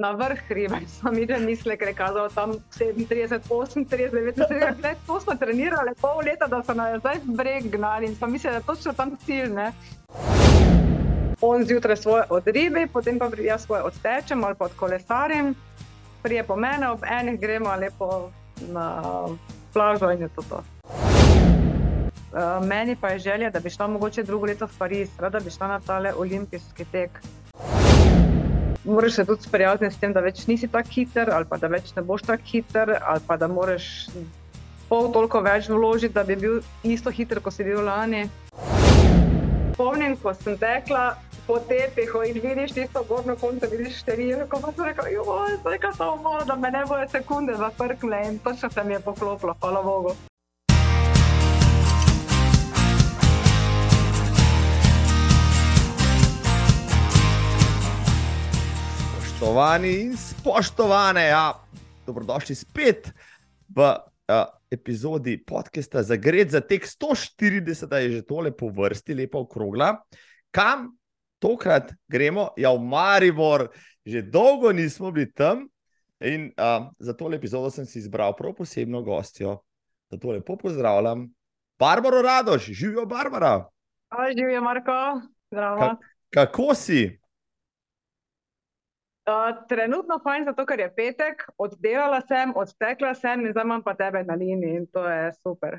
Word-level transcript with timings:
na 0.00 0.12
vrh 0.12 0.40
hriba. 0.48 0.80
Sem 0.88 1.14
videl 1.14 1.44
misle, 1.44 1.76
ker 1.76 1.92
je 1.92 1.94
kazalo 1.94 2.28
tam 2.32 2.54
37, 2.70 3.40
38, 3.44 3.84
39, 3.88 4.96
to 5.06 5.20
smo 5.20 5.36
trenirali 5.36 5.94
pol 6.00 6.22
leta, 6.24 6.48
da 6.48 6.62
so 6.64 6.74
nazaj 6.74 7.20
z 7.24 7.36
breg 7.36 7.68
gnali 7.72 8.08
in 8.08 8.16
sem 8.16 8.32
mislil, 8.32 8.52
da 8.52 8.62
je 8.62 8.68
točno 8.70 8.92
tam 8.92 9.16
cilj. 9.26 9.52
Ne? 9.52 9.72
On 11.40 11.64
zjutraj 11.64 11.96
svoje 11.96 12.24
odribi, 12.30 12.86
potem 12.86 13.18
pa 13.18 13.28
jaz 13.38 13.66
svoje 13.66 13.82
odtečem 13.82 14.44
ali 14.44 14.54
pa 14.54 14.64
od 14.64 14.76
kolesarjem, 14.76 15.54
prije 16.22 16.44
po 16.44 16.56
mene, 16.56 16.90
ob 16.90 17.04
enih 17.04 17.40
gremo 17.40 17.74
lepo 17.76 18.30
na 18.68 19.02
plažo 19.72 20.10
in 20.10 20.22
je 20.22 20.28
to. 20.28 20.42
to. 20.42 20.62
Uh, 22.32 22.64
meni 22.64 22.96
pa 22.96 23.08
je 23.08 23.18
želja, 23.18 23.50
da 23.50 23.60
bi 23.60 23.70
šla 23.70 23.86
mogoče 23.86 24.22
drugo 24.22 24.46
leto 24.46 24.66
v 24.66 24.78
Pariz, 24.78 25.10
da 25.20 25.40
bi 25.40 25.50
šla 25.50 25.68
na 25.68 25.80
tale 25.80 26.14
olimpijski 26.14 26.84
tek 26.84 27.20
moraš 28.84 29.12
se 29.12 29.24
tudi 29.24 29.42
sprijazniti 29.42 29.94
s 29.94 29.98
tem, 29.98 30.12
da 30.12 30.20
več 30.20 30.46
nisi 30.46 30.68
tako 30.68 30.88
hiter, 30.88 31.30
ali 31.30 31.44
pa 31.48 31.56
da 31.56 31.68
več 31.70 31.92
ne 31.96 32.02
boš 32.02 32.22
tako 32.22 32.42
hiter, 32.46 32.96
ali 33.00 33.20
pa 33.26 33.36
da 33.36 33.48
moraš 33.48 34.08
pol 34.88 35.12
toliko 35.12 35.40
več 35.40 35.68
vložiti, 35.68 36.14
da 36.14 36.24
bi 36.24 36.36
bil 36.36 36.60
isto 36.82 37.10
hiter, 37.10 37.40
kot 37.40 37.54
si 37.54 37.64
bil 37.64 37.84
lani. 37.84 38.26
Spomnim, 39.72 40.16
ko 40.20 40.34
sem 40.34 40.58
tekla 40.58 41.14
po 41.46 41.58
tepihu 41.68 42.22
in 42.28 42.40
vidiš 42.42 42.74
tisto 42.76 43.02
gornjo 43.08 43.36
konco, 43.40 43.70
vidiš 43.70 44.02
številke, 44.02 44.46
ko 44.50 44.60
pa 44.62 44.74
sem 44.74 44.90
rekla, 44.90 45.08
joj, 45.14 45.56
zdaj 45.62 45.80
ka 45.82 45.94
samo 45.96 46.18
malo, 46.22 46.44
da 46.46 46.56
me 46.56 46.70
ne 46.70 46.84
bojo 46.86 47.08
sekunde 47.10 47.56
zaprkle 47.58 48.20
in 48.28 48.38
točno 48.44 48.70
se 48.70 48.84
mi 48.84 48.94
je 48.98 49.00
poklopilo, 49.00 49.56
hvala 49.60 49.82
Bogu. 49.82 50.14
Spoštovani 59.42 59.90
in 60.00 60.12
spoštovane, 60.16 61.22
ja, 61.26 61.54
dobrodošli 62.06 62.54
spet 62.54 63.08
v 63.74 63.82
uh, 63.82 64.44
epizodi 64.70 65.34
podcasta 65.42 66.02
za 66.02 66.14
Gred 66.16 66.54
za 66.54 66.60
tek 66.60 66.86
140, 66.86 67.88
da 67.90 67.98
je 67.98 68.10
že 68.10 68.20
tole 68.22 68.52
po 68.54 68.68
vrsti, 68.70 69.14
lepo 69.18 69.42
okrogla. 69.42 69.96
Kam 70.54 70.94
tokrat 71.42 71.90
gremo? 72.06 72.52
Ja, 72.54 72.70
v 72.70 72.86
Maribor, 72.86 73.66
že 74.06 74.22
dolgo 74.22 74.70
nismo 74.70 75.10
bili 75.10 75.26
tam 75.34 75.66
in 76.22 76.54
uh, 76.54 76.86
za 77.02 77.10
tole 77.10 77.34
epizodo 77.42 77.70
sem 77.74 77.82
si 77.82 77.98
izbral 77.98 78.38
prav 78.38 78.54
posebno 78.54 79.02
gostjo. 79.02 79.58
Zato 80.06 80.38
lepo 80.38 80.54
pozdravljam, 80.54 81.26
Barbara 81.78 82.22
Radoš, 82.22 82.70
živijo 82.70 83.10
Barbara. 83.10 83.66
Živijo, 84.38 84.62
Marko, 84.62 85.26
zdravo. 85.50 85.98
Ka 86.30 86.46
kako 86.46 86.74
si? 86.78 87.21
Uh, 89.22 89.54
trenutno 89.68 90.18
fajn, 90.18 90.48
zato 90.50 90.64
ker 90.66 90.80
je 90.82 90.88
petek, 90.90 91.44
oddelala 91.62 92.18
sem, 92.26 92.50
odtekla 92.58 93.12
sem 93.14 93.44
in 93.44 93.52
zdaj 93.52 93.62
imam 93.68 93.82
pa 93.84 93.94
tebe 93.94 94.24
na 94.26 94.34
liniji 94.34 94.80
in 94.80 94.86
to 94.90 95.04
je 95.06 95.28
super. 95.38 95.78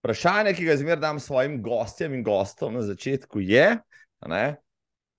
Vprašanje, 0.00 0.54
ki 0.56 0.64
ga 0.64 0.76
zmeraj 0.80 1.02
dam 1.02 1.20
svojim 1.20 1.60
gostjem 1.62 2.14
in 2.16 2.24
gostom 2.24 2.74
na 2.74 2.82
začetku, 2.82 3.42
je, 3.44 3.66
da 4.24 4.38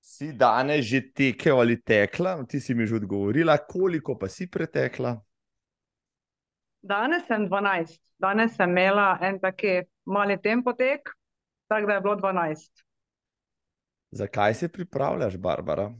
si 0.02 0.34
danes 0.34 0.86
že 0.86 1.00
tekel 1.14 1.62
ali 1.62 1.78
tekla. 1.82 2.36
No, 2.42 2.46
ti 2.50 2.60
si 2.60 2.74
mi 2.74 2.88
že 2.90 2.96
odgovorila, 2.96 3.58
koliko 3.58 4.18
pa 4.20 4.28
si 4.28 4.50
pretekla? 4.50 5.16
Danes 6.84 7.24
sem 7.30 7.46
12, 7.48 8.02
danes 8.20 8.58
sem 8.58 8.70
imela 8.70 9.20
en 9.22 9.38
taki 9.40 9.86
mali 10.04 10.36
tempo 10.42 10.74
tek, 10.74 11.14
tako 11.70 11.88
da 11.88 11.94
je 11.94 12.02
bilo 12.02 12.16
12. 12.16 12.84
Zakaj 14.12 14.54
se 14.54 14.68
pripravljaš, 14.68 15.38
Barbara? 15.38 15.94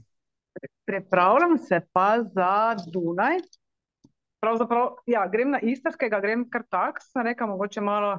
Pripravljam 0.84 1.58
se 1.58 1.80
pa 1.92 2.22
za 2.22 2.76
Dunaj. 2.92 3.38
Pravzaprav, 4.40 4.96
ja, 5.06 5.26
grem 5.32 5.50
na 5.50 5.58
Istrskega, 5.62 6.20
grem 6.20 6.44
kar 6.50 6.66
tak, 6.68 7.00
sem 7.02 7.24
rekel, 7.24 7.48
mogoče 7.48 7.80
malo, 7.80 8.18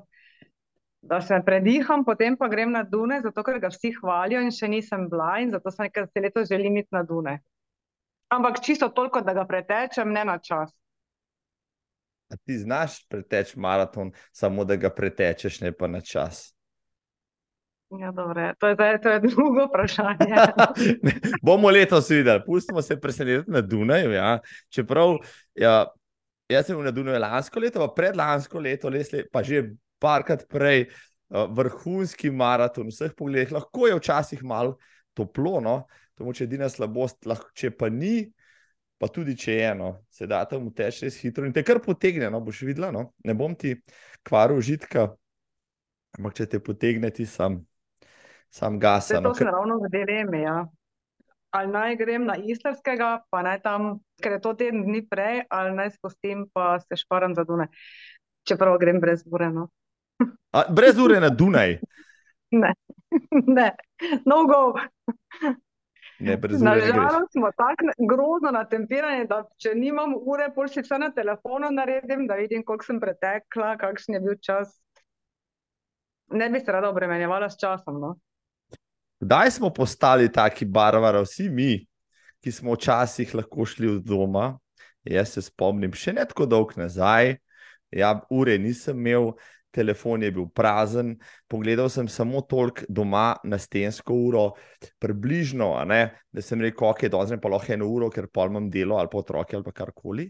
da 1.02 1.22
se 1.22 1.38
prediham, 1.46 2.06
potem 2.06 2.38
pa 2.38 2.48
grem 2.48 2.72
na 2.72 2.82
Dunaj, 2.84 3.22
zato 3.28 3.44
ker 3.46 3.60
ga 3.62 3.70
vsi 3.70 3.92
hvalijo 4.00 4.42
in 4.42 4.50
še 4.52 4.68
nisem 4.72 5.06
bila 5.10 5.36
in 5.44 5.54
zato 5.54 5.72
sem 5.72 5.86
rekel, 5.86 6.08
da 6.08 6.12
se 6.12 6.24
letos 6.26 6.50
želim 6.50 6.78
iti 6.82 6.90
na 6.92 7.04
Dunaj. 7.06 7.38
Ampak 8.34 8.60
čisto 8.66 8.90
toliko, 8.90 9.22
da 9.22 9.34
ga 9.38 9.46
pretečem, 9.46 10.10
ne 10.10 10.26
na 10.26 10.40
čas. 10.42 10.74
A 12.34 12.38
ti 12.42 12.58
znaš 12.58 13.04
preteči 13.08 13.60
maraton, 13.60 14.12
samo 14.34 14.66
da 14.66 14.76
ga 14.76 14.90
pretečeš, 14.90 15.62
ne 15.62 15.72
pa 15.72 15.88
na 15.88 16.02
čas. 16.02 16.55
Ja, 18.00 18.12
to, 18.12 18.40
je, 18.40 18.54
to, 18.60 18.68
je, 18.68 19.02
to 19.02 19.10
je 19.10 19.20
drugo 19.20 19.66
vprašanje. 19.66 20.36
Bomo 21.46 21.70
letos 21.70 22.10
videli, 22.10 22.42
pustimo 22.46 22.82
se 22.82 23.00
presenetiti 23.02 23.52
na 23.52 23.62
Dunaju. 23.62 24.12
Ja. 24.12 24.40
Čeprav 24.70 25.18
ja, 25.56 25.86
jaz 26.50 26.66
sem 26.66 26.84
na 26.84 26.92
Dunaju 26.92 27.20
lansko 27.20 27.60
leto, 27.60 27.80
pa 27.80 27.94
predlansko 27.94 28.60
leto, 28.60 28.90
lesle, 28.90 29.24
pa 29.32 29.44
že 29.44 29.64
parkrat 30.00 30.48
prej, 30.50 30.88
uh, 31.30 31.46
vrhunski 31.52 32.32
maraton, 32.32 32.90
vseh 32.92 33.14
pogledih, 33.18 33.54
lahko 33.56 33.88
je 33.88 34.00
včasih 34.00 34.44
malo 34.44 34.78
toplo, 35.14 35.60
no? 35.62 35.84
to 36.16 36.24
je 36.32 36.44
edina 36.44 36.70
slabost, 36.70 37.26
lahko, 37.26 37.50
če 37.54 37.72
pa 37.76 37.90
ni. 37.90 38.26
Pa 38.96 39.10
tudi 39.12 39.34
če 39.36 39.52
je 39.52 39.64
eno, 39.68 39.90
se 40.08 40.24
da 40.24 40.38
tam 40.48 40.70
teče 40.72 41.04
res 41.04 41.18
hitro 41.20 41.44
in 41.44 41.52
te 41.54 41.66
kar 41.68 41.82
potegne, 41.84 42.30
no, 42.32 42.40
boš 42.40 42.62
videla. 42.64 42.94
No? 42.96 43.10
Ne 43.28 43.34
bom 43.36 43.52
ti 43.52 43.74
kvaril 44.24 44.62
užitka, 44.62 45.10
ampak 46.16 46.38
če 46.38 46.48
te 46.54 46.62
potegne, 46.64 47.12
ti 47.12 47.26
sam 47.28 47.60
sam 48.50 48.80
gasa. 48.80 49.20
No, 49.20 49.30
to 49.30 49.36
se 49.36 49.46
ravno 49.46 49.80
v 49.84 49.92
dilemi. 49.92 50.42
Ja. 50.42 50.66
Ali 51.56 51.72
naj 51.72 51.96
grem 51.96 52.26
na 52.28 52.36
islamskega, 52.36 53.22
pa 53.32 53.42
naj 53.42 53.62
tam, 53.64 54.00
ker 54.22 54.36
je 54.36 54.42
to 54.44 54.54
teden 54.60 54.84
dni 54.84 55.06
prej, 55.08 55.46
ali 55.50 55.76
naj 55.76 55.94
spustim, 55.96 56.50
pa 56.54 56.80
se 56.84 57.00
šparam 57.00 57.36
za 57.36 57.46
Dunaj. 57.48 57.72
Čeprav 58.44 58.78
grem 58.80 59.00
brez 59.00 59.24
ure. 59.32 59.50
No. 59.50 59.70
A, 60.52 60.66
brez 60.70 61.00
ure 61.00 61.20
na 61.20 61.30
Dunaj. 61.30 61.80
ne, 62.64 62.74
ne, 63.58 63.72
no 64.26 64.44
go. 64.52 64.74
Nažalost 66.20 67.32
smo 67.32 67.52
tako 67.58 67.92
grozno 68.10 68.52
natempirani, 68.52 69.28
da 69.28 69.44
če 69.60 69.76
nimam 69.76 70.14
ure, 70.16 70.48
pol 70.56 70.68
si 70.72 70.84
vse 70.84 71.00
na 71.00 71.10
telefonu 71.12 71.72
naredim, 71.72 72.24
da 72.28 72.38
vidim, 72.40 72.64
koliko 72.64 72.88
sem 72.88 73.00
pretekla, 73.00 73.76
kakšen 73.80 74.16
je 74.16 74.22
bil 74.24 74.38
čas. 74.42 74.72
Ne 76.32 76.50
bi 76.50 76.60
se 76.60 76.72
rada 76.72 76.90
obremenjevala 76.90 77.50
s 77.50 77.60
časom. 77.60 78.00
No? 78.00 78.16
Kdaj 79.20 79.52
smo 79.52 79.70
postali 79.74 80.32
taki 80.32 80.66
barvari, 80.66 81.24
vsi 81.24 81.50
mi, 81.50 81.86
ki 82.44 82.52
smo 82.52 82.76
včasih 82.76 83.36
lahko 83.36 83.66
šli 83.66 83.96
od 83.96 84.04
doma? 84.04 84.58
Jaz 85.06 85.36
se 85.38 85.42
spomnim, 85.46 85.94
še 85.94 86.16
ne 86.18 86.26
tako 86.26 86.48
dolgo 86.50 86.80
nazaj, 86.82 87.36
ja, 87.94 88.10
ure 88.34 88.58
nisem 88.60 88.98
imel, 89.00 89.32
telefon 89.76 90.24
je 90.24 90.32
bil 90.32 90.48
prazen, 90.56 91.14
pogledal 91.52 91.90
sem 91.92 92.08
samo 92.08 92.42
toliko 92.42 92.88
doma 92.90 93.36
na 93.44 93.60
stensko 93.60 94.16
uro, 94.16 94.46
približno, 95.00 95.70
da 95.86 96.42
sem 96.42 96.64
rekel, 96.64 96.88
ok, 96.90 97.08
dozem 97.12 97.42
pa 97.44 97.52
lahko 97.52 97.76
eno 97.76 97.90
uro, 97.92 98.10
ker 98.10 98.28
pa 98.32 98.48
imam 98.50 98.70
delo 98.72 98.98
ali 99.00 99.12
pa 99.12 99.20
otroke 99.20 99.56
ali 99.56 99.68
pa 99.68 99.76
karkoli. 99.76 100.30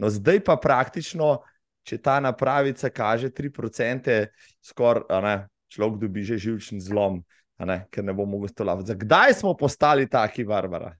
No, 0.00 0.08
zdaj 0.08 0.40
pa 0.44 0.56
praktično, 0.56 1.38
če 1.84 2.00
ta 2.00 2.18
napravica 2.24 2.90
kaže 2.92 3.30
3%, 3.30 4.24
skoraj 4.64 5.44
človek 5.70 6.00
dobi 6.00 6.24
že 6.26 6.40
živčni 6.40 6.80
zlom 6.82 7.20
ne? 7.64 7.86
ker 7.90 8.04
ne 8.04 8.12
bomo 8.12 8.36
mogli 8.36 8.48
stolovati. 8.48 8.94
Kdaj 8.94 9.34
smo 9.34 9.54
postali 9.56 10.08
taki, 10.08 10.44
Barbara? 10.44 10.94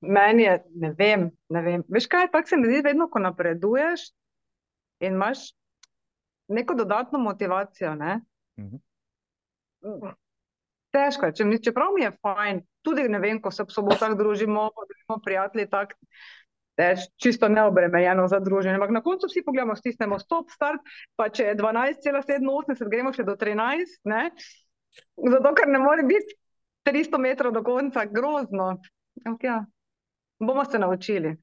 Meni 0.00 0.42
je, 0.42 0.58
ne 0.74 0.90
vem, 0.98 1.30
ne 1.48 1.62
vem. 1.62 1.84
Veš 1.88 2.06
kaj, 2.12 2.28
tako 2.32 2.48
se 2.48 2.56
mi 2.56 2.68
zdi, 2.68 2.82
vedno, 2.84 3.08
ko 3.10 3.22
napreduješ 3.24 4.10
in 5.00 5.14
imaš 5.14 5.46
neko 6.48 6.74
dodatno 6.74 7.18
motivacijo. 7.18 7.94
Ne? 7.94 8.20
Uh 8.56 8.64
mhm. 8.64 8.76
-huh. 9.82 10.14
Težko 10.94 11.26
je, 11.26 11.34
če 11.34 11.44
mi, 11.44 11.62
čeprav 11.62 11.92
mi 11.94 12.02
je 12.02 12.12
fajn, 12.22 12.60
tudi 12.82 13.08
ne 13.08 13.18
vem, 13.18 13.40
ko 13.42 13.50
se 13.50 13.64
v 13.64 13.70
sobotah 13.70 14.14
družimo, 14.20 14.70
pa 14.74 14.82
smo 15.04 15.18
prijatelji, 15.24 15.70
tako 15.70 15.94
teč, 16.74 16.98
čisto 17.16 17.48
neobremenjeno 17.48 18.28
za 18.28 18.40
druženje. 18.40 18.74
Ampak 18.74 18.90
na 18.90 19.02
koncu 19.02 19.26
vsi 19.26 19.42
pogledamo, 19.46 19.76
stisnemo 19.76 20.18
stop, 20.18 20.50
start, 20.50 20.80
pa 21.16 21.28
če 21.28 21.44
je 21.44 21.56
12,87, 21.56 22.88
gremo 22.90 23.12
še 23.12 23.24
do 23.24 23.36
13, 23.36 24.00
ne? 24.04 24.30
Zato, 25.16 25.54
ker 25.54 25.70
ne 25.70 25.80
more 25.82 26.04
biti 26.08 26.36
300 26.84 27.20
metrov 27.20 27.54
do 27.54 27.62
konca, 27.64 28.04
grozno. 28.04 28.80
Okay, 29.24 29.46
ja. 29.46 29.64
Bomo 30.38 30.64
se 30.64 30.78
naučili. 30.78 31.36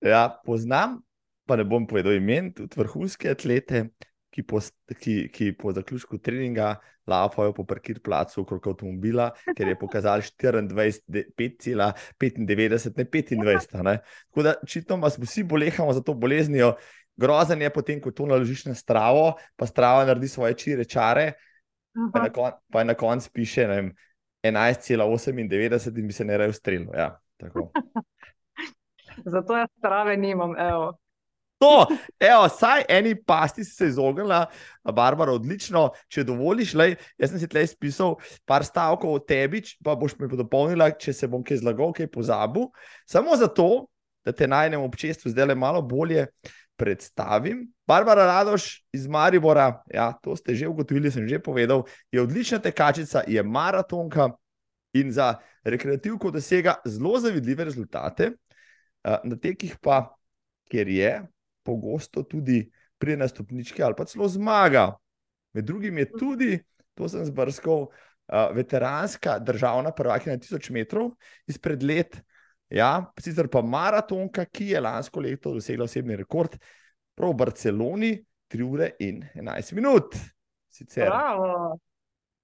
Ja, 0.00 0.40
poznam, 0.46 1.02
pa 1.46 1.56
ne 1.56 1.64
bom 1.64 1.86
povedal 1.86 2.16
imen, 2.16 2.52
tudi 2.54 2.78
vrhunske 2.78 3.30
atlete, 3.30 3.84
ki 4.32 4.42
po, 4.48 4.60
ki, 4.98 5.28
ki 5.34 5.52
po 5.58 5.72
zaključku 5.76 6.18
treninga 6.18 6.76
lafajo 7.06 7.52
po 7.52 7.64
parkir 7.66 8.00
placu 8.02 8.40
okrog 8.42 8.66
avtomobila, 8.72 9.30
ker 9.56 9.68
je 9.68 9.78
pokazal 9.78 10.22
5,95, 10.22 11.68
ne 12.38 12.56
25. 13.04 13.82
Ne? 13.82 13.98
Tako 14.30 14.42
da, 14.46 14.54
čisto 14.66 14.96
vas 14.96 15.18
vsi 15.18 15.44
bolehamo 15.44 15.92
za 15.92 16.02
to 16.02 16.14
boleznijo. 16.14 16.74
Grozen 17.16 17.62
je 17.62 17.70
potem, 17.70 18.00
ko 18.00 18.10
to 18.10 18.26
naložiš 18.26 18.64
na 18.70 18.74
stravo, 18.74 19.34
pa 19.56 19.66
strava 19.66 20.06
naredi 20.08 20.28
svoje 20.32 20.54
čire 20.58 20.84
čare, 20.88 21.32
Pa 22.72 22.78
je 22.80 22.84
na 22.84 22.94
koncu 22.94 23.30
piše, 23.32 23.66
vem, 23.66 23.92
11,98 24.42 25.98
in 25.98 26.06
bi 26.06 26.12
se 26.12 26.24
ne 26.24 26.38
raje 26.38 26.50
ustrelil. 26.50 26.88
Ja. 26.94 27.20
Zato 29.32 29.56
jaz 29.56 29.68
trave 29.82 30.16
nimam. 30.16 30.56
Evo. 30.58 30.92
To, 31.62 31.86
evo, 32.18 32.48
saj 32.50 32.82
eni 32.90 33.14
pasti 33.14 33.64
si 33.64 33.70
se 33.70 33.86
izognila, 33.86 34.46
Barbara, 34.82 35.32
odlično. 35.32 35.84
Če 36.10 36.24
dovoliš, 36.26 36.72
lej, 36.74 36.96
jaz 37.22 37.30
sem 37.30 37.38
si 37.38 37.48
tleh 37.50 37.68
spisal 37.70 38.16
par 38.48 38.66
stavkov 38.66 39.14
o 39.14 39.20
tebi, 39.22 39.60
pa 39.84 39.94
boš 39.98 40.16
mi 40.18 40.26
dopolnila, 40.26 40.90
če 40.98 41.14
se 41.14 41.28
bom 41.30 41.44
kaj 41.46 41.60
zlagal, 41.62 41.94
kaj 41.94 42.10
pozabil. 42.10 42.66
Samo 43.06 43.38
zato, 43.38 43.68
da 44.26 44.34
te 44.34 44.48
najnem 44.50 44.82
občestvu 44.82 45.30
zdaj 45.30 45.52
le 45.52 45.54
malo 45.58 45.82
bolje 45.82 46.26
predstavim. 46.76 47.66
Barbara 47.86 48.26
Radoš 48.26 48.84
iz 48.92 49.06
Maribora, 49.06 49.82
ja, 49.94 50.12
to 50.22 50.36
ste 50.36 50.54
že 50.54 50.68
ugotovili, 50.68 51.10
sem 51.10 51.28
že 51.28 51.38
povedal, 51.38 51.84
je 52.12 52.22
odlična 52.22 52.58
tekačica, 52.58 53.22
je 53.26 53.42
maratonka 53.42 54.30
in 54.94 55.12
za 55.12 55.34
rekreativko 55.64 56.30
dosega 56.30 56.80
zelo 56.84 57.20
zavidljive 57.20 57.64
rezultate. 57.64 58.32
Na 59.02 59.36
tekih 59.36 59.76
pa, 59.82 60.14
ker 60.70 60.88
je 60.88 61.22
pogosto 61.62 62.22
tudi 62.22 62.70
pri 62.98 63.16
na 63.16 63.28
stopnički 63.28 63.82
ali 63.82 63.94
pa 63.98 64.04
celo 64.04 64.28
zmaga. 64.28 64.92
Med 65.52 65.64
drugim 65.64 65.98
je 65.98 66.10
tudi, 66.12 66.52
to 66.94 67.08
sem 67.08 67.24
zbrskal, 67.26 67.88
veteranska 68.54 69.38
državna 69.38 69.90
prvakinja 69.92 70.36
na 70.36 70.40
1000 70.40 70.70
metrov 70.72 71.10
izpred 71.46 71.82
let. 71.82 72.22
Ja, 72.72 73.12
sicer 73.20 73.50
pa 73.52 73.60
maratonka, 73.60 74.46
ki 74.48 74.70
je 74.72 74.80
lansko 74.80 75.20
leto 75.20 75.52
dosegla 75.52 75.84
osebni 75.84 76.16
rekord, 76.16 76.54
prav 77.14 77.34
v 77.34 77.38
Barceloni, 77.42 78.12
3 78.52 78.64
ure 78.64 78.94
in 79.04 79.20
11 79.34 79.74
minut. 79.76 80.16
Sicer. 80.72 81.10
Bravo. 81.10 81.76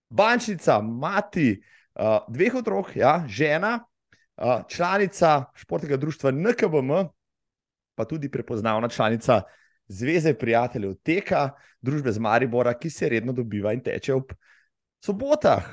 Bančnica, 0.09 0.83
mati 0.85 1.55
uh, 1.57 2.27
dveh 2.29 2.59
otrok, 2.61 2.93
ja, 2.97 3.23
žena, 3.29 3.79
uh, 3.81 4.61
članica 4.69 5.47
športnega 5.57 5.97
društva 5.97 6.33
NKBM, 6.37 6.93
pa 7.97 8.05
tudi 8.05 8.31
prepoznavna 8.31 8.89
članica 8.89 9.43
Zveze 9.89 10.35
prijateljev 10.37 10.99
Teka, 11.01 11.55
družbe 11.81 12.13
z 12.13 12.21
Maribora, 12.21 12.75
ki 12.77 12.91
se 12.93 13.09
redno 13.09 13.33
dobiva 13.33 13.73
in 13.73 13.81
teče 13.81 14.13
ob 14.15 14.35
sobotah. 15.01 15.65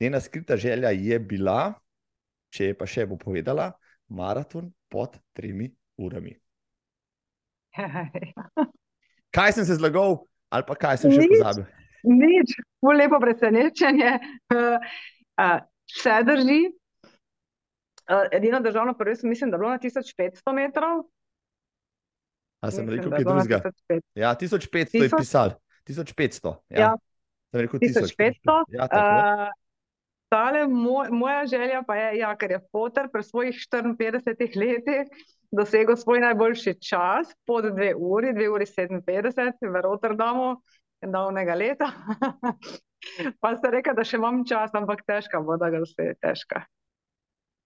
Njena 0.00 0.20
skrita 0.20 0.56
želja 0.56 0.94
je 0.94 1.18
bila, 1.18 1.72
če 2.50 2.70
je 2.70 2.76
pa 2.78 2.86
še 2.86 3.06
bo 3.06 3.18
povedala, 3.20 3.72
maraton 4.08 4.72
pod 4.88 5.18
tremi 5.36 5.68
urami. 6.00 6.32
Kaj 9.36 9.52
sem 9.52 9.64
se 9.68 9.76
zlagal, 9.76 10.24
ali 10.48 10.64
pa 10.64 10.74
kaj 10.74 11.04
sem 11.04 11.12
še 11.12 11.20
Nič. 11.20 11.30
pozabil? 11.36 11.64
Nič, 12.08 12.54
lepo 12.80 13.18
presenečenje. 13.20 14.16
Vse 15.88 16.16
drži. 16.24 16.60
Edino 18.32 18.60
državno 18.64 18.94
prvenstvo, 18.96 19.28
mislim, 19.28 19.50
da 19.50 19.56
je 19.56 19.58
bilo 19.58 19.70
na 19.70 19.78
1500 19.78 20.54
metrov. 20.56 21.04
A 22.60 22.70
sem 22.70 22.86
Mislim, 22.86 22.96
rekel 22.96 23.10
kaj 23.10 23.20
je 23.20 23.24
drugega? 23.24 23.58
1500. 23.60 24.00
Ja, 24.14 24.30
1500 24.34 24.78
je 24.78 24.86
Tisoč? 24.86 25.20
pisal. 25.20 25.48
1500. 25.86 26.54
Ja. 26.68 26.80
Ja. 26.80 26.90
Sem 27.52 27.60
rekel 27.60 27.80
1500. 27.80 28.64
Ja, 28.72 28.88
tako. 28.88 29.12
Uh, 29.12 29.67
tale 30.28 30.66
moj, 30.68 31.10
moja 31.10 31.46
želja 31.46 31.82
pa 31.86 31.96
je, 31.96 32.18
ja, 32.18 32.34
ker 32.36 32.50
je 32.50 32.60
Potter 32.72 33.08
pri 33.12 33.22
svojih 33.22 33.56
54 33.72 34.56
letih 34.60 35.26
dosegel 35.50 35.96
svoj 35.96 36.20
najboljši 36.20 36.74
čas 36.80 37.32
pod 37.46 37.64
2 37.64 37.94
uri, 37.96 38.32
2 38.36 38.48
uri 38.52 38.66
57 38.66 39.72
v 39.72 39.82
Rotterdamu, 39.82 40.56
davnega 41.00 41.54
leta. 41.54 41.92
pa 43.40 43.54
ste 43.56 43.70
rekel, 43.70 43.96
da 43.96 44.04
še 44.04 44.18
imam 44.18 44.42
čas, 44.44 44.74
ampak 44.74 45.04
težka 45.08 45.40
bo, 45.40 45.56
da 45.56 45.70
ga 45.72 45.80
vse 45.84 46.10
je 46.10 46.16
težka. 46.20 46.64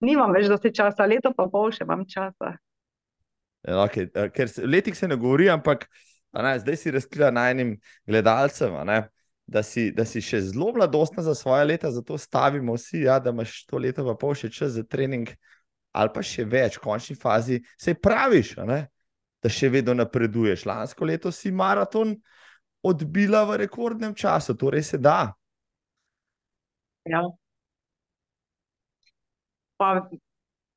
Nimam 0.03 0.33
več 0.35 0.47
dosti 0.51 0.71
časa, 0.75 1.07
leto 1.07 1.33
pa 1.35 1.47
pol 1.51 1.71
še 1.71 1.87
imam 1.87 2.05
časa. 2.07 2.55
Ja, 3.63 3.85
Okay. 3.85 4.09
eh, 4.11 4.29
Ker 4.35 4.51
letih 4.67 4.95
se 4.95 5.07
ne 5.07 5.15
govori, 5.15 5.47
ampak 5.49 5.87
ne, 6.35 6.57
zdaj 6.59 6.77
si 6.79 6.91
razkrila 6.91 7.31
najnim 7.31 7.77
gledalcem, 8.07 8.75
ne, 8.87 8.97
da, 9.45 9.63
si, 9.63 9.91
da 9.91 10.05
si 10.05 10.21
še 10.23 10.41
zelo 10.41 10.71
mladostna 10.75 11.23
za 11.23 11.35
svoje 11.35 11.65
leta, 11.65 11.91
zato 11.91 12.17
stavimo 12.17 12.73
vsi, 12.77 13.03
ja, 13.07 13.19
da 13.19 13.29
imaš 13.29 13.65
to 13.65 13.77
leto 13.77 14.05
pa 14.07 14.15
pol 14.19 14.35
še 14.37 14.49
čas 14.51 14.75
za 14.77 14.83
trening, 14.83 15.29
ali 15.93 16.13
pa 16.13 16.23
še 16.25 16.45
več, 16.49 16.77
v 16.77 16.85
končni 16.87 17.15
fazi. 17.19 17.59
Se 17.79 17.93
praviš, 17.93 18.55
ne, 18.67 18.79
da 19.43 19.51
še 19.51 19.69
vedno 19.69 19.95
napreduješ. 19.97 20.65
Lansko 20.69 21.05
leto 21.05 21.31
si 21.31 21.51
maraton 21.51 22.15
odbila 22.83 23.43
v 23.47 23.63
rekordnem 23.63 24.15
času, 24.15 24.55
torej 24.59 24.83
se 24.83 24.97
da. 24.97 25.33
Ja. 27.07 27.23
Pa, 29.77 30.07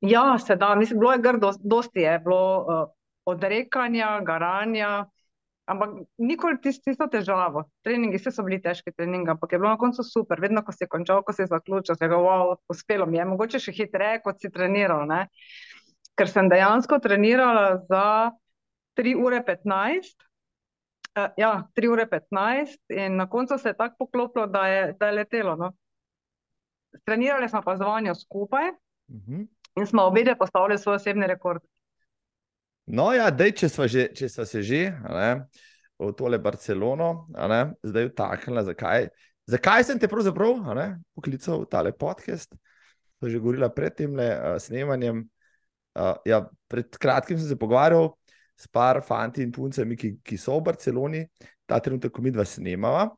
ja, 0.03 0.39
se 0.43 0.57
da, 0.57 0.75
mislim, 0.75 0.99
bilo 0.99 1.13
je 1.13 1.23
grdo, 1.23 1.53
dosti 1.63 2.03
je 2.03 2.19
bilo 2.19 2.43
uh, 2.61 2.89
odrekanja, 3.31 4.21
garanja, 4.27 5.07
ampak 5.67 5.91
nikoli 6.19 6.59
tis, 6.63 6.79
tisto 6.83 7.07
težavo. 7.11 7.65
Treningi, 7.85 8.19
vse 8.21 8.31
so 8.35 8.45
bili 8.47 8.61
težki 8.63 8.93
treningi, 8.95 9.31
ampak 9.31 9.53
je 9.53 9.59
bilo 9.59 9.73
na 9.73 9.79
koncu 9.81 10.05
super. 10.07 10.41
Vedno, 10.41 10.63
ko 10.63 10.73
si 10.73 10.85
je 10.85 10.89
končal, 10.89 11.23
ko 11.27 11.35
si 11.35 11.43
je 11.43 11.51
zaključil, 11.51 11.97
si 11.97 12.05
rekel, 12.05 12.23
wow, 12.23 12.55
uspelo 12.73 13.07
mi 13.07 13.19
je, 13.19 13.25
mogoče 13.25 13.61
še 13.63 13.75
hitreje, 13.77 14.23
kot 14.25 14.41
si 14.41 14.51
treniral, 14.51 15.07
ne. 15.11 15.27
Ker 16.17 16.31
sem 16.31 16.49
dejansko 16.49 16.99
trenirala 17.03 17.83
za 17.91 18.05
3 18.97 19.17
ure 19.21 19.43
15. 19.45 20.15
Uh, 21.17 21.29
ja, 21.41 21.51
3 21.77 21.91
ure 21.93 22.07
15 22.09 22.77
in 22.93 23.17
na 23.17 23.27
koncu 23.29 23.59
se 23.59 23.73
je 23.73 23.77
tako 23.77 24.07
poklopilo, 24.07 24.47
da 24.47 24.67
je, 24.69 24.83
da 25.01 25.11
je 25.11 25.19
letelo. 25.19 25.57
No. 25.57 25.73
Trenirali 27.05 27.49
smo 27.49 27.63
pa 27.63 27.77
z 27.77 27.85
vanjo 27.85 28.15
skupaj 28.15 28.73
Mhm. 29.09 29.43
in 29.77 29.87
smo 29.87 30.03
obedve 30.03 30.39
postavili 30.39 30.79
svoj 30.79 30.97
osebni 30.97 31.27
rekord. 31.27 31.63
No, 32.87 33.09
ja, 33.11 33.33
dej, 33.35 33.51
če 33.59 33.69
smo 33.73 33.87
že, 33.91 34.07
če 34.15 34.29
smo 34.31 34.45
se 34.47 34.63
že 34.63 34.85
a 34.95 35.15
ne, 35.15 35.31
v 35.99 36.13
tole 36.15 36.39
Barcelono, 36.39 37.27
ne, 37.35 37.61
zdaj 37.83 38.13
vtaknila, 38.13 38.63
zakaj, 38.69 39.09
zakaj 39.51 39.87
sem 39.89 39.99
te 39.99 40.07
pravzaprav 40.11 40.61
ne, 40.79 40.87
poklical 41.19 41.65
v 41.65 41.71
tale 41.73 41.91
podcast. 41.91 42.55
To 43.19 43.31
že 43.33 43.41
govorila 43.41 43.73
pred 43.73 43.97
tem 43.97 44.13
uh, 44.15 44.55
snemanjem. 44.61 45.25
Uh, 45.97 46.15
ja, 46.29 46.45
pred 46.69 46.95
kratkim 47.01 47.41
sem 47.41 47.49
se 47.49 47.57
pogovarjal 47.59 48.13
s 48.55 48.69
par 48.69 49.01
fanti 49.03 49.43
in 49.43 49.51
puncami, 49.51 49.97
ki, 49.97 50.19
ki 50.23 50.37
so 50.39 50.61
v 50.61 50.69
Barceloni, 50.69 51.25
ta 51.67 51.81
trenutek, 51.81 52.13
ko 52.13 52.23
mi 52.23 52.31
dva 52.31 52.45
snemava. 52.47 53.09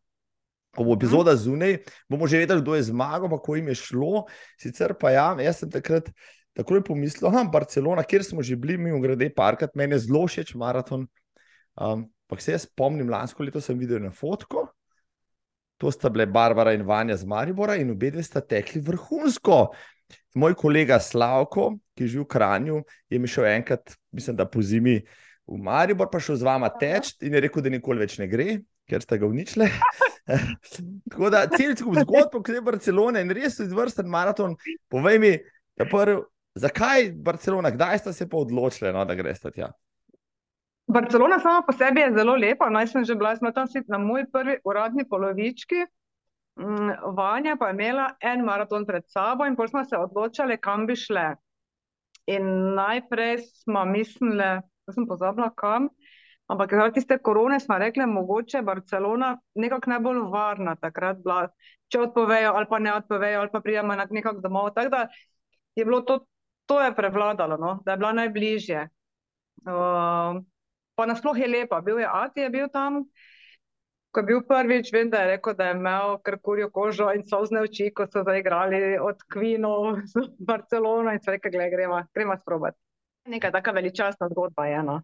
Ko 0.78 0.86
bo 0.86 0.94
epizoda 0.94 1.34
zunaj, 1.34 1.80
bomo 2.06 2.28
že 2.30 2.40
vedeli, 2.40 2.62
kdo 2.62 2.78
je 2.78 2.88
zmagal, 2.88 3.26
kako 3.34 3.58
jim 3.58 3.68
je 3.74 3.78
šlo. 3.82 4.24
Sicer 4.60 4.94
pa 4.94 5.10
ja, 5.12 5.28
jaz 5.42 5.60
sem 5.64 5.72
takrat 5.74 6.08
takoj 6.58 6.82
pomislil, 6.84 7.30
da 7.30 7.44
je 7.44 7.50
Barcelona, 7.52 8.02
kjer 8.02 8.24
smo 8.26 8.42
že 8.42 8.56
bili, 8.58 8.78
mimo 8.78 9.00
grede, 9.00 9.30
parkrat, 9.34 9.76
meni 9.78 9.94
je 9.94 10.06
zelo 10.08 10.26
všeč 10.26 10.54
maraton. 10.58 11.06
Um, 11.78 12.08
pa 12.26 12.38
se 12.42 12.56
jaz 12.56 12.66
spomnim, 12.66 13.08
lansko 13.10 13.46
leto 13.46 13.62
sem 13.62 13.78
videl 13.78 14.02
na 14.02 14.10
fotko, 14.10 14.66
to 15.78 15.92
sta 15.94 16.10
bile 16.10 16.26
Barbara 16.26 16.74
in 16.74 16.82
Vanja 16.82 17.16
z 17.16 17.24
Maribora 17.24 17.76
in 17.78 17.94
obe 17.94 18.10
dve 18.10 18.22
sta 18.26 18.42
tekli 18.42 18.82
vrhunsko. 18.82 19.68
Moj 20.34 20.56
kolega 20.58 20.98
Slavko, 21.00 21.70
ki 21.96 22.08
živi 22.08 22.24
v 22.24 22.28
Kranju, 22.32 22.80
je 23.10 23.18
mi 23.18 23.30
šel 23.30 23.46
enkrat, 23.52 23.94
mislim, 24.12 24.36
da 24.36 24.46
po 24.48 24.62
zimi 24.62 24.98
v 25.46 25.58
Maribor, 25.62 26.10
pa 26.10 26.20
šel 26.20 26.40
z 26.40 26.48
vama 26.48 26.70
teč 26.74 27.14
in 27.22 27.36
je 27.36 27.44
rekel, 27.46 27.62
da 27.62 27.70
nikoli 27.72 28.02
več 28.02 28.18
ne 28.18 28.26
gre, 28.28 28.58
ker 28.88 29.04
sta 29.04 29.18
ga 29.20 29.28
uničili. 29.30 29.68
Tako 31.12 31.30
da 31.32 31.46
celsko 31.54 31.94
zgodbo, 32.02 32.42
ki 32.42 32.58
je 32.58 32.64
Barcelona 32.64 33.22
in 33.22 33.30
res 33.36 33.60
izvrsten 33.62 34.10
maraton. 34.10 34.56
Povej 34.92 35.22
mi, 35.22 35.32
ja, 35.78 35.86
prv, 35.88 36.24
zakaj 36.58 37.12
Barcelona, 37.14 37.70
kdaj 37.70 37.98
ste 37.98 38.12
se 38.12 38.28
pa 38.28 38.36
odločili, 38.36 38.92
no, 38.92 39.04
da 39.04 39.14
greste 39.14 39.50
tja? 39.50 39.70
Barcelona 40.88 41.38
sama 41.38 41.62
po 41.66 41.72
sebi 41.72 42.00
je 42.00 42.12
zelo 42.16 42.36
lepa, 42.36 42.70
naj 42.72 42.86
sem 42.86 43.04
že 43.04 43.14
bila, 43.14 43.36
smo 43.36 43.52
tam 43.52 43.66
si 43.68 43.82
na 43.88 43.98
moji 43.98 44.24
prvi 44.32 44.56
uradni 44.64 45.04
polovički. 45.08 45.84
Mm, 46.58 46.94
Vanja 47.16 47.56
pa 47.60 47.68
je 47.68 47.74
imela 47.74 48.08
en 48.20 48.40
maraton 48.44 48.86
pred 48.86 49.04
sabo 49.06 49.46
in 49.46 49.56
potem 49.56 49.68
smo 49.68 49.84
se 49.84 49.96
odločali, 49.96 50.56
kam 50.58 50.86
bi 50.86 50.96
šle. 50.96 51.34
In 52.26 52.74
najprej 52.74 53.38
smo 53.38 53.84
mislili, 53.84 54.48
da 54.86 54.92
sem 54.92 55.06
pozabila 55.06 55.50
kam, 55.56 55.88
ampak 56.48 56.72
zaradi 56.72 56.94
tiste 56.94 57.18
korone 57.18 57.60
smo 57.60 57.78
rekli, 57.78 58.06
mogoče 58.06 58.62
Barcelona 58.62 59.38
nekako 59.54 59.90
najbolj 59.90 60.18
varna 60.32 60.74
takrat 60.76 61.20
bila, 61.24 61.48
če 61.88 62.00
odpovejo 62.00 62.52
ali 62.56 62.66
pa 62.70 62.78
ne 62.78 62.94
odpovejo 62.94 63.40
ali 63.40 63.52
pa 63.52 63.60
pridemo 63.60 63.94
na- 63.94 64.08
nekako 64.10 64.40
domov. 64.40 64.72
Tako 64.74 64.88
da 64.88 65.06
je 65.76 65.84
bilo 65.84 66.00
to, 66.00 66.24
to 66.68 66.80
je 66.84 66.92
prevladalo, 66.94 67.56
no, 67.56 67.78
da 67.84 67.94
je 67.96 68.00
bila 68.00 68.12
najbližje. 68.12 68.84
Uh, 69.64 70.38
pa 70.94 71.06
nasploh 71.08 71.38
je 71.38 71.48
lepa, 71.48 71.80
bil 71.80 71.98
je 71.98 72.08
Ati, 72.12 72.44
je 72.44 72.50
bil 72.52 72.68
tam, 72.72 73.02
ko 74.12 74.20
je 74.20 74.26
bil 74.28 74.42
prvič, 74.48 74.92
vem, 74.92 75.10
da 75.10 75.24
je 75.24 75.30
rekel, 75.36 75.54
da 75.56 75.70
je 75.70 75.76
imel 75.76 76.16
kar 76.24 76.36
kurjo 76.42 76.70
kožo 76.74 77.08
in 77.14 77.24
solzne 77.28 77.62
oči, 77.64 77.90
ko 77.94 78.06
so 78.10 78.22
zaigrali 78.26 78.98
od 79.00 79.24
Queenov 79.32 80.00
z 80.12 80.28
Barcelono 80.38 81.12
in 81.12 81.22
so 81.24 81.32
rekli, 81.34 81.50
gledaj, 81.50 81.70
gremo, 81.70 82.02
gremo 82.14 82.36
sprobati. 82.42 82.78
Neka 83.28 83.50
taka 83.52 83.72
veličastna 83.76 84.28
zgodba 84.28 84.66
je, 84.66 84.82
no. 84.82 85.00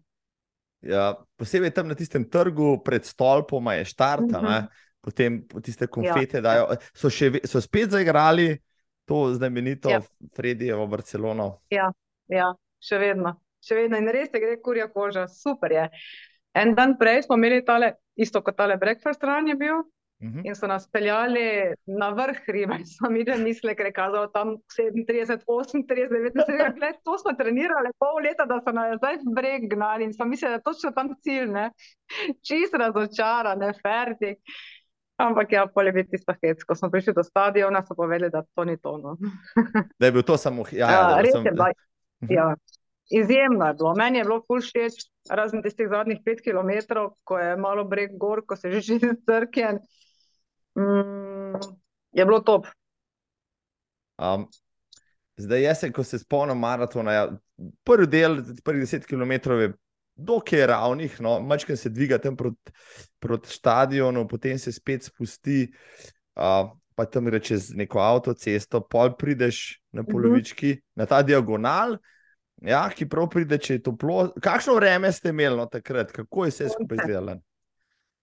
Ja, 0.85 1.15
posebej 1.37 1.73
tam 1.73 1.87
na 1.89 1.95
tistem 1.97 2.25
trgu 2.29 2.77
pred 2.85 3.05
stolpoma 3.05 3.73
je 3.73 3.85
štart, 3.85 4.29
Mhm. 4.29 4.35
uh 4.35 4.51
-huh. 4.51 4.67
potem 5.01 5.47
tiste 5.63 5.87
konfete 5.87 6.37
ja. 6.37 6.41
dajo. 6.41 6.67
So, 6.93 7.09
še, 7.09 7.31
so 7.45 7.61
spet 7.61 7.89
zaigrali 7.89 8.57
to 9.05 9.33
znamenito 9.33 9.89
ja. 9.89 10.01
Fredijevo 10.35 10.87
Barcelono. 10.87 11.59
Ja, 11.69 11.91
ja, 12.27 12.53
še 12.79 12.99
vedno. 13.01 13.35
Še 13.65 13.75
vedno 13.79 13.97
in 13.97 14.09
res 14.13 14.29
je, 14.33 14.41
gre 14.41 14.59
kurja 14.61 14.87
koža, 14.93 15.27
super 15.31 15.73
je. 15.73 15.89
En 16.55 16.75
dan 16.75 16.97
prej 16.99 17.25
smo 17.25 17.37
imeli 17.39 17.63
tale, 17.65 17.95
isto 18.15 18.41
kot 18.45 18.57
tale 18.57 18.77
breakfast 18.77 19.23
ran 19.23 19.47
je 19.47 19.55
bil, 19.59 19.81
-hmm. 20.25 20.41
In 20.43 20.55
so 20.55 20.67
nas 20.67 20.87
peljali 20.91 21.73
na 21.85 22.09
vrh 22.09 22.37
hriba, 22.47 22.77
in 22.81 22.85
so 22.85 23.09
mi 23.09 23.23
že 23.27 23.37
mislili, 23.37 23.75
ker 23.75 23.85
je 23.85 23.93
kazalo 23.93 24.27
tam 24.27 24.57
37, 24.77 25.43
38, 25.45 25.85
39 25.87 26.81
let. 26.81 27.01
To 27.03 27.17
smo 27.17 27.33
trenirali 27.37 27.91
pol 27.99 28.21
leta, 28.23 28.45
da 28.45 28.59
so 28.63 28.71
nas 28.71 28.97
zdaj 28.97 29.19
v 29.23 29.35
breg 29.35 29.67
gnali 29.73 30.05
in 30.05 30.13
so 30.13 30.25
mislili, 30.25 30.55
da 30.55 30.61
je 30.61 30.67
točno 30.69 30.91
tam 30.91 31.13
cilj, 31.21 31.51
ne? 31.51 31.69
čist 32.47 32.73
razočarane, 32.73 33.73
ferti. 33.81 34.35
Ampak 35.17 35.51
ja, 35.51 35.63
pol 35.71 35.87
je 35.87 35.93
bil 35.95 36.07
tisto 36.11 36.33
hec, 36.43 36.63
ko 36.67 36.75
smo 36.75 36.89
prišli 36.91 37.13
do 37.15 37.23
stadiona, 37.23 37.79
so 37.85 37.95
povedali, 37.95 38.27
da 38.31 38.43
to 38.43 38.65
ni 38.67 38.75
to. 38.77 38.97
No. 38.99 39.15
da 39.99 40.09
je 40.09 40.11
bil 40.11 40.25
to 40.27 40.37
samo 40.37 40.65
ja, 40.71 40.89
ja, 40.91 41.21
res. 41.23 41.31
Sem... 41.31 41.45
Je, 41.45 41.53
da, 41.55 41.69
mhm. 42.23 42.33
ja. 42.33 42.47
Izjemno 43.13 43.67
je 43.67 43.73
bilo. 43.79 43.93
Meni 43.95 44.17
je 44.17 44.25
bilo 44.25 44.41
ful 44.47 44.63
všeč, 44.65 45.05
razen 45.29 45.61
tistih 45.63 45.87
zadnjih 45.89 46.19
pet 46.25 46.41
km, 46.41 47.05
ko 47.23 47.37
je 47.39 47.53
malo 47.57 47.85
breg 47.85 48.17
gor, 48.17 48.41
ko 48.45 48.57
se 48.57 48.71
že 48.71 48.81
že 48.99 49.13
strkjen 49.21 49.79
mm, 50.75 51.59
je 52.11 52.25
bilo 52.25 52.39
top. 52.39 52.65
Um, 54.17 54.47
zdaj, 55.37 55.61
jaz, 55.61 55.85
ko 55.93 56.03
se 56.03 56.19
spomnim 56.19 56.59
maratona, 56.59 57.11
ja, 57.11 57.25
prvi 57.83 58.07
del, 58.07 58.39
prvi 58.63 58.79
deset 58.79 59.05
km 59.05 59.31
je 59.31 59.73
dokaj 60.15 60.67
ravnih, 60.67 61.19
no, 61.21 61.39
mačkaj 61.39 61.77
se 61.77 61.89
dviga 61.89 62.17
tam 62.17 62.35
proti 62.35 62.71
prot 63.19 63.47
stadionu, 63.47 64.27
potem 64.27 64.59
se 64.59 64.71
spet 64.71 65.03
spusti. 65.03 65.69
Uh, 66.35 66.71
Pa 66.95 67.03
tam 67.11 67.27
reče 67.27 67.57
z 67.59 67.75
neko 67.75 67.99
avtocesto, 67.99 68.79
pol 68.79 69.09
prideš 69.19 69.81
na 69.91 70.01
mhm. 70.01 70.11
polovički, 70.11 70.69
uh 70.71 70.77
-huh. 70.77 70.81
na 70.95 71.05
ta 71.05 71.21
diagonal, 71.21 71.97
ja, 72.61 72.89
ki 72.89 73.09
prav 73.09 73.27
pride, 73.29 73.57
če 73.57 73.73
je 73.73 73.81
toplo. 73.83 74.31
Kakšno 74.41 74.75
vreme 74.75 75.11
ste 75.11 75.29
imeli 75.29 75.57
no, 75.57 75.65
takrat, 75.65 76.11
kako 76.11 76.45
je 76.45 76.51
vse 76.51 76.69
skupaj 76.69 76.95
izgledalo? 76.95 77.41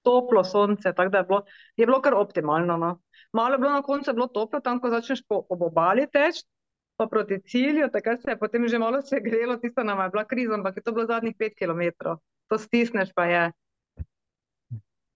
toplo 0.03 0.45
sonce, 0.45 0.93
tako 0.93 1.11
da 1.11 1.19
je 1.19 1.25
bilo, 1.25 1.43
je 1.77 1.87
bilo 1.87 2.01
kar 2.01 2.15
optimalno. 2.15 2.77
No. 2.77 3.01
Malo 3.33 3.55
je 3.55 3.59
bilo 3.59 3.73
na 3.73 3.83
koncu 3.83 4.13
bilo 4.13 4.27
toplo, 4.27 4.61
tam 4.61 4.81
ko 4.81 4.91
začneš 4.91 5.23
po, 5.29 5.43
po 5.49 5.57
obali 5.67 6.07
teči, 6.13 6.45
pa 6.97 7.07
proti 7.07 7.41
cilju, 7.47 7.89
takrat 7.93 8.23
se 8.23 8.31
je 8.31 8.39
potem 8.39 8.69
že 8.69 8.79
malo 8.79 9.03
se 9.03 9.21
grelo, 9.21 9.57
tisto 9.57 9.85
nam 9.85 10.01
je 10.01 10.11
bila 10.11 10.25
kriza, 10.25 10.55
ampak 10.55 10.77
je 10.77 10.83
to 10.83 10.93
bilo 10.93 11.07
zadnjih 11.07 11.37
pet 11.39 11.55
km, 11.59 12.15
to 12.49 12.59
stisneš 12.59 13.13
pa 13.15 13.27
je. 13.27 13.45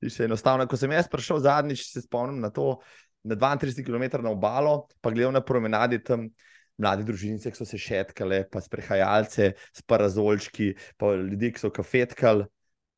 Še 0.07 0.27
enostavno, 0.29 0.67
ko 0.69 0.77
sem 0.77 0.93
jaz 0.93 1.09
prišel 1.09 1.41
zadnjič, 1.43 1.87
se 1.89 2.05
spomnim 2.05 2.41
na 2.41 2.51
to, 2.51 2.79
na 3.25 3.37
32 3.37 3.83
km 3.87 4.23
na 4.23 4.31
obalo, 4.31 4.87
pa 5.01 5.11
gledal 5.11 5.35
na 5.35 5.45
promenadi 5.45 6.03
tam. 6.03 6.31
Mladi 6.77 7.07
družinice, 7.09 7.49
ki 7.49 7.57
so 7.57 7.65
se 7.65 7.79
šetkale, 7.81 8.43
pa 8.53 8.61
sprehajalce 8.61 9.55
s 9.57 9.81
parazolčki, 9.89 10.75
pa 11.01 11.15
ljudi, 11.17 11.49
ki 11.57 11.63
so 11.63 11.71
kafetkali, 11.73 12.45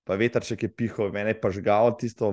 pa 0.02 0.16
vetrček 0.18 0.64
je 0.66 0.70
pihal, 0.74 1.12
meni 1.14 1.36
pa 1.38 1.52
žgal 1.54 1.92
tisto, 1.94 2.32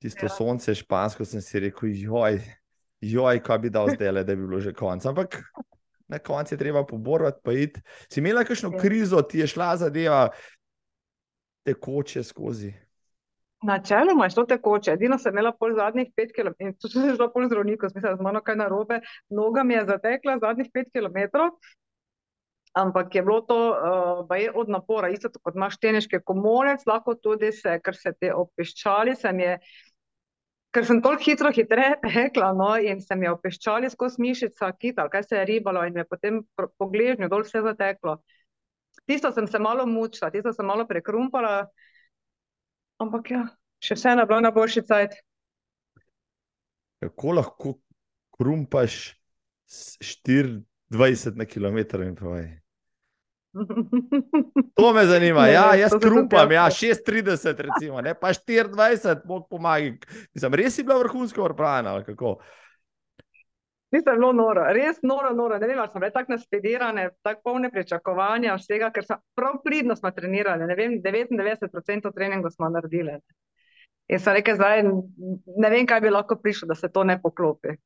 tisto 0.00 0.24
ja. 0.24 0.32
sonce, 0.32 0.72
špansko, 0.80 1.26
sem 1.28 1.44
si 1.44 1.60
rekel, 1.66 1.92
joj, 2.00 2.40
joj, 3.02 3.42
kaj 3.42 3.58
bi 3.58 3.70
dal 3.70 3.90
zdaj, 3.90 4.12
da 4.22 4.34
bi 4.34 4.46
bilo 4.46 4.60
že 4.60 4.72
konec. 4.74 5.06
Ampak 5.06 5.42
na 6.08 6.18
koncu 6.18 6.54
je 6.54 6.58
treba 6.58 6.84
poborovati, 6.86 7.40
pa 7.44 7.52
iti. 7.52 7.80
Si 8.08 8.20
imela 8.20 8.44
kakšno 8.44 8.70
ja. 8.72 8.78
krizo, 8.80 9.22
ti 9.22 9.38
je 9.38 9.46
šla 9.46 9.76
zadeva 9.76 10.28
tekoče 11.64 12.22
skozi. 12.22 12.72
Načeloma 13.62 14.26
je 14.26 14.34
to 14.34 14.44
tekoče, 14.44 14.96
edino 14.96 15.18
sem 15.18 15.32
imela 15.32 15.52
pol 15.54 15.76
zadnjih 15.76 16.10
pet 16.16 16.32
km, 16.34 16.56
in 16.58 16.74
tu 16.74 16.90
sem 16.90 17.14
šla 17.14 17.28
pol 17.30 17.46
zdravnika, 17.46 17.92
smisel, 17.92 18.16
z 18.18 18.26
mano 18.26 18.42
kaj 18.42 18.58
narobe, 18.58 18.98
noga 19.30 19.62
mi 19.62 19.74
je 19.74 19.84
zatekla 19.86 20.40
zadnjih 20.42 20.70
pet 20.74 20.90
km, 20.90 21.46
ampak 22.74 23.14
je 23.14 23.22
bilo 23.22 23.40
to 23.46 23.58
uh, 23.70 24.50
od 24.54 24.68
napora, 24.68 25.12
isto 25.14 25.30
kot 25.42 25.54
imaš 25.54 25.78
teneške 25.78 26.20
komolec, 26.26 26.82
lahko 26.86 27.14
tudi 27.14 27.52
se, 27.52 27.78
ker 27.84 27.94
se 27.94 28.12
te 28.18 28.34
opeščali, 28.34 29.14
sem 29.16 29.40
je, 29.40 29.56
ker 30.72 30.86
sem 30.88 31.02
toliko 31.04 31.24
hitro 31.26 31.52
hitreje 31.52 31.98
tekla, 32.06 32.52
no, 32.56 32.70
in 32.80 33.00
se 33.04 33.16
mi 33.16 33.28
je 33.28 33.34
opeščali 33.36 33.90
skozi 33.92 34.22
mišica, 34.24 34.72
kital, 34.80 35.10
kaj 35.12 35.26
se 35.28 35.40
je 35.40 35.48
ribalo 35.48 35.84
in 35.86 35.98
me 36.00 36.06
potem 36.08 36.42
po 36.56 36.88
gležnju 36.92 37.28
dol 37.32 37.44
vse 37.46 37.64
zateklo. 37.64 38.20
Tisto 39.08 39.32
sem 39.32 39.48
se 39.48 39.58
malo 39.58 39.86
mučila, 39.88 40.30
tisto 40.30 40.52
sem 40.52 40.66
malo 40.68 40.86
prekrumpala, 40.88 41.66
ampak 43.02 43.30
ja, 43.34 43.44
še 43.82 43.96
vse 43.98 44.16
je 44.16 44.26
bilo 44.26 44.40
na 44.44 44.52
boljši 44.54 44.84
cajt. 44.88 45.16
Kako 47.02 47.32
lahko 47.34 47.76
krumpaš 48.36 49.16
24 49.66 51.36
na 51.36 51.48
kilometr 51.48 52.04
in 52.06 52.14
povej? 52.14 52.61
To 54.74 54.92
me 54.92 55.06
zanima. 55.06 55.46
Ja, 55.46 55.74
jaz 55.74 55.92
krumpam, 56.00 56.52
ja, 56.52 56.70
36, 56.70 57.54
recimo, 57.58 58.00
ne, 58.00 58.14
pa 58.14 58.32
24, 58.32 59.20
bog 59.24 59.46
pomaga. 59.50 59.92
Mislim, 60.34 60.54
res 60.54 60.78
je 60.78 60.84
bila 60.84 60.98
vrhunska 60.98 61.42
vrprana. 61.42 61.98
Nisem 63.92 64.16
bilo 64.16 64.32
noro, 64.32 64.64
res 64.72 65.02
noro, 65.02 65.34
noro. 65.36 65.58
Ne 65.60 65.66
vem, 65.68 65.78
ali 65.78 65.88
smo 65.92 66.00
bili 66.00 66.12
tako 66.12 66.32
naspedirane, 66.32 67.10
tako 67.22 67.40
polne 67.44 67.70
pričakovanja 67.70 68.56
vsega, 68.56 68.88
ker 68.90 69.04
smo 69.04 69.18
prav 69.36 69.58
pridno 69.64 69.96
smo 69.96 70.10
trenirali. 70.10 70.66
Ne 70.66 70.76
vem, 70.78 70.96
99% 71.04 72.12
treninga 72.14 72.50
smo 72.50 72.70
naredili. 72.72 73.18
In 74.08 74.20
sem 74.20 74.38
rekel, 74.38 74.56
zdaj 74.56 74.82
ne 74.82 75.70
vem, 75.70 75.86
kaj 75.86 76.00
bi 76.00 76.10
lahko 76.10 76.38
prišlo, 76.40 76.70
da 76.72 76.74
se 76.74 76.88
to 76.92 77.04
ne 77.04 77.18
poklopi. 77.22 77.76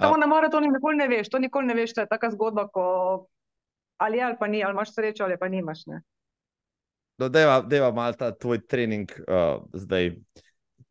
Samo 0.00 0.16
na 0.16 0.26
maratonu 0.26 0.70
nikoli 0.70 0.96
ne 0.96 1.08
veš, 1.08 1.28
to 1.28 1.38
nikoli 1.38 1.66
ne 1.66 1.74
veš, 1.74 1.92
to 1.94 2.00
je 2.00 2.08
taka 2.08 2.30
zgodba, 2.30 2.68
ko 2.72 2.84
ali 4.00 4.18
je 4.18 4.24
ali 4.24 4.36
pa 4.38 4.46
ni, 4.46 4.64
ali 4.64 4.72
imaš 4.72 4.94
srečo 4.94 5.24
ali 5.24 5.38
pa 5.38 5.48
nimaš. 5.48 5.78
No, 7.18 7.28
Deva 7.28 7.92
malo 7.92 8.12
ta 8.12 8.32
tvoj 8.34 8.66
trening 8.66 9.12
uh, 9.28 9.62
zdaj. 9.72 10.14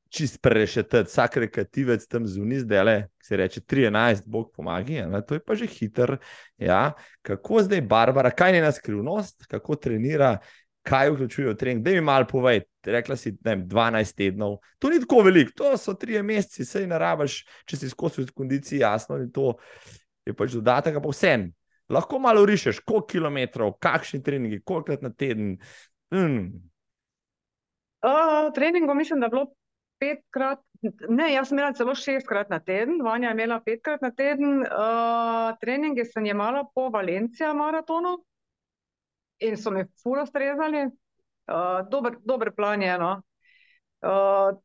Čist 0.09 0.39
prešete, 0.41 1.03
vsak 1.05 1.35
rekativec 1.37 2.01
tam 2.09 2.23
zunaj, 2.25 2.63
zdaj 2.63 2.83
le, 2.83 2.93
se 3.21 3.37
reče 3.37 3.61
13, 3.61 4.23
bog 4.25 4.47
pomaga, 4.55 5.21
to 5.21 5.37
je 5.37 5.43
pa 5.45 5.53
že 5.55 5.67
hiter. 5.69 6.15
Ja. 6.57 6.93
Kako 7.21 7.61
zdaj, 7.61 7.81
Barbara, 7.81 8.31
kaj 8.31 8.49
je 8.49 8.55
njena 8.55 8.71
skrivnost, 8.71 9.45
kako 9.45 9.75
trenira, 9.75 10.39
kaj 10.81 11.11
vključuje 11.11 11.53
v 11.53 11.55
trening? 11.57 11.85
Da 11.85 11.91
mi 11.91 12.01
malo 12.01 12.25
povej, 12.25 12.63
rekla 12.85 13.15
si, 13.15 13.29
je 13.29 13.57
12 13.57 14.15
tednov, 14.17 14.57
to 14.79 14.89
ni 14.89 14.99
tako 14.99 15.21
veliko, 15.29 15.53
to 15.55 15.77
so 15.77 15.93
tri 15.93 16.17
meseci, 16.23 16.65
sej 16.65 16.89
narabaš, 16.89 17.43
če 17.69 17.77
si 17.77 17.89
skozi 17.93 18.25
kondiciji, 18.33 18.81
jasno, 18.81 19.21
in 19.21 19.29
to 19.29 19.59
je 20.25 20.33
pač 20.33 20.57
dodatek, 20.57 20.97
pa 20.97 21.13
vsem 21.13 21.51
lahko 21.89 22.19
malo 22.19 22.45
rišeš, 22.45 22.79
koliko 22.85 23.07
kilometrov, 23.07 23.73
kakšni 23.81 24.23
treningi, 24.23 24.61
kolikrat 24.65 25.01
na 25.01 25.13
teden. 25.13 25.57
Mm. 26.13 26.69
Uh, 27.99 28.53
treningov 28.55 28.95
mislim, 28.95 29.19
da 29.19 29.25
je 29.25 29.29
bilo 29.29 29.45
petkrat, 29.99 30.61
ne, 31.09 31.33
jaz 31.33 31.49
sem 31.49 31.57
imela 31.57 31.73
celo 31.75 31.95
šestkrat 31.95 32.49
na 32.49 32.59
teden, 32.63 33.01
Vanja 33.03 33.29
je 33.29 33.35
imela 33.35 33.59
petkrat 33.65 34.01
na 34.01 34.11
teden. 34.15 34.61
Uh, 34.63 35.57
treninge 35.61 36.05
sem 36.05 36.25
imela 36.25 36.63
po 36.75 36.87
Valencija 36.89 37.53
maratonu 37.53 38.17
in 39.39 39.57
so 39.57 39.71
mi 39.71 39.83
furo 40.03 40.25
strezali. 40.25 40.85
Uh, 41.49 41.89
dober, 41.89 42.15
dober 42.23 42.51
plan 42.55 42.81
je 42.81 42.89
eno. 42.93 43.11
Uh, 44.01 44.59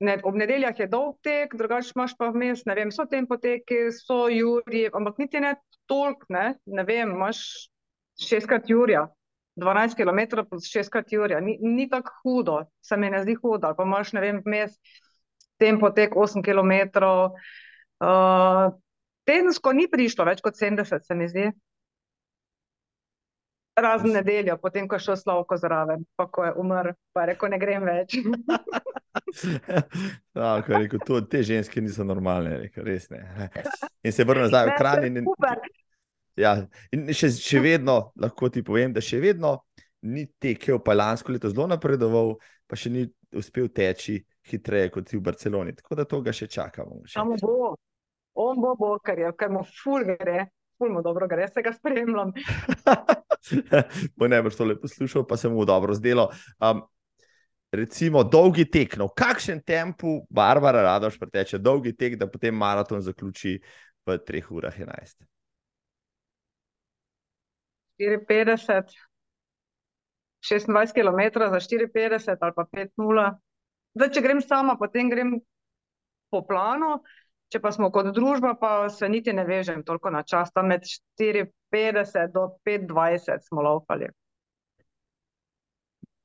Ne, 0.00 0.14
ob 0.22 0.36
nedeljah 0.38 0.78
je 0.78 0.86
dolg 0.86 1.16
tek, 1.26 1.56
drugače 1.58 1.90
imaš 1.96 2.14
pa 2.18 2.28
vmes, 2.30 2.62
ne 2.70 2.74
vem, 2.78 2.92
so 2.94 3.06
tempo 3.10 3.36
teki, 3.42 3.88
so 3.96 4.28
juri, 4.30 4.84
ampak 4.94 5.18
niti 5.18 5.40
ne 5.42 5.56
toliko, 5.90 6.28
ne, 6.30 6.52
ne 6.66 6.84
vem, 6.86 7.16
imaš 7.16 7.40
šestkrat 8.22 8.70
Jurija, 8.70 9.08
12 9.58 9.98
km 9.98 10.44
plus 10.46 10.70
šestkrat 10.70 11.10
Jurija, 11.12 11.40
ni, 11.42 11.56
ni 11.60 11.88
tako 11.90 12.14
hudo, 12.22 12.60
se 12.82 12.96
mi 12.96 13.10
ne 13.10 13.24
zdi 13.24 13.34
hudo, 13.42 13.72
pa 13.74 13.86
imaš, 13.86 14.14
ne 14.14 14.22
vem, 14.22 14.42
vmes 14.46 14.78
tempo 15.58 15.90
tek 15.90 16.14
8 16.14 16.42
km. 16.42 17.02
Uh, 17.98 18.70
tedensko 19.26 19.74
ni 19.74 19.88
prišlo 19.90 20.24
več 20.28 20.42
kot 20.44 20.56
70, 20.56 21.02
se 21.04 21.18
mi 21.18 21.26
zdi. 21.28 21.48
Razen 23.82 24.12
nedeljo, 24.12 24.56
potem 24.62 24.88
ko 24.88 24.96
je 24.98 25.06
šel 25.06 25.16
Slavko 25.16 25.56
zraven, 25.56 26.04
pa 26.16 26.26
ko 26.30 26.44
je 26.44 26.52
umrl, 26.60 26.94
pa 27.12 27.24
je 27.24 27.30
rekel, 27.32 27.50
ne 27.52 27.58
grem 27.58 27.84
več. 27.86 28.16
ja, 30.38 30.52
rekel, 30.68 30.98
to, 31.06 31.20
te 31.30 31.42
ženske 31.46 31.82
niso 31.84 32.06
normalne, 32.06 32.56
rekel, 32.64 32.86
res 32.86 33.08
ne. 33.12 33.22
In 34.02 34.14
se 34.14 34.26
vrne 34.26 34.46
nazaj 34.46 34.70
v 34.70 34.76
kran. 34.78 35.06
In, 35.08 35.30
ja, 36.38 36.54
in 36.94 37.06
še, 37.12 37.32
še 37.34 37.62
vedno 37.64 38.00
lahko 38.18 38.50
ti 38.52 38.64
povem, 38.66 38.94
da 38.94 39.04
še 39.04 39.20
vedno 39.22 39.58
ni 40.08 40.26
tekel, 40.38 40.78
pa 40.84 40.94
lansko 40.94 41.34
leto 41.34 41.50
zelo 41.50 41.66
napredoval, 41.70 42.36
pa 42.68 42.78
še 42.78 42.92
ni 42.94 43.06
uspel 43.36 43.68
teči 43.74 44.18
hitreje 44.48 44.92
kot 44.94 45.08
ti 45.10 45.18
v 45.18 45.24
Barceloni. 45.24 45.74
Tako 45.76 45.98
da 45.98 46.06
to 46.08 46.20
ga 46.24 46.32
še 46.32 46.48
čakamo. 46.48 47.02
Samo 47.10 47.36
bo, 47.42 47.74
on 48.40 48.62
bo, 48.62 48.74
bo 48.78 48.94
kar 49.04 49.18
je, 49.18 49.32
kar 49.36 49.52
mu 49.52 49.64
ful 49.66 50.06
gre. 50.08 50.46
Fulmo 50.78 51.02
dobro 51.02 51.26
gre, 51.28 51.48
se 51.48 51.62
ga 51.62 51.72
spremljam. 51.72 52.32
Po 54.18 54.28
boš 54.42 54.56
to 54.56 54.64
lepo 54.64 54.80
poslušal, 54.80 55.26
pa 55.26 55.36
se 55.36 55.48
mu 55.48 55.64
dobro 55.64 55.94
zdelo. 55.94 56.28
Um, 56.60 56.82
recimo, 57.72 58.24
dolgi 58.24 58.64
tek, 58.70 58.96
no, 58.96 59.06
v 59.06 59.16
kakšen 59.16 59.62
tempu 59.66 60.20
Barbara 60.30 60.82
Radoš 60.82 61.18
preteče 61.18 61.58
dolgi 61.58 61.96
tek, 61.96 62.16
da 62.16 62.30
potem 62.30 62.54
maraton 62.54 63.00
zaključi 63.02 63.58
v 64.06 64.18
3 64.18 64.42
urah 64.50 64.78
11. 64.78 65.26
54, 67.98 68.94
26 70.42 70.94
km 70.94 71.20
za 71.50 71.60
54 71.60 72.36
ali 72.40 72.52
pa 72.54 72.64
5-0. 72.64 73.38
Zdaj, 73.94 74.10
če 74.14 74.22
grem 74.22 74.40
sama, 74.40 74.76
potem 74.78 75.10
grem 75.10 75.40
po 76.30 76.44
planu, 76.46 77.00
če 77.52 77.60
pa 77.64 77.72
smo 77.72 77.90
kot 77.92 78.10
družba, 78.14 78.54
pa 78.60 78.88
se 78.92 79.08
niti 79.08 79.32
ne 79.32 79.44
vežem 79.48 79.82
toliko 79.86 80.12
na 80.12 80.22
čas. 80.22 80.52
Tam 80.52 80.68
med 80.68 80.84
54 81.20 82.28
do 82.32 82.48
25 82.66 83.48
smo 83.48 83.64
laufali. 83.64 84.10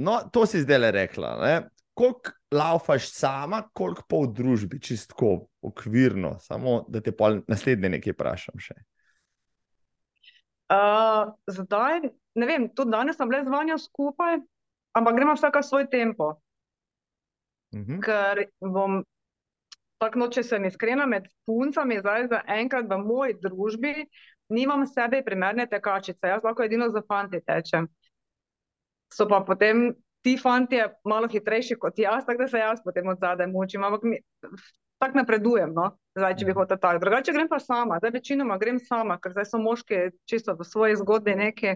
No, 0.03 0.19
to 0.33 0.45
si 0.49 0.63
zdaj 0.63 0.79
le 0.79 0.91
rekla. 0.91 1.35
Ne? 1.41 1.53
Koliko 1.93 2.33
laufaš 2.53 3.11
sama, 3.13 3.61
koliko 3.73 4.03
pa 4.09 4.23
v 4.23 4.31
družbi, 4.33 4.79
čistko, 4.81 5.35
okvirno, 5.61 6.35
samo 6.41 6.81
da 6.89 7.01
te 7.01 7.13
pol 7.15 7.43
naslednje 7.47 7.93
nekaj 7.97 8.15
vprašam 8.15 8.59
še. 8.61 8.75
Uh, 10.73 11.29
zdaj, 11.53 12.07
ne 12.39 12.47
vem, 12.49 12.65
tudi 12.73 12.95
danes 12.95 13.19
sem 13.19 13.29
bila 13.29 13.43
z 13.45 13.53
vanjo 13.53 13.77
skupaj, 13.77 14.39
ampak 14.97 15.19
gremo 15.19 15.35
vsaka 15.37 15.61
svoj 15.61 15.85
tempo. 15.91 16.33
Uh 17.73 17.81
-huh. 17.81 17.99
Ker 18.01 18.47
bom 18.59 19.03
tako 20.03 20.19
noče 20.19 20.43
se 20.43 20.59
iskrena 20.67 21.07
med 21.07 21.31
puncami, 21.47 22.01
zdaj 22.03 22.27
za 22.27 22.43
enkrat 22.59 22.91
v 22.91 22.99
moji 22.99 23.39
družbi 23.41 23.95
nimam 24.49 24.87
sebe 24.87 25.23
primerne 25.25 25.67
tekačice, 25.69 26.27
jaz 26.27 26.43
lahko 26.43 26.63
edino 26.63 26.89
za 26.89 27.01
fanti 27.07 27.41
tečem. 27.41 27.87
So 29.13 29.27
pa 29.29 29.41
potem 29.45 29.93
ti 30.23 30.37
fanti 30.37 30.79
malo 31.05 31.27
hitrejši 31.27 31.77
kot 31.79 31.99
jaz, 31.99 32.25
tako 32.25 32.43
da 32.43 32.47
se 32.47 32.61
jaz 32.61 32.81
potem 32.83 33.07
od 33.07 33.19
zadaj 33.19 33.47
mučim, 33.47 33.83
ampak 33.83 34.03
mi, 34.03 34.19
tako 35.01 35.19
napredujem, 35.19 35.73
no, 35.75 35.89
zdaj, 36.17 36.37
če 36.39 36.47
bi 36.47 36.55
hotel 36.57 36.79
tako. 36.79 37.01
Drugače 37.03 37.35
grem 37.35 37.49
pa 37.51 37.59
sama, 37.59 37.99
zdaj 38.01 38.15
večinoma 38.19 38.57
grem 38.57 38.79
sama, 38.79 39.19
ker 39.19 39.35
zdaj 39.35 39.49
so 39.51 39.59
moški 39.61 40.05
čisto 40.29 40.55
v 40.59 40.67
svoji 40.67 40.97
zgodbi 41.01 41.35
neki. 41.39 41.75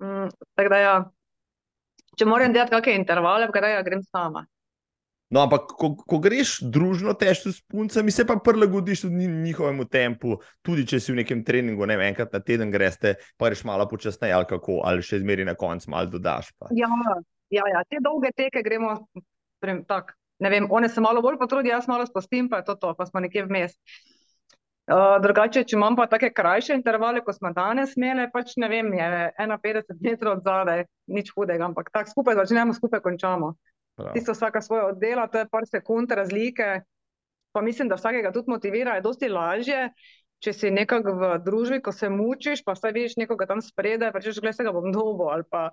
Mm, 0.00 0.30
tako 0.56 0.72
da 0.72 0.78
ja, 0.80 0.94
če 2.16 2.28
moram 2.28 2.54
delati 2.54 2.72
kakšne 2.76 2.96
intervale, 3.02 3.50
pa 3.52 3.64
da 3.64 3.74
ja 3.74 3.82
grem 3.86 4.04
sama. 4.06 4.46
No, 5.30 5.44
ampak 5.46 5.70
ko, 5.78 5.92
ko 5.94 6.18
greš 6.18 6.56
družno 6.74 7.12
težko 7.14 7.52
s 7.54 7.62
puncami, 7.70 8.10
se 8.10 8.24
pa 8.26 8.34
prilagodiš 8.42 9.04
tudi 9.04 9.28
njihovemu 9.30 9.86
tempu, 9.86 10.40
tudi 10.66 10.82
če 10.90 10.98
si 10.98 11.12
v 11.12 11.20
nekem 11.20 11.44
treningu, 11.46 11.86
ne 11.86 11.94
vem, 12.00 12.10
enkrat 12.10 12.34
na 12.34 12.40
teden 12.42 12.72
greš, 12.74 12.98
pa 13.38 13.46
greš 13.46 13.62
malo 13.68 13.86
počasneje, 13.86 14.34
ali 14.34 14.48
kako, 14.50 14.80
ali 14.90 15.06
še 15.06 15.20
zmeri 15.22 15.46
na 15.46 15.54
koncu 15.54 15.92
malo 15.94 16.10
dodaš. 16.10 16.50
Ja, 16.74 16.90
ja, 17.54 17.68
ja, 17.76 17.84
te 17.86 18.02
dolge 18.02 18.34
teke 18.34 18.64
gremo 18.66 18.96
tako. 19.86 20.18
Ne 20.40 20.50
vem, 20.50 20.66
one 20.72 20.88
se 20.88 21.02
malo 21.04 21.20
bolj 21.22 21.36
potrudijo, 21.38 21.76
jaz 21.76 21.86
malo 21.86 22.06
spustim, 22.08 22.48
pa 22.48 22.62
je 22.62 22.70
to 22.70 22.74
to, 22.80 22.94
pa 22.96 23.06
smo 23.06 23.20
nekje 23.20 23.44
vmes. 23.44 23.76
Uh, 24.90 25.20
drugače, 25.22 25.62
če 25.68 25.76
imam 25.76 25.94
pa 25.94 26.08
take 26.10 26.32
krajše 26.34 26.74
intervale, 26.74 27.20
kot 27.22 27.36
smo 27.36 27.52
danes 27.54 27.92
imeli, 27.94 28.24
pač 28.32 28.56
ne 28.58 28.70
vem, 28.72 28.88
je 28.96 29.10
51 29.38 30.00
metrov 30.02 30.38
od 30.38 30.48
zadaj, 30.48 30.88
nič 31.12 31.30
hudega, 31.36 31.68
ampak 31.68 31.92
tako 31.94 32.10
skupaj 32.16 32.40
začnemo, 32.40 32.74
skupaj 32.74 33.04
končamo. 33.04 33.52
Tisto 34.14 34.32
vsaka 34.32 34.62
svoje 34.62 34.84
oddela, 34.92 35.26
to 35.28 35.38
je 35.38 35.48
par 35.48 35.66
sekund 35.66 36.12
razlike. 36.12 36.80
Pa 37.52 37.60
mislim, 37.60 37.88
da 37.88 37.98
vsakega 37.98 38.32
tudi 38.32 38.50
motivira, 38.50 38.94
je 38.94 39.02
dosti 39.02 39.28
lažje, 39.28 39.88
če 40.40 40.52
si 40.56 40.70
nekako 40.70 41.14
v 41.18 41.30
družbi, 41.44 41.80
ko 41.84 41.92
se 41.92 42.08
mučiš, 42.08 42.62
pa 42.64 42.76
vsaj 42.76 42.94
vidiš 42.96 43.16
nekoga 43.20 43.48
tam 43.50 43.62
spredaj, 43.64 44.12
pa 44.14 44.22
češ, 44.22 44.40
gledaj, 44.40 44.60
se 44.60 44.66
ga 44.66 44.74
bom 44.76 44.92
dobo 44.94 45.30
ali 45.34 45.44
pa. 45.50 45.70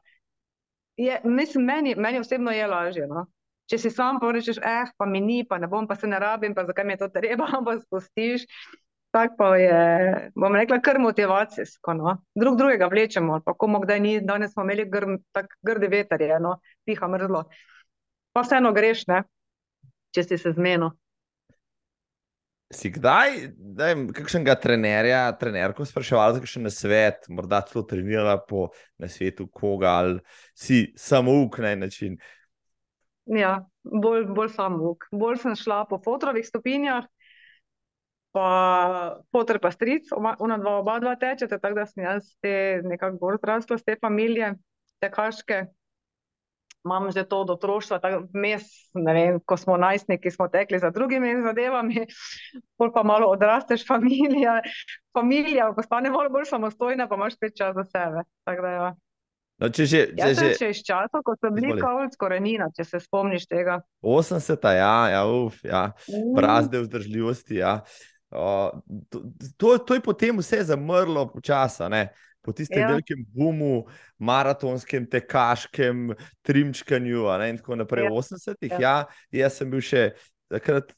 Je, 0.97 1.19
mislim, 1.23 1.65
meni, 1.65 1.93
meni 1.95 2.19
osebno 2.19 2.51
je 2.51 2.67
lažje, 2.67 3.05
no. 3.07 3.27
Če 3.69 3.77
si 3.83 3.91
sam 3.91 4.17
pa 4.19 4.31
rečeš, 4.31 4.57
eh, 4.63 4.89
pa 4.97 5.05
mi 5.05 5.21
ni, 5.21 5.43
pa 5.45 5.59
ne 5.61 5.67
bom, 5.69 5.87
pa 5.87 5.95
se 5.99 6.07
ne 6.07 6.19
rabim, 6.19 6.55
pa 6.55 6.65
zakaj 6.65 6.87
mi 6.87 6.95
je 6.95 7.03
to 7.03 7.11
treba, 7.13 7.47
pa 7.67 7.77
spustiš. 7.79 8.47
Tak 9.13 9.37
pa 9.37 9.53
je, 9.55 9.77
bom 10.35 10.55
rekla, 10.55 10.81
kar 10.83 10.99
motivacijsko, 10.99 11.93
no. 11.95 12.17
Drug 12.35 12.57
drugega 12.59 12.89
vlečemo, 12.91 13.39
pa 13.45 13.53
komu 13.53 13.79
kdaj 13.85 14.01
ni, 14.03 14.17
danes 14.21 14.51
smo 14.53 14.65
imeli 14.65 14.87
gr, 14.89 15.07
tak 15.35 15.53
grdi 15.63 15.87
veter, 15.93 16.21
je, 16.21 16.39
no, 16.43 16.57
piha 16.85 17.07
mrzlo 17.07 17.45
pa 18.37 18.45
vseeno 18.45 18.69
greš, 18.73 19.07
ne? 19.09 19.23
če 20.13 20.23
si 20.23 20.37
se 20.37 20.53
zmenil. 20.53 20.91
Si 22.73 22.91
kdaj, 22.91 23.37
da 23.55 23.89
je 23.89 23.95
kakšnega 24.13 24.57
trenerja, 24.59 25.21
trenerko 25.39 25.85
spraševal 25.87 26.35
za 26.35 26.41
kakšen 26.43 26.67
svet, 26.73 27.29
morda 27.31 27.61
celo 27.65 27.85
trenirala 27.87 28.35
po 28.43 28.67
svetu, 29.07 29.47
koga 29.47 29.93
ali 30.01 30.19
si 30.51 30.89
samo 30.99 31.33
uk 31.45 31.57
na 31.63 31.71
en 31.73 31.85
način? 31.85 32.17
Ja, 33.31 33.53
bolj, 33.81 34.27
bolj 34.35 34.51
samo 34.55 34.91
uk. 34.91 35.07
Bolj 35.15 35.39
sem 35.45 35.55
šla 35.55 35.85
po 35.87 36.01
fotrovih 36.03 36.45
stopinjah, 36.47 37.07
pa 38.35 38.49
fotor 39.31 39.61
pa 39.63 39.71
stric, 39.71 40.11
ona 40.13 40.59
dva, 40.59 40.77
oba 40.83 40.99
dva 41.03 41.15
tečete, 41.19 41.57
tako 41.57 41.79
da 41.79 41.87
sem 41.87 42.03
jaz 42.03 42.35
te 42.43 42.83
nekako 42.83 43.17
bolj 43.23 43.41
zrasla 43.41 43.79
z 43.79 43.87
te 43.87 43.97
familije, 44.03 44.53
tekaške 45.01 45.63
imam 46.87 47.09
že 47.11 47.25
to 47.27 47.41
od 47.43 47.51
otroštva, 47.57 47.99
tako 48.03 48.23
mes, 48.33 48.63
ne 48.95 49.13
vem, 49.13 49.39
ko 49.45 49.57
smo 49.59 49.77
najstniki, 49.77 50.31
smo 50.31 50.47
tekli 50.51 50.79
za 50.79 50.89
drugimi 50.95 51.35
zadevami, 51.43 52.07
pol 52.79 52.93
pa 52.95 53.03
malo 53.03 53.27
odrasteš, 53.35 53.83
familija, 53.91 54.61
familija 55.13 55.73
postane 55.75 56.13
malo 56.13 56.31
bolj 56.31 56.47
samostojna, 56.49 57.09
pa 57.11 57.19
imaš 57.19 57.35
spet 57.35 57.59
čas 57.59 57.75
za 57.75 57.85
sebe. 57.91 58.23
Ja. 58.47 58.95
No, 59.57 59.69
če 59.73 59.87
že, 59.89 60.01
če 60.13 60.33
že... 60.37 60.49
še 60.59 60.67
iz 60.69 60.83
časov, 60.85 61.23
ko 61.25 61.33
so 61.33 61.49
bili 61.53 61.73
kavlc 61.79 62.13
korenina, 62.21 62.69
če 62.77 62.85
se 62.85 63.01
spomniš 63.01 63.47
tega. 63.49 63.79
80, 64.05 64.67
ja, 64.77 64.97
ja, 65.15 65.23
uf, 65.25 65.63
ja. 65.65 65.89
Mm. 66.05 66.35
brazde 66.37 66.83
vzdržljivosti, 66.83 67.57
ja. 67.63 67.79
O, 68.29 68.69
to, 69.09 69.23
to, 69.57 69.77
to 69.87 69.97
je 69.97 70.03
potem 70.03 70.37
vse 70.37 70.61
zamrlo 70.67 71.25
počasa, 71.31 71.89
ne? 71.89 72.09
Po 72.47 72.55
tistem 72.55 72.79
ja. 72.79 72.93
velikem 72.93 73.25
bumu, 73.35 73.83
maratonskem, 74.23 75.03
tekaškem, 75.11 76.13
trimčkanju. 76.47 77.27
In 77.49 77.59
tako 77.59 77.75
naprej, 77.83 78.07
ja. 78.07 78.13
v 78.13 78.21
80-ih. 78.23 78.77
Ja. 78.79 78.79
ja, 78.79 79.43
jaz 79.43 79.59
sem 79.59 79.73
bil 79.73 79.83
še 79.83 80.13
takrat 80.47 80.93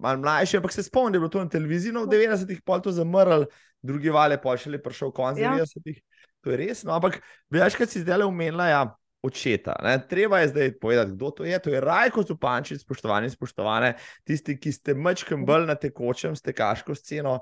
malo 0.00 0.22
mlajši, 0.22 0.56
ampak 0.56 0.72
se 0.72 0.86
spomnim, 0.86 1.12
da 1.12 1.20
je 1.20 1.20
bilo 1.20 1.28
to 1.28 1.44
na 1.44 1.52
televiziji, 1.52 1.92
no 1.92 2.06
v 2.06 2.14
90-ih 2.14 2.64
pol 2.64 2.80
to 2.80 2.94
zamrl, 2.96 3.44
drugi 3.84 4.08
vale 4.08 4.40
pa 4.40 4.56
še 4.56 4.72
le 4.72 4.80
prišel 4.80 5.12
konc 5.12 5.40
ja. 5.40 5.52
90-ih. 5.60 6.00
To 6.42 6.50
je 6.50 6.58
res, 6.58 6.82
no, 6.88 6.96
ampak 6.96 7.20
veš, 7.52 7.76
kaj 7.78 7.90
si 7.92 8.02
zdaj 8.02 8.22
le 8.22 8.32
umenila. 8.32 8.72
Ja. 8.72 8.82
Očeta. 9.22 9.76
Ne? 9.86 10.00
Treba 10.10 10.40
je 10.40 10.48
zdaj 10.50 10.72
povedati, 10.82 11.12
kdo 11.14 11.28
to 11.30 11.44
je. 11.46 11.54
To 11.62 11.70
je 11.70 11.78
Rajko 11.78 12.24
Zupančič, 12.26 12.80
spoštovani 12.82 13.28
in 13.30 13.30
spoštovane, 13.30 13.92
tisti, 14.26 14.56
ki 14.58 14.72
ste 14.74 14.96
mačkem 14.98 15.44
bolj 15.46 15.68
na 15.68 15.76
tekočem, 15.78 16.34
ste 16.34 16.50
kaško 16.50 16.96
sceno. 16.98 17.36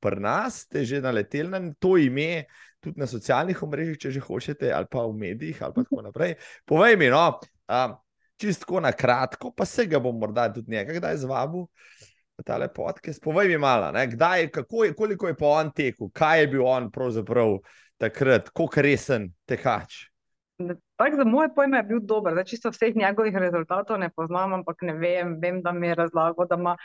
Pri 0.00 0.22
nas 0.24 0.62
ste 0.64 0.86
že 0.88 1.02
naleteli 1.04 1.52
na 1.52 1.60
to 1.76 1.98
ime, 2.00 2.46
tudi 2.80 3.00
na 3.00 3.06
socialnih 3.06 3.62
omrežjih, 3.62 3.98
če 3.98 4.10
že 4.14 4.20
hočete, 4.22 4.72
ali 4.72 4.86
pa 4.90 5.06
v 5.06 5.16
medijih, 5.18 5.62
ali 5.62 5.74
pa 5.74 5.84
tako 5.86 6.02
naprej. 6.02 6.36
Povej 6.66 6.96
mi, 6.96 7.08
no, 7.12 7.40
um, 7.68 7.96
čistko 8.38 8.80
na 8.80 8.92
kratko, 8.92 9.52
pa 9.56 9.66
se 9.66 9.86
ga 9.86 10.00
bom 10.00 10.18
morda 10.18 10.48
tudi 10.52 10.70
nekaj 10.76 11.00
kdaj 11.00 11.16
zvabil. 11.24 11.66
Ta 12.46 12.54
lepotke, 12.54 13.10
spovej 13.10 13.48
mi 13.50 13.56
malo, 13.58 13.90
ne, 13.90 14.04
kdaj, 14.06 14.44
kako 14.54 14.84
je, 14.84 14.92
koliko 14.94 15.26
je 15.26 15.34
pa 15.34 15.46
on 15.58 15.72
tekel, 15.74 16.06
kaj 16.14 16.40
je 16.40 16.50
bil 16.52 16.62
on 16.70 16.86
pravzaprav 16.94 17.56
takrat, 17.98 18.52
koliko 18.54 18.84
resen 18.86 19.32
tekač. 19.42 20.04
Tak 20.98 21.16
za 21.18 21.24
moje 21.26 21.50
pojme 21.54 21.78
je 21.78 21.88
bil 21.90 22.00
dober, 22.02 22.34
da 22.34 22.44
čisto 22.44 22.70
vseh 22.70 22.94
njegovih 22.96 23.34
rezultatov 23.34 23.98
ne 23.98 24.10
poznam, 24.14 24.54
ampak 24.54 24.86
ne 24.86 24.94
vem, 24.94 25.34
vem, 25.42 25.58
da 25.62 25.72
mi 25.72 25.90
je 25.90 25.94
razlagal, 25.94 26.46
da 26.46 26.54
ima 26.58 26.76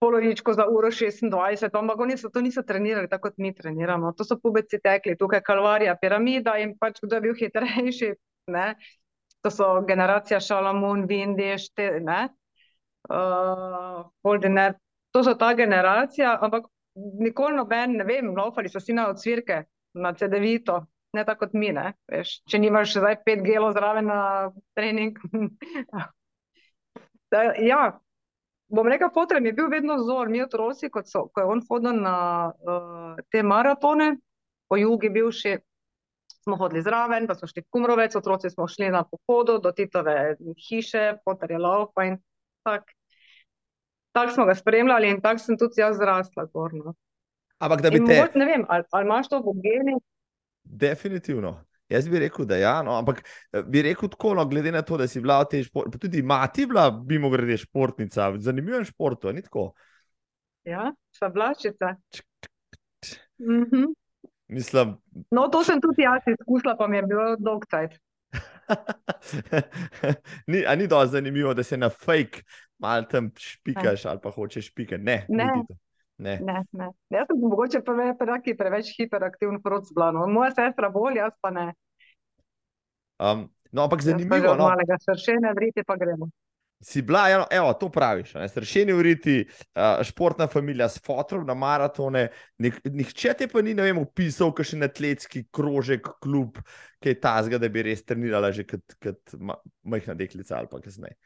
polovičko 0.00 0.52
za 0.52 0.66
uro 0.70 0.88
26, 0.88 1.78
ampak 1.78 2.00
oni 2.00 2.16
so 2.16 2.30
to 2.30 2.40
niso 2.40 2.62
trenirali 2.62 3.08
tako, 3.08 3.28
kot 3.28 3.38
mi 3.38 3.54
treniramo. 3.54 4.12
To 4.12 4.24
so 4.24 4.38
pubeci 4.42 4.78
tekli, 4.84 5.16
tukaj 5.18 5.42
kalvarija, 5.42 5.96
piramida 6.00 6.56
in 6.58 6.76
pač 6.78 7.00
kdo 7.02 7.16
je 7.16 7.20
bil 7.20 7.34
hitrejši. 7.34 8.12
Ne? 8.54 8.74
To 9.42 9.50
so 9.50 9.68
generacija 9.88 10.40
Šalamun, 10.40 11.06
Vindiš, 11.06 11.70
te, 11.74 11.90
ne. 12.00 12.28
Uh, 13.08 14.04
to 15.12 15.24
so 15.24 15.34
ta 15.34 15.54
generacija, 15.54 16.38
ampak 16.42 16.66
nikoli 17.20 17.56
noben, 17.56 17.96
ne 17.96 18.04
vem, 18.04 18.32
laufali 18.36 18.68
so 18.68 18.80
si 18.80 18.92
na 18.92 19.08
odsvirke, 19.08 19.62
na 19.94 20.12
CD-vito, 20.14 20.80
ne 21.14 21.24
tako 21.24 21.46
kot 21.46 21.54
mi, 21.54 21.70
ne. 21.72 21.92
Veš, 22.10 22.40
če 22.50 22.58
nimaš 22.58 22.98
zdaj 22.98 23.20
pet 23.24 23.42
gelov 23.46 23.76
zraven 23.78 24.10
na 24.10 24.20
trening. 24.76 25.18
da, 27.32 27.44
ja, 27.62 27.82
bom 28.68 28.88
rekel, 28.88 29.08
mi 29.40 29.48
je 29.48 29.52
bil 29.52 29.68
vedno 29.70 29.96
vzor, 29.96 30.28
mi 30.28 30.42
otroci, 30.42 30.90
kot 30.90 31.08
so, 31.08 31.28
ko 31.32 31.40
je 31.40 31.46
on 31.46 31.62
hodil 31.68 32.00
na 32.02 32.52
uh, 32.52 33.16
te 33.32 33.42
maratone, 33.42 34.16
po 34.68 34.76
jugi 34.76 35.10
bivši, 35.10 35.56
smo 36.42 36.56
hodili 36.56 36.82
zraven, 36.82 37.26
pa 37.26 37.34
smo 37.34 37.48
šli 37.48 37.62
v 37.62 37.70
Kumrovec, 37.70 38.16
otroci 38.16 38.50
smo 38.50 38.68
šli 38.68 38.90
na 38.92 39.04
pohodu 39.04 39.58
do 39.58 39.72
Titove 39.72 40.36
hiše, 40.68 41.18
fotor 41.24 41.50
je 41.50 41.58
laupa 41.58 42.04
in 42.04 42.18
tako. 42.62 42.92
Tako 44.12 44.32
smo 44.32 44.44
ga 44.48 44.54
spremljali 44.54 45.10
in 45.10 45.20
tako 45.20 45.38
sem 45.38 45.58
tudi 45.58 45.80
jaz 45.80 45.96
zrasla 45.96 46.44
gorno. 46.52 46.94
Ampak 47.58 47.82
da 47.82 47.90
bi 47.90 47.98
te... 47.98 48.16
Mogoče, 48.16 48.38
ne 48.38 48.46
vem, 48.46 48.64
ali, 48.68 48.84
ali 48.90 49.06
imaš 49.06 49.28
to 49.28 49.38
v 49.44 49.54
geni? 49.62 49.98
Definitivno. 50.64 51.52
Jaz 51.88 52.08
bi 52.08 52.20
rekel, 52.20 52.46
da 52.48 52.56
ja, 52.60 52.74
no, 52.84 52.96
ampak 52.98 53.22
eh, 53.52 53.62
bi 53.64 53.82
rekel 53.82 54.10
tako, 54.12 54.34
no, 54.36 54.44
glede 54.48 54.72
na 54.72 54.82
to, 54.82 54.96
da 55.00 55.06
si 55.08 55.22
bila 55.24 55.40
v 55.42 55.52
tej 55.54 55.68
športni, 55.68 56.00
tudi 56.00 56.22
mati 56.22 56.66
bila, 56.68 56.90
bi 56.90 57.18
mogla 57.18 57.40
reči, 57.44 57.64
športnica, 57.64 58.32
zanimivo 58.44 58.82
je 58.82 58.90
športu, 58.90 59.32
ni 59.32 59.42
tako. 59.42 59.70
Ja, 60.68 60.92
sablačica. 61.16 61.94
Mhm. 63.40 63.88
Mislim, 64.48 64.96
No, 65.30 65.48
to 65.52 65.60
sem 65.64 65.80
tudi 65.80 66.02
jaz 66.02 66.24
izkusila, 66.26 66.76
pa 66.76 66.86
mi 66.88 66.96
je 66.96 67.02
bilo 67.02 67.36
dolg 67.36 67.66
cajt. 67.68 67.98
ni, 70.52 70.64
a 70.66 70.74
ni 70.76 70.86
dovolj 70.86 71.12
zanimivo, 71.12 71.54
da 71.54 71.62
se 71.62 71.76
na 71.76 71.88
fake 71.88 72.42
malo 72.78 73.02
tam 73.10 73.30
špikaš 73.36 74.04
ali 74.04 74.20
pa 74.22 74.30
hočeš 74.30 74.70
špikati. 74.70 75.02
Ne, 75.02 75.26
Ne. 75.28 75.48
Ne. 76.18 76.38
Ne, 76.42 76.64
ne. 76.74 76.88
Jaz 77.14 77.28
sem 77.30 77.38
mogoče 77.38 77.80
prve, 77.86 78.10
praki 78.18 78.56
preveč 78.58 78.90
hiperaktiven 78.96 79.60
prot 79.62 79.86
zblano. 79.86 80.26
Moja 80.26 80.50
sestra 80.56 80.90
bolj, 80.90 81.20
jaz 81.20 81.36
pa 81.40 81.52
ne. 81.54 81.68
Um, 83.22 83.46
no, 83.70 83.84
ampak 83.86 84.02
zanimivo, 84.02 84.54
no, 84.58 84.66
malega 84.70 84.98
sršene 85.02 85.54
vriti 85.54 85.86
pa 85.86 85.96
gremo. 85.98 86.30
si 86.82 87.02
bila, 87.02 87.24
eno, 87.30 87.46
evo, 87.50 87.72
to 87.74 87.88
praviš, 87.90 88.34
ne, 88.34 88.48
sršeni 88.48 88.92
uriti, 88.94 89.40
uh, 89.74 90.02
športna 90.06 90.46
familija 90.46 90.86
s 90.88 91.00
fotom 91.02 91.46
na 91.46 91.54
maratone, 91.54 92.28
nik, 92.62 92.78
nihče 92.84 93.34
te 93.38 93.48
pa 93.50 93.62
ni, 93.62 93.74
ne 93.74 93.82
vem, 93.82 93.98
opisal, 93.98 94.52
kakšen 94.54 94.86
atletski 94.86 95.44
krožek, 95.54 96.06
klub, 96.22 96.60
kaj 97.02 97.18
tazga, 97.22 97.58
da 97.58 97.70
bi 97.70 97.82
res 97.82 98.06
trenirala 98.06 98.52
že 98.54 98.66
kot, 98.66 98.94
kot 99.02 99.34
ma, 99.42 99.58
majhna 99.82 100.14
deklica 100.18 100.58
ali 100.58 100.70
pa 100.70 100.78
kasneje. 100.82 101.18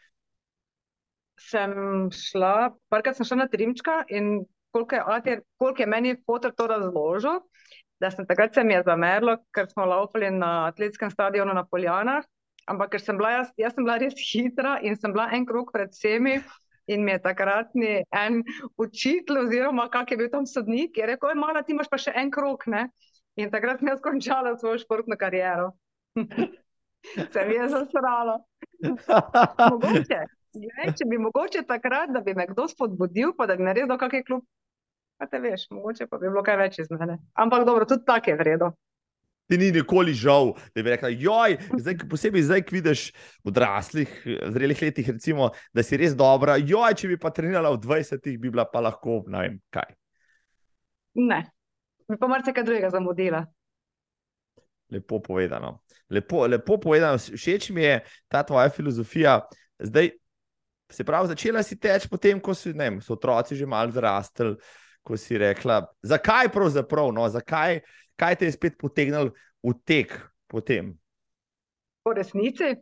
Sem 1.42 2.08
šla, 2.16 2.72
parkrat 2.92 3.18
sem 3.18 3.28
šla 3.28 3.42
na 3.44 3.48
Trimčka 3.52 4.02
in 4.08 4.38
koliko 4.72 4.94
je, 4.94 5.02
ati, 5.06 5.36
koliko 5.58 5.82
je 5.82 5.86
meni 5.86 6.16
fotor 6.26 6.54
to 6.56 6.66
razložil, 6.66 7.40
da 8.00 8.10
sem 8.10 8.26
takrat 8.26 8.54
se 8.54 8.64
mi 8.64 8.74
je 8.74 8.82
zamerilo, 8.86 9.36
ker 9.54 9.68
smo 9.70 9.84
laufali 9.86 10.30
na 10.30 10.66
atletskem 10.66 11.10
stadionu 11.10 11.54
na 11.54 11.66
Poljanah, 11.70 12.24
ampak 12.66 12.94
ker 12.94 13.04
sem 13.04 13.18
bila 13.18 13.30
jaz, 13.36 13.52
jaz 13.56 13.76
sem 13.76 13.84
bila 13.84 13.98
res 14.02 14.18
hitra 14.18 14.78
in 14.82 14.96
sem 14.98 15.14
bila 15.14 15.28
en 15.32 15.46
krog 15.46 15.70
pred 15.74 15.92
vsemi 15.94 16.40
in 16.90 17.04
mi 17.04 17.14
je 17.14 17.22
takratni 17.22 17.92
en 18.10 18.42
učitelj 18.82 19.44
oziroma 19.44 19.86
kak 19.90 20.10
je 20.10 20.18
bil 20.18 20.30
tam 20.32 20.46
sodnik, 20.46 20.98
je 20.98 21.06
rekel, 21.06 21.30
"Ej, 21.30 21.38
mala, 21.38 21.62
ti 21.62 21.72
imaš 21.72 21.88
pa 21.90 21.98
še 21.98 22.12
en 22.14 22.30
krog, 22.30 22.66
ne? 22.66 22.88
In 23.36 23.50
takrat 23.50 23.78
sem 23.78 23.88
jaz 23.88 24.00
končala 24.00 24.56
svojo 24.58 24.78
športno 24.78 25.16
kariero. 25.16 25.72
se 27.32 27.44
mi 27.48 27.54
je 27.54 27.68
zasralo. 27.68 28.38
Mogoče, 29.70 30.18
glej, 30.54 30.92
če 30.98 31.06
bi 31.08 31.18
mogoče 31.18 31.62
takrat, 31.68 32.10
da 32.10 32.20
bi 32.20 32.34
me 32.34 32.46
kdo 32.50 32.68
spodbudil, 32.68 33.32
pa 33.36 33.46
da 33.46 33.56
bi 33.56 33.64
naredil 33.64 33.98
kakšen 33.98 34.26
klub, 34.26 34.44
pa 35.22 35.28
te 35.30 35.38
veš, 35.38 35.68
mogoče 35.70 36.08
pa 36.10 36.18
bi 36.18 36.26
bilo 36.26 36.42
kaj 36.42 36.56
več 36.58 36.80
iz 36.82 36.88
mene. 36.90 37.20
Ampak 37.38 37.62
dobro, 37.66 37.86
tudi 37.86 38.02
tako 38.06 38.32
je 38.32 38.38
vredno. 38.40 38.72
Ti 39.46 39.58
ni 39.58 39.68
nikoli 39.74 40.14
žal, 40.18 40.50
da 40.74 40.82
bi 40.82 40.90
rekla, 40.90 41.12
joj, 41.14 41.54
zdaj, 41.78 41.96
posebej 42.10 42.42
zdaj, 42.48 42.62
ko 42.66 42.74
vidiš 42.74 43.04
v 43.44 43.52
odraslih, 43.52 44.16
zrelih 44.54 44.82
letih, 44.82 45.12
recimo, 45.14 45.52
da 45.70 45.84
si 45.86 45.98
res 46.00 46.16
dobra, 46.18 46.56
joj, 46.58 46.98
če 46.98 47.12
bi 47.12 47.20
pa 47.22 47.30
trenirala 47.34 47.70
v 47.76 47.78
20, 47.84 48.26
bi 48.32 48.50
bila 48.50 48.66
pa 48.66 48.82
lahko, 48.82 49.20
ne 49.30 49.44
vem, 49.44 49.56
kaj. 49.70 49.94
Ne, 51.22 51.40
bi 52.10 52.18
pa 52.18 52.30
marsikaj 52.32 52.66
drugega 52.66 52.90
zamudila. 52.90 53.44
Lepo 54.90 55.22
povedano. 55.22 55.76
Lepo, 56.10 56.48
lepo 56.50 56.82
povedano, 56.82 57.22
všeč 57.22 57.70
mi 57.76 57.86
je 57.86 58.00
ta 58.26 58.42
tvoja 58.42 58.74
filozofija. 58.74 59.38
Zdaj, 59.78 60.16
se 60.90 61.04
pravi, 61.06 61.30
začela 61.30 61.62
si 61.62 61.78
teči 61.78 62.10
potem, 62.10 62.42
ko 62.42 62.56
si, 62.58 62.74
ne 62.74 62.90
vem, 62.90 63.02
so 63.04 63.14
otroci 63.14 63.54
že 63.56 63.68
malo 63.68 63.94
zrastli, 63.94 64.56
ko 65.02 65.16
si 65.16 65.38
rekla, 65.38 65.82
zakaj 66.02 66.48
pravzaprav, 66.54 67.10
no, 67.14 67.26
zakaj, 67.28 67.80
kaj 68.16 68.38
te 68.38 68.48
je 68.48 68.56
spet 68.56 68.78
potegnil 68.78 69.32
v 69.62 69.74
tek 69.84 70.14
potem. 70.50 70.94
Po 72.02 72.14
resnici? 72.14 72.74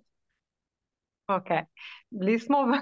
Okay. 1.30 1.64
Bili 2.10 2.38
smo 2.38 2.64
v, 2.66 2.80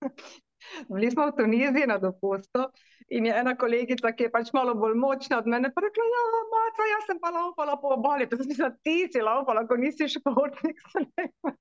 bili 0.94 1.10
smo 1.10 1.26
v 1.26 1.36
Tuniziji 1.36 1.86
na 1.86 1.98
dopustu 1.98 2.70
in 3.10 3.26
je 3.26 3.34
ena 3.34 3.56
kolegica, 3.58 4.12
ki 4.14 4.28
je 4.28 4.30
pač 4.30 4.52
malo 4.54 4.74
bolj 4.78 4.94
močna 4.94 5.40
od 5.42 5.48
mene, 5.50 5.72
pa 5.74 5.82
rekla, 5.82 6.04
ja, 6.06 6.24
maca, 6.54 6.86
jaz 6.92 7.06
sem 7.10 7.18
pa 7.18 7.32
laufala 7.34 7.74
po 7.82 7.90
obali. 7.96 8.28
Pa 8.30 8.38
sem 8.38 8.46
mislila, 8.46 8.70
ti 8.86 9.10
si 9.10 9.22
laufala, 9.22 9.66
ko 9.66 9.76
nisi 9.76 10.08
športnik. 10.08 10.78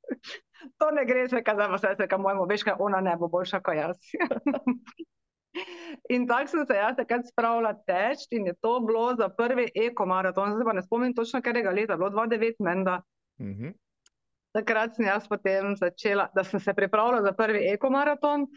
To 0.80 0.90
ne 0.92 1.06
gre, 1.08 1.24
se 1.32 1.40
kaza 1.40 1.70
pa 1.72 1.78
se, 1.80 2.08
ka 2.12 2.18
mojemu, 2.20 2.44
veš 2.50 2.66
kaj, 2.68 2.76
ona 2.84 3.00
ne 3.02 3.14
bo 3.16 3.30
boljša 3.32 3.62
kot 3.64 3.78
jaz. 3.80 3.96
In 6.10 6.28
tako 6.28 6.48
sem 6.48 6.66
se 6.66 6.76
jaz 6.78 6.96
takrat 6.98 7.28
spravila 7.28 7.74
teč 7.88 8.26
in 8.32 8.48
je 8.48 8.54
to 8.62 8.80
bilo 8.86 9.16
za 9.18 9.30
prvi 9.30 9.70
ekomaraton, 9.76 10.54
zdaj 10.54 10.66
pa 10.66 10.74
ne 10.78 10.84
spomnim 10.86 11.14
točno, 11.16 11.42
katerega 11.42 11.74
leta, 11.74 11.98
bilo 11.98 12.10
2009 12.10 12.60
menda. 12.60 13.02
Mhm. 13.42 13.74
Takrat 14.54 14.96
sem 14.96 15.06
jaz 15.06 15.28
potem 15.30 15.76
začela, 15.78 16.30
da 16.36 16.44
sem 16.44 16.60
se 16.60 16.74
pripravila 16.74 17.22
za 17.22 17.32
prvi 17.38 17.68
ekomaraton. 17.74 18.48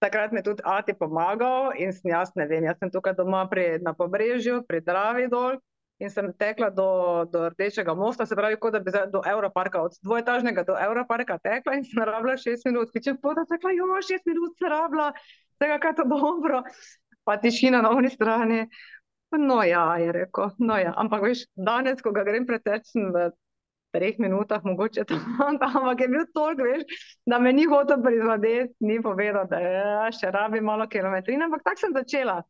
Takrat 0.00 0.32
mi 0.32 0.38
je 0.38 0.42
tudi 0.42 0.62
Ati 0.64 0.94
pomagal 0.94 1.72
in 1.78 1.92
sem 1.92 2.10
jaz, 2.10 2.32
ne 2.34 2.46
vem, 2.46 2.64
jaz 2.64 2.78
sem 2.78 2.90
tukaj 2.90 3.14
doma 3.14 3.44
pri, 3.50 3.78
na 3.84 3.92
pobrežju, 3.94 4.62
pri 4.66 4.80
Dravi 4.80 5.28
dol 5.28 5.60
in 6.00 6.08
sem 6.10 6.32
tekla 6.32 6.70
do, 6.72 6.88
do 7.28 7.50
Rdečega 7.52 7.94
mosta, 7.94 8.24
se 8.26 8.36
pravi, 8.36 8.56
kot 8.56 8.72
da 8.72 8.80
bi 8.80 8.92
do 9.12 9.20
Evroparka, 9.26 9.82
od 9.84 9.98
dvojetažnega 10.02 10.64
do 10.64 10.78
Evroparka 10.80 11.36
tekla 11.38 11.76
in 11.76 11.84
sem 11.84 12.00
rabila 12.00 12.38
šest 12.40 12.64
minut. 12.64 12.88
Če 12.96 13.14
potem 13.20 13.44
tekla, 13.50 13.74
jo, 13.76 13.88
šest 14.08 14.24
minut 14.26 14.56
se 14.56 14.72
rabila, 14.72 15.10
tega 15.60 15.78
kaj 15.82 15.98
to 16.00 16.08
dobro. 16.08 16.62
Pa 17.24 17.36
tišina 17.36 17.82
na 17.84 17.92
oni 17.92 18.10
strani. 18.10 18.64
No 19.38 19.60
ja, 19.62 19.84
je 20.00 20.12
rekel, 20.12 20.50
no 20.58 20.74
ja, 20.80 20.90
ampak 20.98 21.22
veš, 21.22 21.44
danes, 21.54 22.00
ko 22.02 22.10
ga 22.10 22.24
grem 22.26 22.48
preteč, 22.48 22.88
v 22.96 23.28
treh 23.94 24.18
minutah, 24.18 24.64
mogoče 24.66 25.04
tam, 25.10 25.22
ampak 25.62 26.00
je 26.00 26.08
bil 26.10 26.26
toliko, 26.34 26.66
veš, 26.66 27.06
da 27.30 27.38
me 27.38 27.52
ni 27.54 27.68
hotel 27.70 28.02
prizadeti, 28.02 28.74
ni 28.80 28.98
povedal, 29.02 29.46
da 29.50 29.60
ja, 29.62 30.08
še 30.14 30.32
rabi 30.34 30.62
malo 30.64 30.88
kilometrine, 30.90 31.46
ampak 31.46 31.62
tako 31.66 31.84
sem 31.84 31.94
začela. 31.94 32.40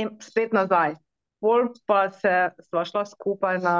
In 0.00 0.14
spet 0.24 0.56
nazaj. 0.56 0.96
Pol 1.42 1.68
pa 1.90 2.06
se 2.14 2.32
sva 2.70 2.86
šla 2.88 3.02
skupaj 3.10 3.58
na, 3.60 3.76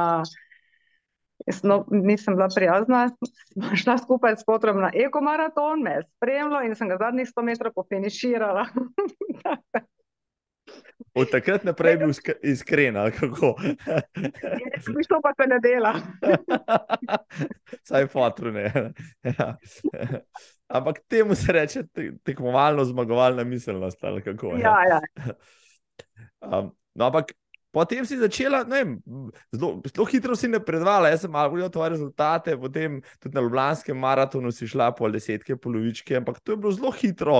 jaz 1.47 1.63
no, 1.63 1.85
nisem 1.91 2.37
bila 2.37 2.49
prijazna, 2.55 3.11
šla 3.77 3.99
skupaj 3.99 4.37
s 4.37 4.45
potrom 4.45 4.81
na 4.81 4.91
ekomaraton, 4.95 5.83
me 5.83 5.91
je 5.91 6.03
spremljal 6.17 6.67
in 6.67 6.75
sem 6.75 6.89
ga 6.89 6.97
zadnjih 7.01 7.29
100 7.29 7.43
metrov 7.43 7.73
pofiniširala. 7.75 8.67
Od 11.15 11.29
takrat 11.31 11.65
naprej 11.65 11.93
je 11.93 11.99
bil 11.99 12.09
isk- 12.09 12.39
iskren, 12.43 12.97
ali 12.97 13.13
kako. 13.13 13.55
Viš, 14.97 15.07
to 15.09 15.19
pa 15.23 15.33
se 15.37 15.47
ne 15.49 15.59
dela. 15.61 15.93
Saj 17.89 18.07
fotru 18.07 18.53
ne. 18.53 18.73
Ja. 19.39 19.57
Ampak 20.69 21.03
temu 21.09 21.35
se 21.35 21.53
reče 21.53 21.83
te- 21.93 22.13
tekmovalno 22.25 22.85
zmagovalna 22.85 23.45
miselnost, 23.45 24.05
ali 24.05 24.23
kako. 24.23 24.55
Ja, 24.63 24.77
ja. 24.89 25.01
Um, 26.41 26.73
no, 26.95 27.05
ampak 27.07 27.33
potem 27.73 28.05
si 28.07 28.19
začela, 28.21 28.63
ne 28.69 28.79
vem, 28.83 28.91
zelo, 29.53 29.81
zelo 29.89 30.07
hitro 30.07 30.37
si 30.37 30.49
napredovala. 30.53 31.11
Jaz 31.13 31.25
sem 31.25 31.33
malo 31.33 31.55
gledal 31.55 31.71
tvoje 31.73 31.91
rezultate, 31.97 32.57
potem 32.61 33.01
tudi 33.19 33.35
na 33.35 33.43
Ljubljanskem 33.45 33.97
maratonu 33.99 34.53
si 34.53 34.69
šla 34.69 34.91
pol 34.97 35.13
desetke, 35.17 35.57
polovičke, 35.57 36.17
ampak 36.21 36.41
to 36.45 36.53
je 36.53 36.61
bilo 36.61 36.73
zelo 36.73 36.93
hitro. 36.93 37.39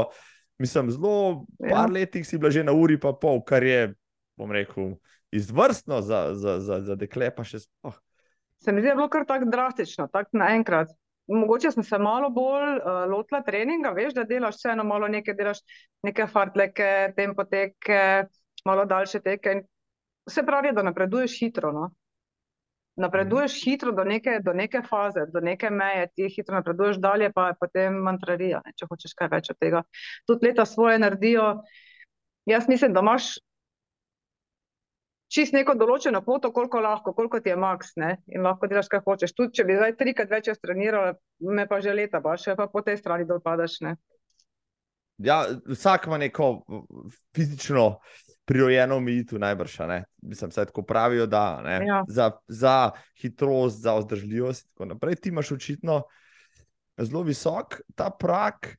Mislim, 0.59 0.91
zelo 0.91 1.45
par 1.61 1.89
Ja. 1.89 1.93
letih 1.93 2.27
si 2.27 2.39
bila 2.39 2.51
že 2.51 2.65
na 2.65 2.73
uri 2.73 2.99
pa 3.01 3.13
pol, 3.13 3.43
kar 3.45 3.63
je, 3.65 3.95
bom 4.37 4.53
rekel, 4.53 4.97
izvrstno 5.33 6.01
za, 6.03 6.35
za, 6.35 6.61
za, 6.61 6.81
za 6.81 6.95
dekle, 6.97 7.31
pa 7.35 7.45
še 7.45 7.63
sploh. 7.65 7.95
Se 8.63 8.73
mi 8.73 8.81
zdi, 8.81 8.87
da 8.87 8.93
je 8.93 8.97
bilo 9.01 9.09
kar 9.09 9.25
tako 9.27 9.49
drastično, 9.51 10.09
tako 10.13 10.39
naenkrat. 10.39 10.89
Mogoče 11.27 11.71
sem 11.71 11.85
se 11.87 11.99
malo 11.99 12.29
bolj 12.31 12.77
uh, 12.79 13.05
lotila 13.11 13.41
treninga, 13.43 13.91
veš, 13.95 14.13
da 14.15 14.25
delaš 14.27 14.57
vseeno 14.59 14.85
malo 14.85 15.09
nekaj, 15.09 15.35
delaš 15.35 15.61
neke 16.03 16.27
fartleke, 16.27 17.13
tempoteke, 17.17 18.27
malo 18.67 18.85
daljše 18.85 19.21
teke. 19.21 19.53
in 19.57 19.63
Se 20.31 20.45
pravi, 20.47 20.73
da 20.73 20.83
napreduješ 20.83 21.39
hitro. 21.41 21.73
No? 21.73 21.91
Napreduješ 22.97 23.57
hitro 23.65 23.93
do 23.93 24.05
neke, 24.05 24.39
do 24.45 24.53
neke 24.53 24.83
faze, 24.89 25.25
do 25.33 25.41
neke 25.41 25.71
meje, 25.71 26.09
ti 26.15 26.29
hitro 26.29 26.55
napreduješ 26.55 26.99
dalje, 27.01 27.31
pa 27.33 27.49
je 27.49 27.55
potem 27.61 27.95
mantrarija, 28.05 28.61
ne, 28.67 28.75
če 28.77 28.89
hočeš 28.91 29.15
kaj 29.17 29.31
več 29.33 29.49
od 29.55 29.59
tega. 29.61 29.81
Tudi 30.29 30.51
leta 30.51 30.67
svoje 30.69 30.99
naredijo. 31.01 31.47
Jaz 32.47 32.69
mislim, 32.69 32.93
da 32.93 33.01
imaš 33.01 33.33
čist 35.33 35.57
neko 35.57 35.75
določeno 35.81 36.21
kvoto, 36.25 36.53
koliko 36.53 36.83
lahko, 36.85 37.15
koliko 37.17 37.41
ti 37.41 37.49
je 37.49 37.57
maks, 37.57 37.95
ne? 37.97 38.17
in 38.29 38.45
lahko 38.45 38.69
delaš, 38.69 38.91
kaj 38.93 39.01
hočeš. 39.07 39.33
Tudi 39.39 39.57
če 39.57 39.67
bi 39.69 39.79
zdaj 39.79 39.97
trikrat 39.97 40.33
več 40.35 40.51
jaz 40.53 40.61
trenirala, 40.61 41.15
me 41.41 41.65
pa 41.71 41.81
že 41.81 41.95
leta, 41.97 42.21
pa 42.21 42.37
še 42.37 42.59
pa 42.59 42.69
po 42.69 42.85
tej 42.85 43.01
strani 43.01 43.25
dol 43.29 43.41
padaš. 43.41 43.79
Ne? 43.87 43.97
Ja, 45.23 45.47
vsak 45.71 46.11
ima 46.11 46.19
neko 46.21 46.53
fizično 47.33 47.87
prirojeno 48.53 48.97
omejitev, 48.97 49.39
najbrž. 49.41 49.79
Mislim, 50.23 50.51
da 50.51 50.65
tako 50.65 50.83
pravijo, 50.83 51.27
da? 51.27 51.63
Ja. 51.87 52.05
za, 52.09 52.31
za 52.49 52.91
hitrost, 53.21 53.81
za 53.81 53.97
vzdržljivost 53.99 54.65
in 54.67 54.71
tako 54.73 54.85
naprej. 54.85 55.15
Ti 55.15 55.29
imaš 55.29 55.53
očitno 55.53 56.03
zelo 56.99 57.23
visok 57.23 57.81
ta 57.95 58.11
prak. 58.11 58.77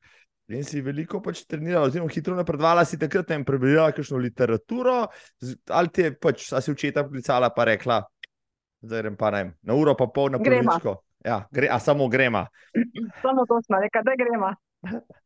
In 0.52 0.64
si 0.64 0.82
veliko 0.84 1.22
pač 1.24 1.46
trenirala, 1.48 1.88
oziroma 1.88 2.12
hitro 2.12 2.34
napredovala, 2.36 2.84
si 2.84 2.98
takrat 3.00 3.30
ne 3.32 3.38
prebrala 3.48 3.94
kakšno 3.96 4.18
literaturo, 4.20 5.06
ali 5.72 5.88
ti 5.88 6.04
je 6.04 6.10
pač, 6.20 6.50
a 6.52 6.60
si 6.60 6.68
očeta 6.68 7.00
poklicala 7.06 7.48
pa 7.48 7.64
rekla, 7.64 8.02
zdaj 8.84 9.02
grem 9.02 9.16
pa 9.16 9.30
ne, 9.32 9.40
na 9.64 9.72
uro 9.72 9.96
pa 9.96 10.04
pol 10.12 10.28
na 10.36 10.42
Grema. 10.44 10.76
poličko. 10.76 10.98
Ja, 11.24 11.38
gre, 11.48 11.72
a 11.72 11.80
samo 11.80 12.10
grema. 12.12 12.44
Samo 13.24 13.48
to 13.48 13.56
smo 13.64 13.80
rekli, 13.80 14.04
da 14.04 14.18
gremo. 14.20 14.52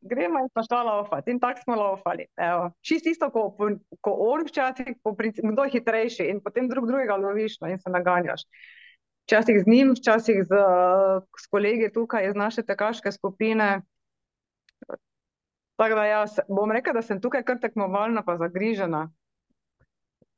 Gremo 0.00 0.40
in 0.40 0.48
pa 0.52 0.62
šla 0.62 0.82
laufati. 0.82 1.30
In 1.30 1.40
tako 1.40 1.60
smo 1.62 1.76
laufali. 1.76 2.26
Čist 2.80 3.06
isto, 3.06 3.28
ko, 3.30 3.50
ko 4.00 4.14
on 4.32 4.46
včasih, 4.48 4.96
po 5.02 5.12
princi- 5.12 5.44
kdo 5.44 5.64
je 5.64 5.74
hitrejši 5.76 6.28
in 6.32 6.40
potem 6.40 6.68
drug 6.68 6.86
drugega 6.88 7.16
loviš 7.20 7.60
no, 7.60 7.68
in 7.68 7.78
se 7.78 7.90
naganjaš. 7.92 8.46
Včasih 9.28 9.60
z 9.60 9.68
njim, 9.68 9.92
včasih 9.94 10.42
z, 10.42 10.62
s 11.38 11.46
kolegi 11.52 11.92
tukaj 11.92 12.28
iz 12.28 12.34
naše 12.34 12.62
tekaške 12.62 13.12
skupine. 13.12 13.82
Tako 15.76 15.94
da 15.94 16.04
jaz 16.04 16.40
bom 16.48 16.72
rekla, 16.72 16.92
da 16.92 17.02
sem 17.02 17.20
tukaj 17.20 17.44
kar 17.44 17.60
tekmovalna 17.60 18.24
pa 18.24 18.36
zagrižena. 18.36 19.08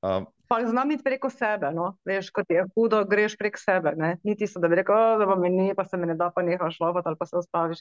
Um, 0.03 0.27
Pa 0.49 0.59
znam 0.67 0.91
iti 0.91 1.05
preko 1.05 1.31
sebe, 1.31 1.71
no. 1.73 1.97
Veš, 2.05 2.29
kot 2.31 2.51
je 2.51 2.67
hudo, 2.75 3.05
greš 3.09 3.39
prek 3.41 3.57
sebe, 3.59 3.95
ne. 3.97 4.17
Ni 4.23 4.35
tisto, 4.37 4.61
da 4.61 4.69
bi 4.69 4.77
rekel, 4.77 4.95
"O, 4.95 5.19
da 5.19 5.27
pa 5.27 5.37
mi 5.37 5.49
ni, 5.51 5.75
pa 5.75 5.85
se 5.85 5.97
mi 5.97 6.07
ne 6.07 6.15
da, 6.15 6.31
pa 6.31 6.43
nehaš 6.43 6.81
lovati 6.81 7.09
ali 7.09 7.17
pa 7.17 7.27
se 7.27 7.37
ustaviš. 7.37 7.79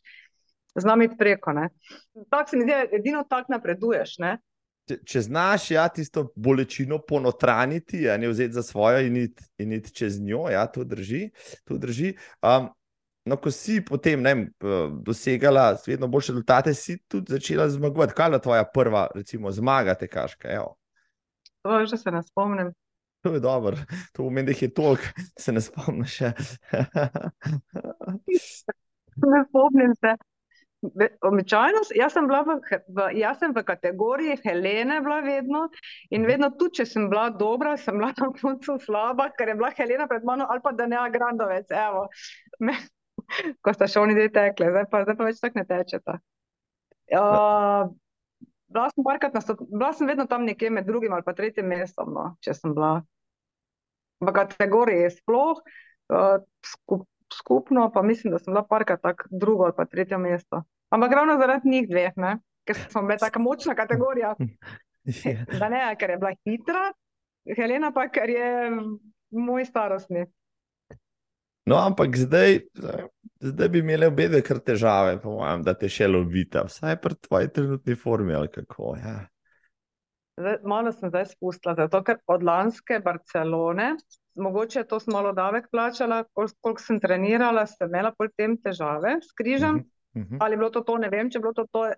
Znam 0.79 1.01
iti 1.01 1.17
preko, 1.17 1.53
ne. 1.53 1.69
Tako 2.29 2.49
se 2.49 2.57
mi 2.57 2.63
zdi, 2.63 2.73
edino 2.95 3.23
tako 3.29 3.51
napreduješ, 3.57 4.17
ne. 4.23 4.37
če, 4.91 4.97
če 5.07 5.23
znaš 5.27 5.69
ja, 5.71 5.85
tisto 5.93 6.27
bolečino 6.35 6.99
ponotraniti, 7.07 8.03
a 8.09 8.17
ne 8.19 8.29
vzeti 8.31 8.57
za 8.57 8.63
svojo 8.65 9.01
in 9.05 9.17
iti, 9.23 9.47
iti 9.61 9.93
čez 9.95 10.19
njo, 10.21 10.47
ja, 10.51 10.65
to 10.71 10.83
drži. 10.87 11.29
To 11.69 11.77
drži. 11.81 12.13
Um, 12.41 12.69
no, 13.25 13.37
ko 13.37 13.53
si 13.53 13.79
potem 13.85 14.23
ne, 14.25 14.35
dosegala 15.05 15.71
vedno 15.87 16.09
boljše 16.11 16.35
rezultate, 16.35 16.73
si 16.73 16.97
tudi 17.07 17.33
začela 17.37 17.69
zmagovati. 17.69 18.15
Kaj 18.17 18.35
je 18.35 18.41
tvoja 18.47 18.67
prva, 18.73 19.07
recimo, 19.15 19.51
zmaga 19.51 19.95
tekaška? 19.95 20.51
Evo. 20.51 20.75
To 21.61 21.79
je 21.79 21.91
že 21.93 21.97
se 22.01 22.11
ne 22.11 22.23
spomnim. 22.23 22.73
To 23.21 23.35
je 23.35 23.39
dobro, 23.39 23.77
to 24.13 24.23
pomeni, 24.23 24.47
da 24.47 24.51
jih 24.51 24.61
je 24.63 24.73
toliko, 24.73 25.03
se 25.37 25.53
ne 25.53 25.61
spomniš. 25.61 26.15
še. 26.17 26.31
Ne 29.21 29.41
spomnim 29.49 29.93
se. 30.01 30.15
Običajno, 31.21 31.83
jaz 31.93 32.15
sem 32.15 32.25
bila 32.25 32.41
v, 32.41 32.55
v, 32.89 33.03
jaz 33.21 33.37
sem 33.37 33.53
v 33.53 33.61
kategoriji 33.61 34.39
Helene 34.41 34.97
bila 35.05 35.19
vedno 35.21 35.67
in 36.09 36.25
vedno 36.25 36.49
tudi, 36.57 36.79
če 36.79 36.85
sem 36.89 37.05
bila 37.11 37.27
dobra, 37.29 37.75
sem 37.77 37.99
bila 37.99 38.09
na 38.17 38.31
koncu 38.33 38.79
slaba, 38.81 39.29
ker 39.37 39.51
je 39.51 39.57
bila 39.59 39.69
Helena 39.77 40.07
pred 40.09 40.25
mano 40.25 40.49
ali 40.49 40.63
pa 40.63 40.73
Danea 40.73 41.05
Grandovec, 41.13 41.69
evo. 41.69 42.07
Me, 42.65 42.73
ko 43.61 43.75
sta 43.77 43.85
še 43.85 44.01
oni 44.01 44.17
dve 44.17 44.31
tekle, 44.33 44.71
zdaj 44.73 44.89
pa, 44.89 45.03
zdaj 45.05 45.19
pa 45.19 45.29
več 45.29 45.43
tako 45.43 45.61
ne 45.61 45.65
tečeta. 45.69 46.17
Uh, 47.11 47.91
bila 48.71 48.89
sem 48.89 49.05
parkrat 49.05 49.37
nastop, 49.37 49.61
bila 49.69 49.91
sem 49.93 50.09
vedno 50.09 50.25
tam 50.31 50.49
nekje 50.49 50.73
med 50.73 50.89
drugim 50.89 51.13
ali 51.13 51.25
pa 51.27 51.35
tretjim 51.37 51.69
mestom, 51.69 52.09
no, 52.15 52.31
če 52.41 52.57
sem 52.57 52.73
bila 52.73 53.03
v 54.21 54.33
kategoriji 54.33 55.13
sploh, 55.19 55.61
uh, 56.09 56.41
skup, 56.65 57.05
skupno 57.33 57.91
pa 57.93 58.01
mislim, 58.01 58.31
da 58.33 58.39
sem 58.39 58.53
bila 58.53 58.63
parkrat 58.67 59.01
tako 59.01 59.27
drugo 59.31 59.63
ali 59.63 59.73
pa 59.77 59.85
tretje 59.85 60.17
mesto. 60.17 60.63
Ampak 60.89 61.11
ravno 61.11 61.37
zaradi 61.37 61.69
njih 61.69 61.89
dveh, 61.89 62.13
ne? 62.15 62.37
ker 62.67 62.77
smo 62.89 63.01
bile 63.01 63.17
tako 63.17 63.39
močna 63.39 63.75
kategorija. 63.75 64.35
Ja. 65.25 65.45
Da 65.59 65.65
ne, 65.69 65.79
ker 65.97 66.11
je 66.13 66.17
bila 66.21 66.29
hitra, 66.45 66.81
Helena 67.57 67.89
pa, 67.91 68.03
ker 68.13 68.29
je 68.29 68.49
moj 69.33 69.65
starostni. 69.65 70.27
No, 71.65 71.79
ampak 71.81 72.19
zdaj, 72.21 72.59
zdaj 73.41 73.69
bi 73.73 73.81
imeli 73.81 74.05
obe 74.05 74.27
dve 74.29 74.43
kar 74.45 74.59
težave, 74.61 75.15
po 75.23 75.33
mojem, 75.39 75.63
da 75.65 75.73
te 75.73 75.89
še 75.89 76.05
lovita, 76.05 76.67
vsaj 76.69 76.99
pri 77.01 77.17
tvoji 77.17 77.49
trenutni 77.55 77.95
formi 77.97 78.37
ali 78.37 78.53
kako. 78.53 78.93
Ja. 79.01 79.15
Zdaj, 80.37 80.59
malo 80.69 80.93
sem 80.93 81.09
zdaj 81.09 81.31
spustila, 81.33 81.73
zato 81.81 82.03
ker 82.05 82.21
od 82.29 82.45
lanske 82.45 83.01
Barcelone, 83.01 83.95
mogoče 84.35 84.83
to 84.83 84.99
sem 84.99 85.11
malo 85.13 85.33
davek 85.33 85.67
plačala, 85.71 86.23
koliko, 86.33 86.53
koliko 86.61 86.81
sem 86.81 86.99
trenirala, 86.99 87.65
sem 87.65 87.87
imela 87.87 88.11
pol 88.11 88.27
tem 88.37 88.57
težave 88.57 89.17
s 89.21 89.31
križem. 89.33 89.75
Mhm, 89.75 90.21
mhm. 90.23 90.37
Ali 90.39 90.53
je 90.53 90.57
bilo 90.57 90.69
to 90.69 90.81
to, 90.81 90.97
ne 90.97 91.09
vem, 91.09 91.29
če 91.29 91.37
je 91.37 91.41
bilo 91.41 91.53
to 91.53 91.65
to. 91.67 91.89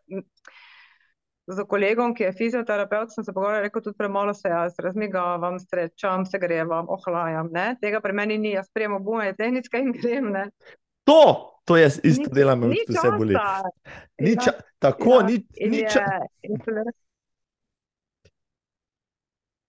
Z 1.46 1.66
kolegom, 1.68 2.14
ki 2.16 2.24
je 2.24 2.32
fizioterapeut, 2.32 3.12
sem 3.12 3.24
se 3.24 3.34
pogovarjala, 3.34 3.66
rekel 3.66 3.82
tudi 3.82 3.98
premalo 3.98 4.32
se 4.34 4.48
jaz 4.48 4.78
razmigavam, 4.80 5.58
strečam, 5.60 6.24
se 6.26 6.40
grevam, 6.40 6.88
ohlajam. 6.88 7.50
Ne? 7.52 7.76
Tega 7.82 8.00
pri 8.00 8.14
meni 8.14 8.38
ni, 8.38 8.54
jaz 8.54 8.70
prijemo 8.72 9.00
gume 9.00 9.34
tehnike 9.36 9.76
in 9.78 9.92
grem. 9.92 10.30
Ne? 10.32 10.46
To, 11.04 11.20
to 11.66 11.76
jaz 11.76 12.00
isto 12.00 12.30
Ni- 12.30 12.34
delam, 12.34 12.62
Ni 12.62 12.80
vse 12.88 13.12
boli. 13.18 13.36
časa. 13.36 13.70
Ni 14.22 14.32
Ja, 14.32 14.40
ča, 14.40 14.52
tako, 14.80 15.20
ja, 15.20 15.26
ni, 15.26 15.36
in 15.56 15.72
ni 15.72 15.78
je- 15.78 15.90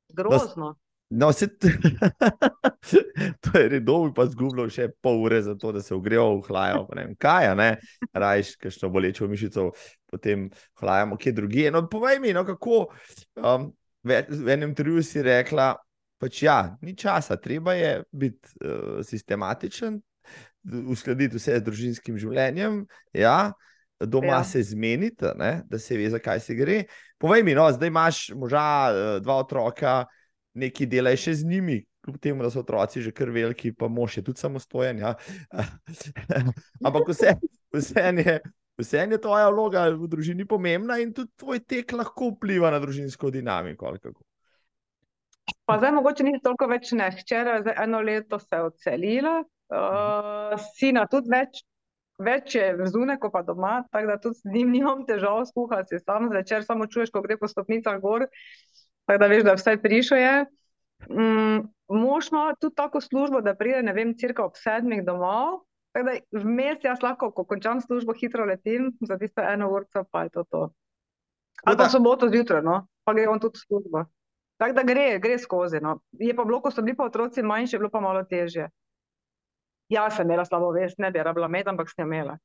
Grozno. 0.09 0.77
No, 1.11 1.33
se 1.33 1.47
to 3.41 3.59
je 3.59 3.69
redov, 3.69 4.09
pa 4.17 4.27
zgubljal 4.27 4.71
še 4.73 4.89
pol 5.05 5.21
ure 5.23 5.43
za 5.43 5.55
to, 5.55 5.73
da 5.73 5.83
se 5.83 5.95
ogreval, 5.95 6.41
hlajajo. 6.47 6.87
pa 6.89 6.97
Ne 6.99 7.05
vem, 7.05 7.17
kaj 7.17 7.45
je, 7.47 7.69
rajš, 8.13 8.55
kakšno 8.57 8.89
bolečo 8.91 9.29
mišico, 9.29 9.69
potem 10.11 10.49
hlajamo 10.81 11.17
kje 11.17 11.33
drugje. 11.33 11.71
No, 11.71 11.85
povej 11.89 12.19
mi, 12.21 12.33
no, 12.33 12.45
kako. 12.45 12.87
Um, 13.37 13.69
ve- 14.03 14.25
v 14.29 14.49
enem 14.49 14.73
intervjuju 14.73 15.03
si 15.03 15.23
rekla, 15.23 15.75
pač 16.19 16.43
ja, 16.43 16.77
ni 16.83 16.97
časa, 16.97 17.37
treba 17.37 17.75
je 17.75 18.03
biti 18.11 18.49
uh, 18.65 18.99
sistematičen, 19.05 20.01
uskladiti 20.89 21.37
vse 21.37 21.59
z 21.61 21.65
družinskim 21.65 22.19
življenjem. 22.19 22.87
Ja, 23.13 23.53
Doma 24.01 24.41
Ja. 24.41 24.45
se 24.45 24.63
zmenite, 24.63 25.31
ne, 25.39 25.63
da 25.71 25.79
se 25.79 25.97
ve, 25.97 26.09
zakaj 26.11 26.41
se 26.41 26.55
gre. 26.55 26.81
Povej 27.17 27.45
mi, 27.47 27.55
no, 27.55 27.69
zdaj 27.73 27.89
imaš 27.89 28.19
moža, 28.35 28.65
eh, 28.91 29.21
dva 29.21 29.37
otroka, 29.39 30.05
nekaj 30.55 30.89
delaj 30.91 31.19
še 31.25 31.35
z 31.41 31.49
njimi, 31.51 31.79
kljub 32.05 32.19
temu, 32.23 32.45
da 32.45 32.51
so 32.53 32.63
otroci 32.63 33.03
že 33.03 33.13
kar 33.15 33.31
veliki, 33.35 33.73
pa 33.73 33.89
mož 33.89 34.19
je 34.19 34.25
tudi 34.27 34.41
samostojen. 34.41 35.01
Ja. 35.03 35.15
Ampak 36.87 37.09
vse, 37.11 37.37
vseeno 37.75 38.25
je, 38.25 38.37
vseeno 38.81 39.19
je 39.19 39.23
tvoja 39.25 39.49
vloga 39.51 39.89
v 39.95 40.09
družini 40.11 40.47
pomembna 40.49 41.01
in 41.03 41.15
tudi 41.17 41.33
tvoj 41.41 41.65
tek 41.65 41.97
lahko 41.97 42.35
vpliva 42.35 42.71
na 42.75 42.81
družinsko 42.83 43.33
dinamiko. 43.35 43.91
Pa 45.65 45.77
zdaj 45.81 45.93
mogoče 45.97 46.25
ni 46.25 46.41
toliko 46.45 46.69
več 46.69 46.93
ne. 46.97 47.11
Hčera 47.19 47.59
je 47.59 47.67
zdaj 47.67 47.79
eno 47.85 48.01
leto 48.05 48.39
se 48.41 48.61
odselila, 48.65 49.39
uh, 49.73 50.57
sina 50.77 51.05
tudi 51.11 51.33
več, 51.33 51.65
več 52.21 52.57
je 52.57 52.69
zunaj, 52.93 53.19
kot 53.23 53.33
pa 53.35 53.43
doma, 53.45 53.75
tako 53.93 54.13
da 54.13 54.19
tudi 54.21 54.41
z 54.41 54.55
njim 54.55 54.73
nimam 54.77 55.05
težav 55.09 55.43
skuhati 55.51 55.97
si 55.97 56.05
sam 56.05 56.29
zvečer, 56.31 56.65
samo 56.65 56.87
čuješ, 56.87 57.13
ko 57.13 57.25
gre 57.25 57.37
po 57.41 57.49
stopnicah 57.51 58.01
gor, 58.01 58.29
tako 59.07 59.21
da 59.23 59.27
veš, 59.31 59.45
da 59.45 59.55
vsaj 59.59 59.81
prišel 59.83 60.19
je. 60.19 60.35
Mm, 61.11 61.67
mož 61.89 62.31
ima 62.33 62.55
tudi 62.61 62.75
tako 62.75 63.01
službo, 63.01 63.41
da 63.41 63.55
pride, 63.55 63.83
ne 63.83 63.93
vem, 63.93 64.15
cirka 64.19 64.45
ob 64.45 64.57
sedmih 64.57 65.05
domov, 65.05 65.63
tako 65.93 66.11
da 66.11 66.41
vmes 66.41 66.85
jaz 66.85 67.03
lahko, 67.03 67.31
ko 67.33 67.45
končam 67.45 67.81
službo, 67.81 68.15
hitro 68.21 68.47
letim 68.49 68.93
za 69.01 69.19
tisto 69.19 69.43
eno 69.43 69.71
urco, 69.71 70.05
pa 70.11 70.25
je 70.25 70.31
to 70.31 70.45
to. 70.51 70.69
Ali 71.65 71.77
pa 71.77 71.89
soboto 71.89 72.29
zjutraj, 72.29 72.63
no, 72.63 72.87
pa 73.05 73.15
gre 73.15 73.29
on 73.29 73.41
tudi 73.41 73.59
v 73.59 73.67
službo. 73.67 74.05
Tako 74.61 74.75
da 74.77 74.83
gre, 74.87 75.19
gre 75.19 75.39
skozi. 75.39 75.81
No. 75.83 75.99
Je 76.13 76.35
pa 76.37 76.45
bilo, 76.45 76.61
ko 76.63 76.71
so 76.71 76.83
bili 76.83 76.97
pa 76.97 77.09
otroci 77.09 77.43
manjši, 77.43 77.79
bilo 77.79 77.91
pa 77.91 78.01
malo 78.01 78.23
težje. 78.29 78.69
Jaz 79.93 80.17
sem 80.17 80.27
imela 80.27 80.45
slabo 80.47 80.71
vest, 80.73 80.99
ne 80.99 81.11
bi 81.13 81.23
rabila 81.23 81.49
med, 81.49 81.69
ampak 81.69 81.91
sem 81.91 82.07
imela. 82.07 82.39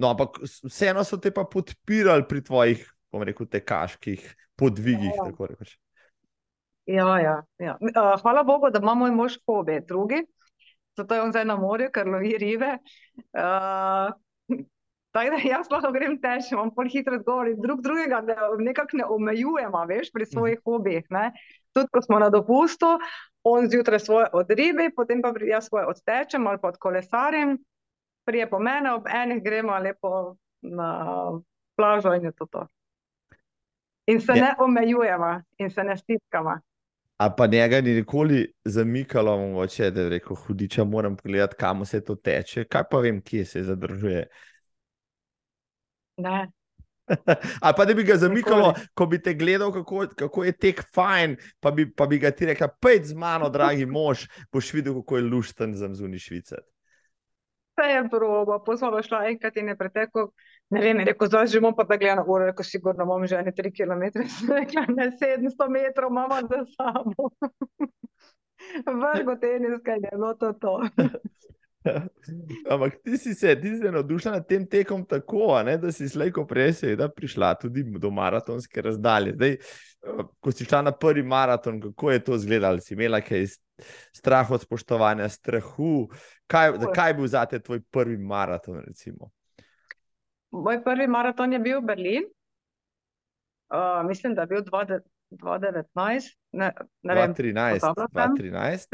No, 0.00 0.10
ampak 0.10 0.40
vseeno 0.44 1.04
so 1.04 1.18
te 1.20 1.32
pa 1.32 1.44
podpirali 1.44 2.26
pri 2.28 2.42
tvojih, 2.44 2.82
bom 3.12 3.22
rekel, 3.26 3.46
tekaških 3.46 4.26
podvigih. 4.56 5.12
Ja. 5.16 5.24
tako 5.30 5.46
rekoč. 5.50 5.76
Ja, 6.90 7.18
ja, 7.20 7.36
ja. 7.58 7.76
Uh, 7.80 8.14
hvala 8.22 8.42
Bogu, 8.42 8.70
da 8.70 8.80
ima 8.82 8.94
moj 8.94 9.10
mož 9.14 9.38
hobi, 9.46 9.80
drugi. 9.86 10.24
Zato 10.96 11.14
je 11.14 11.22
on 11.22 11.30
zdaj 11.30 11.44
na 11.44 11.56
morju, 11.56 11.90
ker 11.94 12.08
lovi 12.08 12.34
ribe. 12.38 12.72
Uh, 13.32 14.10
tako 15.14 15.36
da 15.36 15.40
jaz 15.44 15.70
lahko 15.70 15.92
grem 15.94 16.16
teč, 16.22 16.50
imam 16.52 16.72
pol 16.74 16.90
hitro 16.90 17.18
odgovor 17.20 17.50
in 17.50 17.60
drug 17.62 17.82
drugega 17.82 18.20
ne, 18.26 18.36
nekako 18.70 18.98
ne 19.02 19.06
omejujemo, 19.16 19.84
veš, 19.86 20.10
pri 20.12 20.26
svojih 20.26 20.62
hobijih. 20.64 21.06
Ne. 21.14 21.30
Tudi 21.76 21.92
ko 21.94 22.02
smo 22.02 22.18
na 22.18 22.30
dopustu, 22.30 22.96
on 23.46 23.70
zjutraj 23.70 24.00
svoje 24.00 24.26
odribi, 24.32 24.90
potem 24.96 25.22
pa 25.22 25.32
jaz 25.46 25.68
svoje 25.70 25.86
odtečem 25.86 26.46
ali 26.46 26.58
pa 26.62 26.68
odkolesarim, 26.74 27.58
prije 28.26 28.50
po 28.50 28.58
mene, 28.58 28.92
ob 28.94 29.06
enih 29.06 29.42
gremo 29.44 29.78
lepo 29.78 30.34
na 30.60 30.90
plažo 31.76 32.14
in 32.14 32.24
je 32.24 32.32
to 32.32 32.46
to. 32.46 32.66
In 34.06 34.20
se 34.20 34.32
Ja. 34.32 34.34
ne 34.34 34.54
omejujemo 34.58 35.42
in 35.58 35.70
se 35.70 35.84
ne 35.84 35.96
stiskamo. 35.96 36.58
A 37.18 37.30
pa 37.30 37.46
njega 37.46 37.80
ni 37.80 37.94
nikoli 37.94 38.52
zamikalo, 38.64 39.38
mogoče, 39.38 39.90
da 39.90 40.00
je 40.00 40.08
rekel, 40.08 40.36
hudiča, 40.36 40.84
moram 40.84 41.16
pogledati, 41.16 41.56
kam 41.56 41.84
se 41.84 42.00
to 42.00 42.14
teče. 42.14 42.64
Kaj 42.64 42.82
pa 42.90 42.98
vem, 42.98 43.22
kje 43.22 43.44
se 43.44 43.62
zadržuje. 43.62 44.26
Ne. 46.16 46.48
Ali 47.60 47.74
pa 47.76 47.84
da 47.84 47.94
bi 47.94 48.04
ga 48.04 48.16
zamikalo, 48.16 48.66
Nikoli. 48.68 48.86
ko 48.94 49.06
bi 49.06 49.22
te 49.22 49.34
gledal, 49.34 49.72
kako, 49.72 50.06
kako 50.16 50.44
je 50.44 50.52
tek 50.52 50.82
fajn, 50.94 51.36
pa 51.60 51.70
bi, 51.70 51.90
pa 51.90 52.06
bi 52.06 52.18
ga 52.18 52.30
ti 52.30 52.46
rekel, 52.46 52.68
pojdi 52.80 53.04
z 53.04 53.14
mano, 53.14 53.48
dragi 53.50 53.86
mož, 53.86 54.24
boš 54.52 54.72
videl, 54.72 54.94
kako 54.94 55.16
je 55.16 55.22
lušten 55.24 55.74
za 55.74 55.88
zunaj 55.90 56.18
švice. 56.18 56.56
Vse 57.80 57.92
je 57.92 58.08
probo, 58.10 58.58
pozval 58.64 58.92
pa 58.92 59.02
šla 59.02 59.20
enkrat 59.30 59.56
in 59.56 59.68
je 59.68 59.76
pretekel, 59.76 60.26
ne 60.70 60.80
vem, 60.80 60.98
je 61.00 61.04
rekel, 61.04 61.28
zdaj 61.28 61.46
že 61.46 61.58
imam 61.58 61.74
pa 61.76 61.84
da 61.88 61.96
gledam 61.96 62.28
uro, 62.28 62.44
rekel, 62.50 62.64
sigurno 62.64 63.04
imam 63.04 63.26
že 63.26 63.38
ene 63.40 63.52
tri 63.56 63.72
kilometre, 63.72 64.26
sem 64.36 64.52
rekla, 64.52 64.84
ne 64.88 65.10
700 65.16 65.68
metrov 65.68 66.10
imamo 66.10 66.40
za 66.50 66.60
sabo. 66.76 67.30
Vrgo 69.00 69.36
teniska 69.40 69.92
je 69.92 70.10
bilo 70.12 70.34
to. 70.34 70.52
to. 70.52 70.80
Ampak 72.70 72.98
ti 73.04 73.16
si 73.18 73.34
se, 73.34 73.60
ti 73.60 73.68
si 73.68 73.78
se 73.78 73.92
navdušila 73.92 74.34
nad 74.34 74.46
tem 74.48 74.66
tekom 74.66 75.04
tako, 75.04 75.62
ne, 75.64 75.78
da 75.78 75.92
si 75.92 76.08
slejko 76.08 76.44
prej 76.46 76.72
seveda 76.72 77.08
prišla 77.08 77.54
tudi 77.54 77.82
do 77.82 78.10
maratonske 78.10 78.82
razdalje. 78.82 79.32
Zdaj, 79.32 79.52
eh, 79.56 80.24
ko 80.40 80.52
si 80.52 80.64
šla 80.64 80.82
na 80.82 80.92
prvi 80.92 81.22
maraton, 81.22 81.80
kako 81.80 82.10
je 82.10 82.24
to 82.24 82.36
izgledalo? 82.36 82.80
Si 82.84 82.94
imela 82.94 83.20
kaj 83.24 83.46
strah 84.12 84.50
od 84.50 84.62
spoštovanja, 84.62 85.28
strahu? 85.28 86.08
Kaj, 86.46 86.72
kaj 86.94 87.10
je 87.10 87.14
bil 87.14 87.26
za 87.26 87.44
te 87.46 87.58
tvoj 87.58 87.80
prvi 87.90 88.18
maraton? 88.18 88.82
Recimo? 88.86 89.30
Moj 90.50 90.84
prvi 90.84 91.06
maraton 91.06 91.52
je 91.52 91.58
bil 91.58 91.80
Berlin. 91.80 92.22
Uh, 93.70 94.06
mislim, 94.08 94.34
da 94.34 94.40
je 94.40 94.46
bil 94.46 94.58
2019, 94.58 96.36
ne, 96.52 96.72
ne 97.02 97.14
2013, 97.14 97.78
2013, 98.12 98.86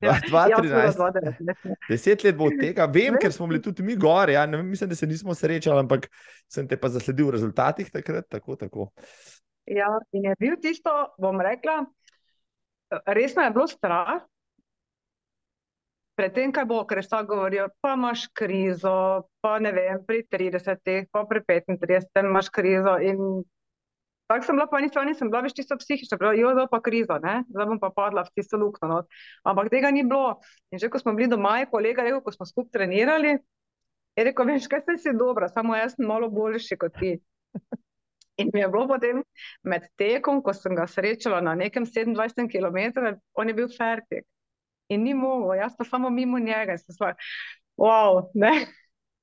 2013. 0.00 1.74
Deset 1.88 2.24
let 2.24 2.36
bo 2.36 2.44
od 2.44 2.60
tega, 2.60 2.84
vem, 2.98 3.16
ker 3.20 3.32
smo 3.32 3.46
bili 3.46 3.62
tudi 3.62 3.82
mi 3.82 3.96
gori. 3.96 4.32
Ja, 4.32 4.46
mislim, 4.46 4.90
da 4.90 4.96
se 4.96 5.06
nismo 5.06 5.34
srečali, 5.34 5.80
ampak 5.80 6.10
sem 6.52 6.68
te 6.68 6.76
pa 6.76 6.88
zasledil 6.88 7.26
v 7.26 7.38
rezultatih 7.38 7.90
takrat. 7.90 8.28
Tako, 8.28 8.56
tako. 8.56 8.90
Ja, 9.64 9.88
in 10.12 10.24
je 10.24 10.36
bil 10.40 10.56
tisto, 10.60 10.92
bom 11.20 11.40
rekla, 11.40 11.84
resno 13.06 13.42
je 13.42 13.50
bilo 13.50 13.66
strah. 13.66 14.22
Predtem, 16.18 16.50
kaj 16.50 16.64
bo, 16.66 16.80
ker 16.82 16.98
so 17.06 17.20
govorili, 17.22 17.68
pa 17.80 17.92
imaš 17.94 18.26
krizo, 18.34 19.28
pa 19.40 19.58
ne 19.62 19.70
vem, 19.72 20.00
pri 20.06 20.24
30, 20.26 21.06
pa 21.14 21.22
pri 21.30 21.44
35, 21.46 22.10
imaš 22.26 22.48
krizo. 22.50 22.96
Tako 24.28 24.44
sem 24.44 24.58
bila 24.58 24.66
po 24.66 24.76
eni 24.76 24.88
strani, 24.90 25.14
sem 25.14 25.30
bila 25.30 25.44
več 25.46 25.54
čisto 25.56 25.78
psihična, 25.78 26.18
prav, 26.20 26.34
jo, 26.36 26.50
zdaj 26.52 26.66
pa 26.68 26.82
kriza, 26.84 27.16
ne? 27.22 27.38
zdaj 27.48 27.68
bom 27.70 27.78
pa 27.80 27.88
padla 27.94 28.26
v 28.26 28.34
tisto 28.36 28.58
luknjo. 28.60 28.90
No? 28.90 28.98
Ampak 29.46 29.70
tega 29.72 29.88
ni 29.94 30.02
bilo. 30.04 30.42
In 30.74 30.82
že 30.82 30.90
ko 30.92 31.00
smo 31.00 31.14
bili 31.16 31.30
doma, 31.32 31.60
je 31.62 31.70
kolega 31.70 32.04
rekel, 32.04 32.20
ko 32.26 32.34
smo 32.34 32.44
skupaj 32.50 32.74
trenirali, 32.76 33.38
je 34.18 34.26
rekel, 34.28 34.50
veš, 34.50 34.66
kaj 34.68 34.98
si 35.00 35.14
dobra, 35.16 35.48
samo 35.48 35.78
jaz 35.78 35.94
sem 35.96 36.04
malo 36.04 36.28
boljši 36.28 36.76
kot 36.76 36.98
ti. 36.98 37.14
In 38.38 38.50
mi 38.54 38.60
je 38.60 38.68
bilo 38.70 38.86
potem 38.86 39.22
med 39.66 39.86
tekom, 39.98 40.42
ko 40.42 40.54
sem 40.54 40.76
ga 40.78 40.86
srečala 40.86 41.40
na 41.42 41.56
nekem 41.58 41.86
27 41.86 42.46
km, 42.52 43.14
on 43.34 43.48
je 43.50 43.54
bil 43.54 43.70
fertik. 43.74 44.26
In 44.88 45.04
ni 45.04 45.14
mogel, 45.14 45.58
jaz 45.58 45.74
pa 45.76 45.84
samo 45.84 46.10
mimo 46.10 46.38
njega. 46.38 46.76
In 46.78 46.78
sem 46.78 46.96
sva, 46.96 47.12
wow, 47.80 48.28
ne. 48.34 48.52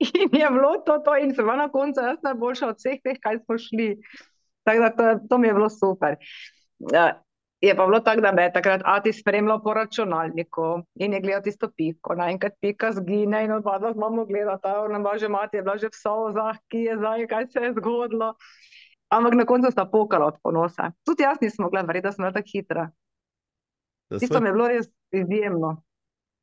In 0.03 0.35
je 0.35 0.49
bilo 0.51 0.75
to, 0.85 0.99
to 1.05 1.15
in 1.15 1.31
sem 1.35 1.47
na 1.47 1.69
koncu 1.71 2.03
jaz 2.03 2.19
najboljša 2.23 2.67
od 2.73 2.81
vseh 2.81 2.99
teh, 3.03 3.19
kaj 3.23 3.39
smo 3.45 3.57
šli. 3.57 3.93
Tako 4.67 4.81
da 4.83 4.89
to, 4.97 5.05
to 5.29 5.37
mi 5.37 5.47
je 5.47 5.53
bilo 5.53 5.69
super. 5.69 6.17
Je 7.61 7.75
pa 7.75 7.85
bilo 7.85 7.99
tako, 8.03 8.21
da 8.21 8.31
me 8.35 8.43
je 8.43 8.53
takrat 8.53 8.81
Ati 8.85 9.13
spremljal 9.13 9.61
po 9.63 9.73
računalniku 9.73 10.83
in 10.95 11.13
je 11.13 11.21
gledal 11.21 11.41
tisto 11.41 11.69
piko. 11.77 12.15
Naenkrat 12.15 12.53
pika 12.61 12.91
zgine 12.91 13.45
in 13.45 13.51
odpadla 13.51 13.93
smo 13.93 14.25
gledali, 14.25 14.59
ta 14.61 14.81
ona 14.81 14.99
bože 14.99 15.29
mati 15.29 15.57
je 15.57 15.63
bila 15.63 15.77
že 15.77 15.87
v 15.87 16.01
sozah, 16.01 16.57
ki 16.67 16.77
je 16.77 16.97
zdaj, 16.97 17.27
kaj 17.27 17.47
se 17.47 17.59
je 17.59 17.73
zgodilo. 17.79 18.33
Ampak 19.15 19.33
na 19.39 19.45
koncu 19.45 19.71
sta 19.71 19.85
pokala 19.85 20.27
od 20.33 20.37
ponosa. 20.43 20.91
Tudi 21.05 21.23
jaz 21.23 21.37
nisem 21.41 21.63
mogla 21.63 21.81
verjeti, 21.81 22.07
da 22.07 22.11
sem 22.11 22.23
bila 22.23 22.33
tako 22.35 22.51
hitra. 22.51 22.89
Tisto 24.09 24.27
svoj... 24.27 24.41
mi 24.41 24.49
je 24.49 24.53
bilo 24.53 24.67
res 24.67 24.87
izjemno. 25.11 25.71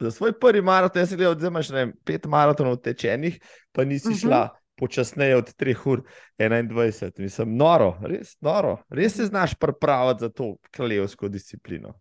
Za 0.01 0.11
svoj 0.11 0.33
prvi 0.41 0.63
maraton, 0.63 1.01
jaz 1.01 1.13
sem 1.13 1.19
gledal, 1.19 1.35
da 1.39 1.47
imaš 1.47 1.69
pet 2.05 2.27
maratonov 2.27 2.81
tečenih, 2.83 3.39
pa 3.73 3.85
nisi 3.85 4.09
uh 4.09 4.11
mhm. 4.11 4.19
-huh. 4.19 4.23
šla 4.23 4.49
počasneje 4.79 5.37
od 5.37 5.53
3 5.55 5.77
ur 5.87 6.03
21. 6.39 7.21
Mislim, 7.21 7.57
noro, 7.57 7.99
res 8.03 8.37
noro. 8.41 8.79
Res 8.91 9.17
se 9.17 9.27
znaš 9.27 9.55
pripraviti 9.55 10.21
za 10.21 10.29
to 10.29 10.57
kraljevsko 10.71 11.29
disciplino. 11.29 11.95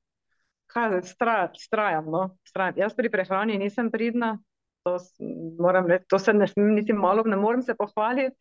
Kaj, 0.71 1.01
straj, 1.03 1.47
strajam, 1.59 2.05
no? 2.05 2.37
strajam. 2.47 2.77
Jaz 2.77 2.95
pri 2.95 3.09
prehrani 3.11 3.57
nisem 3.57 3.91
pridna, 3.91 4.37
to, 4.83 4.97
reči, 5.87 6.05
to 6.07 6.19
se 6.19 6.33
ne, 6.33 6.47
niti 6.55 6.93
malo 6.93 7.23
ne 7.25 7.35
morem 7.35 7.61
se 7.61 7.75
pohvaliti. 7.75 8.35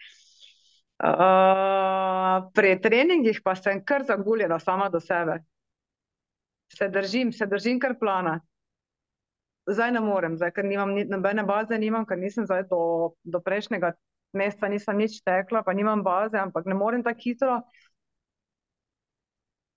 Uh, 1.00 2.50
pri 2.52 2.74
treningih 2.76 3.40
pa 3.44 3.54
sem 3.56 3.80
kar 3.84 4.04
zaguljena 4.04 4.58
sama 4.60 4.90
do 4.92 5.00
sebe. 5.00 5.38
Se 6.76 6.88
držim, 6.88 7.32
se 7.32 7.46
držim 7.46 7.80
kar 7.80 7.96
plana. 7.98 8.40
Zdaj 9.70 9.92
ne 9.92 10.00
morem, 10.00 10.36
zdaj, 10.36 10.52
ker 10.52 10.64
nimam 10.64 10.92
nobene 11.08 11.44
baze, 11.48 11.78
nimam, 11.78 12.04
ker 12.06 12.18
nisem 12.18 12.46
do, 12.68 13.14
do 13.24 13.40
prejšnjega 13.40 13.94
mesta 14.32 14.68
nisem 14.68 14.98
nič 14.98 15.20
tekla, 15.26 15.62
pa 15.62 15.72
nimam 15.72 16.02
baze, 16.02 16.38
ampak 16.38 16.66
ne 16.66 16.74
morem 16.74 17.02
tako 17.02 17.24
hitro. 17.24 17.60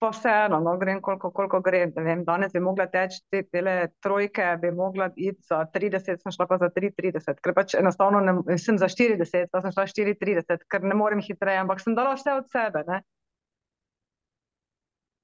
Pa 0.04 0.10
vseeno, 0.12 0.58
no, 0.60 0.74
grem 0.78 0.98
koliko, 1.02 1.30
koliko 1.32 1.62
grem. 1.64 1.92
Vem, 1.96 2.26
danes 2.28 2.52
bi 2.52 2.60
mogla 2.60 2.90
teči 2.92 3.22
te 3.32 3.40
tele 3.48 3.76
trojke, 4.04 4.50
bi 4.60 4.72
mogla 4.76 5.06
iti 5.16 5.40
za 5.48 5.62
30, 5.74 6.20
sem 6.20 6.34
šla 6.36 6.48
pa 6.50 6.58
za 6.60 6.68
33, 6.76 7.38
ker 7.40 7.54
pač 7.56 7.78
enostavno 7.80 8.20
ne, 8.20 8.58
sem 8.60 8.76
za 8.82 8.90
40, 8.92 9.48
pa 9.52 9.62
sem 9.64 9.72
šla 9.72 9.86
34, 9.88 10.68
ker 10.68 10.84
ne 10.84 10.98
morem 11.00 11.24
hitreje, 11.24 11.62
ampak 11.62 11.80
sem 11.80 11.96
dala 11.96 12.18
vse 12.18 12.36
od 12.36 12.52
sebe. 12.52 12.84
Ne? 12.90 13.00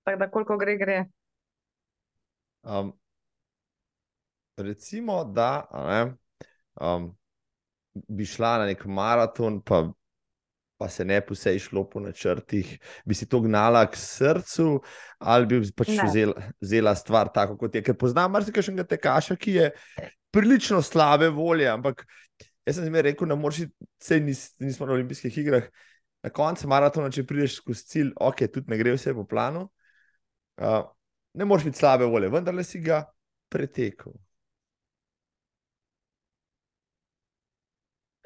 Tako 0.08 0.22
da 0.24 0.30
koliko 0.32 0.58
gre, 0.63 0.78
gre. 0.80 0.98
Um, 2.63 2.94
recimo, 4.58 5.26
da 5.28 5.52
ne, 5.76 6.02
um, 6.80 7.12
bi 8.08 8.26
šla 8.26 8.56
na 8.63 8.72
nek 8.72 8.88
maraton, 8.88 9.60
pa, 9.60 9.89
pa 10.80 10.88
se 10.89 11.06
ne 11.06 11.20
bi 11.22 11.36
vse 11.36 11.56
išlo 11.56 11.84
po 11.89 12.00
načrtih, 12.00 12.70
bi 13.06 13.15
si 13.15 13.28
to 13.28 13.42
gnala 13.44 13.82
k 13.92 14.00
srcu, 14.00 14.80
ali 15.20 15.46
bi 15.46 15.60
pač 15.76 15.92
vzela, 15.98 16.36
vzela 16.62 16.94
stvar 16.96 17.28
tako, 17.36 17.58
kot 17.60 17.76
je. 17.76 17.82
Ker 17.84 17.98
poznam 18.00 18.32
marsikaj 18.32 18.63
še 18.63 18.76
nekaj 18.78 18.88
tekaša, 18.94 19.36
ki 19.36 19.56
je 19.58 19.65
prilično 20.32 20.80
slabe 20.86 21.28
volje, 21.36 21.68
ampak 21.68 22.06
jaz 22.63 22.80
sem 22.80 22.88
jim 22.88 22.96
rekel, 23.10 23.28
da 23.28 23.36
moraš, 23.36 23.65
vse 24.00 24.22
nis, 24.24 24.46
nismo 24.63 24.88
na 24.88 24.96
olimpijskih 24.96 25.42
igrah. 25.44 25.68
Na 26.24 26.32
koncu 26.36 26.68
maratona, 26.72 27.12
če 27.12 27.28
prideš 27.28 27.60
skozi 27.60 27.86
cilj, 27.92 28.15
ok, 28.15 28.48
tudi 28.48 28.72
ne 28.72 28.80
gre 28.80 28.96
vse 28.96 29.12
po 29.15 29.28
planu. 29.28 29.68
Uh, 30.60 30.82
ne 31.36 31.48
moreš 31.48 31.68
biti 31.68 31.80
slabe 31.80 32.08
volje, 32.08 32.32
vendar 32.32 32.56
le 32.56 32.63
si 32.68 32.80
ga 32.84 33.04
pretekel. 33.52 34.15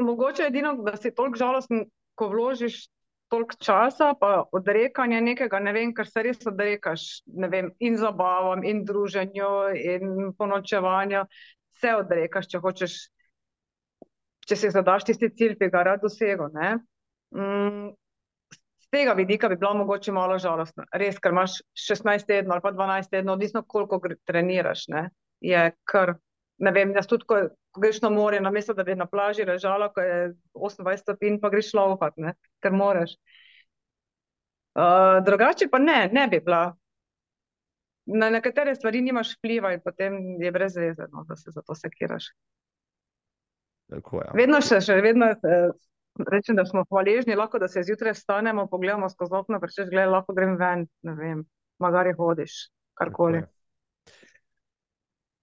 mogoče 0.03 0.43
edino, 0.47 0.73
da 0.83 0.97
si 0.97 1.13
toliko 1.15 1.37
žalosten, 1.37 1.85
ko 2.15 2.29
vložiš 2.31 2.87
toliko 3.33 3.57
časa, 3.57 4.13
pa 4.19 4.43
odrekanje 4.51 5.21
nekega, 5.21 5.59
ne 5.59 5.73
vem, 5.73 5.93
kar 5.97 6.05
se 6.05 6.21
res 6.25 6.45
odrekaš, 6.45 7.23
ne 7.33 7.49
vem, 7.49 7.71
in 7.81 7.97
zabavam, 7.97 8.61
in 8.67 8.83
druženju, 8.85 9.49
in 9.73 10.33
ponočevanju, 10.37 11.23
vse 11.73 11.95
odrekaš, 12.03 12.49
če 12.51 12.61
hočeš, 12.61 12.97
če 14.45 14.59
si 14.59 14.71
zadaš 14.75 15.07
tisti 15.09 15.31
cilj, 15.33 15.57
ki 15.57 15.71
ga 15.73 15.81
rad 15.89 16.05
dosego. 16.05 16.51
Mm, 16.53 17.89
z 18.53 18.91
tega 18.93 19.17
vidika 19.17 19.49
bi 19.49 19.57
bila 19.57 19.73
mogoče 19.81 20.13
malo 20.13 20.37
žalostna. 20.37 20.85
Res, 20.93 21.17
ker 21.17 21.33
imaš 21.33 21.57
16 21.89 22.29
tednov 22.29 22.59
ali 22.59 22.67
pa 22.67 22.75
12 22.75 23.17
tednov, 23.17 23.39
odvisno 23.39 23.65
koliko 23.65 24.01
treniraš, 24.29 24.87
ne? 24.93 25.07
je 25.43 25.71
kar 25.89 26.13
ne 26.57 26.71
vem, 26.71 26.93
jaz 26.95 27.07
tudi, 27.09 27.25
ko, 27.27 27.39
ko 27.73 27.81
greš 27.81 28.01
na 28.03 28.09
more, 28.13 28.39
na 28.41 28.51
mesto, 28.53 28.73
da 28.73 28.83
bi 28.83 28.95
na 28.95 29.07
plaži 29.09 29.45
ležala, 29.47 29.89
ko 29.93 30.01
je 30.01 30.19
28 30.53 31.01
stopinj, 31.01 31.39
pa 31.41 31.49
greš 31.53 31.73
laupat, 31.77 32.17
ne, 32.17 32.35
ker 32.63 32.75
moreš. 32.75 33.15
Uh, 34.73 35.19
drugače 35.25 35.67
pa 35.71 35.79
ne, 35.79 36.07
ne 36.13 36.27
bi 36.27 36.39
bila. 36.41 36.71
Na 38.05 38.29
nekatere 38.33 38.75
stvari 38.75 39.01
nimaš 39.01 39.35
vpliva 39.37 39.71
in 39.73 39.81
potem 39.83 40.17
je 40.41 40.51
brez 40.51 40.75
veze, 40.75 41.07
no, 41.11 41.23
da 41.29 41.37
se 41.39 41.53
za 41.55 41.61
to 41.61 41.75
sekiraš. 41.75 42.31
Tako, 43.93 44.23
ja. 44.25 44.31
Vedno 44.35 44.59
še, 44.65 44.81
še 44.83 44.97
vedno 45.05 45.29
eh, 45.31 45.69
rečem, 46.27 46.57
da 46.57 46.65
smo 46.65 46.83
hvaležni, 46.89 47.37
lahko 47.37 47.61
da 47.61 47.69
se 47.71 47.83
zjutraj 47.85 48.15
vstanemo, 48.17 48.65
pogledamo 48.67 49.09
skozi 49.09 49.37
okno, 49.39 49.59
prečeš 49.61 49.87
gledaj, 49.93 50.11
lahko 50.11 50.35
grem 50.35 50.57
ven, 50.59 50.85
ne 51.07 51.15
vem, 51.19 51.45
magari 51.83 52.15
hodiš, 52.17 52.57
karkoli. 52.99 53.43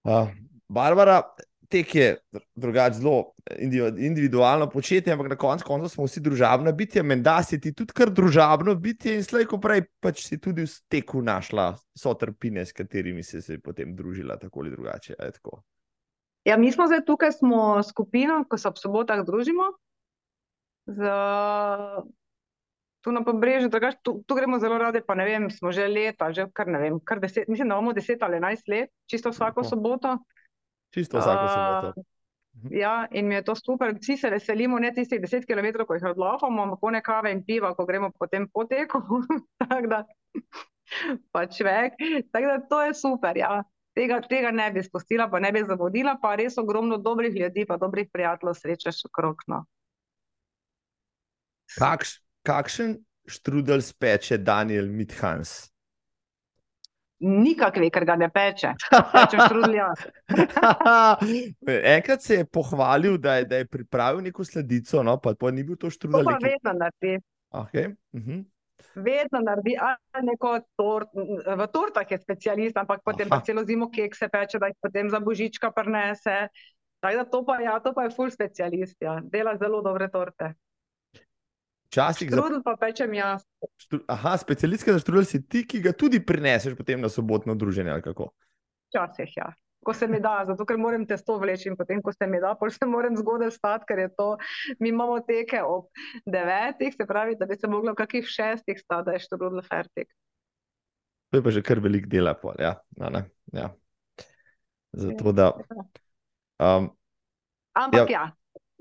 Uh, 0.03 0.29
Barbara, 0.71 1.21
tek 1.71 1.95
je 1.95 2.17
drugače 2.55 2.93
zelo 2.93 3.33
individualno 3.97 4.69
početje, 4.69 5.13
ampak 5.13 5.29
na 5.29 5.35
koncu 5.35 5.65
konca 5.67 5.89
smo 5.89 6.05
vsi 6.05 6.21
družabna 6.23 6.71
bitja, 6.71 7.03
menda 7.03 7.37
si 7.43 7.59
ti 7.59 7.73
tudi 7.75 7.93
kar 7.95 8.11
družabno 8.11 8.75
bitje 8.75 9.15
in 9.15 9.23
slej, 9.23 9.47
ko 9.51 9.59
prej 9.59 9.83
pač 10.03 10.23
si 10.27 10.39
tudi 10.39 10.63
v 10.67 10.77
teku 10.91 11.21
našla 11.23 11.73
sotrpine, 11.97 12.65
s 12.65 12.75
katerimi 12.75 13.23
si 13.23 13.41
se 13.41 13.59
potem 13.59 13.95
družila 13.95 14.37
tako 14.39 14.63
ali 14.63 14.71
drugače. 14.71 15.15
Ja, 16.47 16.57
mi 16.57 16.71
smo 16.71 16.87
zdaj 16.87 17.05
tukaj, 17.05 17.35
smo 17.39 17.83
skupina, 17.83 18.41
ko 18.47 18.57
se 18.57 18.71
ob 18.71 18.79
sobotah 18.79 19.25
družimo. 19.27 19.73
Z, 20.87 21.11
tu 23.03 23.11
na 23.11 23.23
pobrežju, 23.23 23.69
tu, 24.01 24.21
tu 24.25 24.35
gremo 24.35 24.59
zelo 24.59 24.79
radi, 24.79 25.03
pa 25.05 25.15
ne 25.15 25.27
vem, 25.27 25.49
smo 25.51 25.71
že 25.71 25.87
leta, 25.87 26.31
že 26.31 26.47
kar 26.53 26.67
ne 26.67 26.79
vem, 26.79 26.99
kar 26.99 27.19
deset, 27.19 27.47
mislim, 27.47 27.69
da 27.69 27.75
imamo 27.75 27.93
deset 27.93 28.23
ali 28.23 28.39
enajst 28.39 28.67
let, 28.67 28.89
čisto 29.05 29.35
vsako 29.35 29.61
tako. 29.61 29.69
soboto. 29.69 30.17
Čisto 30.91 31.19
vsako 31.19 31.47
soboto. 31.47 31.93
Uh, 31.99 32.05
ja, 32.69 33.07
in 33.11 33.27
mi 33.27 33.35
je 33.35 33.43
to 33.47 33.55
super. 33.55 33.93
Vsi 33.95 34.17
se 34.17 34.29
veselimo, 34.29 34.79
ne 34.79 34.91
tistih 34.93 35.21
deset 35.21 35.45
km, 35.47 35.85
ko 35.87 35.95
jih 35.95 36.09
odlahamo, 36.11 36.63
ampak 36.63 36.91
ne 36.91 37.01
kave 37.01 37.31
in 37.31 37.43
piva, 37.47 37.73
ko 37.75 37.85
gremo 37.85 38.11
potem 38.11 38.47
po 38.53 38.65
teku. 38.67 39.01
pa 41.33 41.45
človek. 41.47 41.95
Tako 42.31 42.47
da 42.47 42.57
to 42.69 42.81
je 42.81 42.93
super. 42.93 43.37
Ja. 43.37 43.63
Tega, 43.95 44.21
tega 44.23 44.51
ne 44.55 44.69
bi 44.71 44.83
spustila, 44.83 45.27
pa 45.27 45.39
ne 45.43 45.51
bi 45.51 45.63
zavodila, 45.67 46.15
pa 46.21 46.35
res 46.39 46.55
ogromno 46.57 46.97
dobrih 46.97 47.35
ljudi, 47.35 47.65
pa 47.67 47.75
dobrih 47.77 48.07
prijateljev 48.11 48.55
srečaš 48.55 49.05
okrog. 49.09 49.43
No. 49.51 49.65
Kakš, 51.75 52.19
kakšen 52.47 52.95
štrudel 53.27 53.83
speče 53.83 54.37
Daniel 54.37 54.87
Mithans? 54.87 55.70
Nikakve, 57.21 57.89
ker 57.93 58.05
ga 58.05 58.15
ne 58.17 58.29
peče. 58.33 58.71
Peče 59.13 59.43
štrudel 59.45 59.75
jaz. 59.77 60.05
Enkrat 61.95 62.23
se 62.25 62.39
je 62.41 62.45
pohvalil, 62.45 63.17
da 63.21 63.35
je, 63.35 63.45
da 63.45 63.59
je 63.61 63.67
pripravil 63.69 64.23
neko 64.25 64.45
sledico, 64.45 65.03
no, 65.03 65.19
pa, 65.21 65.35
pa 65.37 65.51
ni 65.51 65.63
bil 65.63 65.77
to 65.77 65.91
štrudel. 65.93 66.25
To 66.25 66.31
pa 66.31 66.39
vedno 66.41 66.73
naredi. 66.79 67.19
Okay. 67.51 67.93
Uh 68.13 68.21
-huh. 68.21 68.43
Vedno 68.95 69.39
naredi 69.39 69.77
neko 70.23 70.59
tort, 70.75 71.09
v 71.57 71.67
tortah 71.67 72.11
je 72.11 72.17
specialist, 72.17 72.77
ampak 72.77 73.01
potem 73.05 73.29
pa 73.29 73.39
celo 73.39 73.63
zimo 73.63 73.91
kekse 73.91 74.27
peče, 74.27 74.59
da 74.59 74.67
jih 74.67 74.75
potem 74.81 75.09
za 75.09 75.19
božička 75.19 75.71
prenese. 75.71 76.47
Tako 76.99 77.17
da 77.17 77.25
to 77.25 77.45
pa, 77.45 77.59
ja, 77.61 77.79
to 77.79 77.93
pa 77.93 78.03
je 78.03 78.09
full 78.09 78.29
specialist, 78.29 79.01
ja. 79.01 79.21
dela 79.23 79.57
zelo 79.57 79.81
dobre 79.81 80.09
torte. 80.09 80.53
Včasih 81.91 82.31
za... 82.31 82.39
Štrudel 82.39 82.61
pa 82.63 82.77
pečem 82.79 83.13
jaz. 83.13 83.43
Štru... 83.83 83.99
Aha, 84.07 84.37
specialistka 84.39 84.95
za 84.95 85.03
štrudel 85.03 85.27
si 85.27 85.43
ti, 85.43 85.65
ki 85.67 85.83
ga 85.83 85.91
tudi 85.91 86.23
prineseš 86.23 86.77
potem 86.79 87.03
na 87.03 87.11
sobotno 87.11 87.55
druženje 87.55 87.91
ali 87.91 88.05
kako? 88.05 88.31
Včasih, 88.87 89.35
ja 89.35 89.51
ko 89.83 89.93
se 89.93 90.07
mi 90.07 90.19
da, 90.19 90.43
zato 90.47 90.65
ker 90.65 90.77
moram 90.77 91.05
testo 91.09 91.37
vleči 91.41 91.69
in 91.71 91.75
potem, 91.77 92.01
ko 92.05 92.13
se 92.13 92.27
mi 92.27 92.39
da, 92.41 92.53
se 92.69 92.85
moram 92.85 93.17
zgodaj 93.17 93.51
stati, 93.51 93.85
ker 93.89 93.99
je 93.99 94.09
to, 94.15 94.27
mi 94.79 94.89
imamo 94.89 95.19
teke 95.25 95.63
ob 95.63 95.89
devetih, 96.25 96.93
se 96.97 97.07
pravi, 97.07 97.35
da 97.39 97.45
bi 97.45 97.57
se 97.57 97.67
moglo 97.67 97.95
kakih 97.95 98.25
šestih 98.25 98.79
stati, 98.79 99.05
da 99.05 99.17
je 99.17 99.23
štrudel 99.25 99.61
fertik. 99.65 100.11
To 101.31 101.39
je 101.39 101.43
pa 101.43 101.51
že 101.51 101.63
kar 101.63 101.79
velik 101.79 102.07
dela, 102.11 102.33
pol, 102.35 102.59
ja. 102.59 102.75
No, 102.97 103.23
ja. 103.53 103.71
Zato 104.91 105.31
da. 105.31 105.53
Um, 106.59 106.91
Ampak 107.73 108.09
ja. 108.09 108.19
ja, 108.19 108.23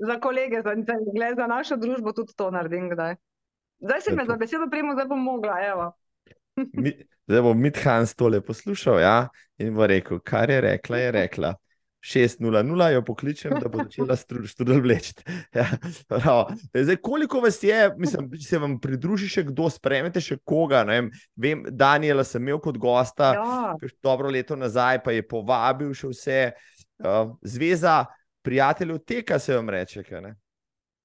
za 0.00 0.20
kolege, 0.20 0.62
za, 0.64 0.74
za, 0.86 1.34
za 1.36 1.46
našo 1.46 1.76
družbo 1.76 2.12
tudi 2.12 2.34
to 2.36 2.50
naredim 2.50 2.90
kdaj. 2.90 3.16
Zdaj 3.80 4.00
si 4.00 4.12
me 4.16 4.24
za 4.28 4.36
besedo 4.36 4.68
prijemo, 4.70 4.92
zdaj 4.92 5.06
bom 5.08 5.22
mogla, 5.22 5.56
evo. 5.64 5.92
Mi, 6.82 6.92
zdaj 7.28 7.42
bo 7.42 7.54
Midhans 7.54 8.14
tole 8.14 8.40
poslušal 8.40 9.00
ja, 9.00 9.28
in 9.58 9.74
bo 9.74 9.86
rekel, 9.86 10.20
kar 10.24 10.50
je 10.50 10.60
rekla, 10.60 10.98
je 10.98 11.10
rekla. 11.12 11.54
6:00 12.00 12.92
jo 12.92 13.02
pokličem, 13.04 13.52
da 13.60 13.68
bo 13.68 13.82
začela 13.84 14.16
študij 14.46 14.80
vleči. 14.80 15.12
Ja, 15.54 16.46
zdaj, 16.82 16.96
koliko 16.96 17.40
vas 17.40 17.62
je, 17.62 17.94
mislim, 17.98 18.30
se 18.40 18.58
vam 18.58 18.78
pridruži 18.80 19.28
še 19.28 19.44
kdo, 19.50 19.68
spremete 19.70 20.20
še 20.20 20.38
koga? 20.44 20.82
Vem, 20.88 21.10
vem, 21.36 21.64
Daniela 21.68 22.24
sem 22.24 22.42
imel 22.42 22.60
kot 22.60 22.78
gosta, 22.80 23.34
ja. 23.36 23.74
dobro 24.02 24.32
leto 24.32 24.56
nazaj, 24.56 25.02
pa 25.04 25.12
je 25.12 25.26
povabil 25.28 25.92
še 25.94 26.08
vse. 26.08 26.40
Uh, 27.00 27.36
zveza 27.44 28.04
prijateljev 28.42 28.98
teka 28.98 29.38
se 29.38 29.56
vam 29.56 29.70
reče. 29.70 30.02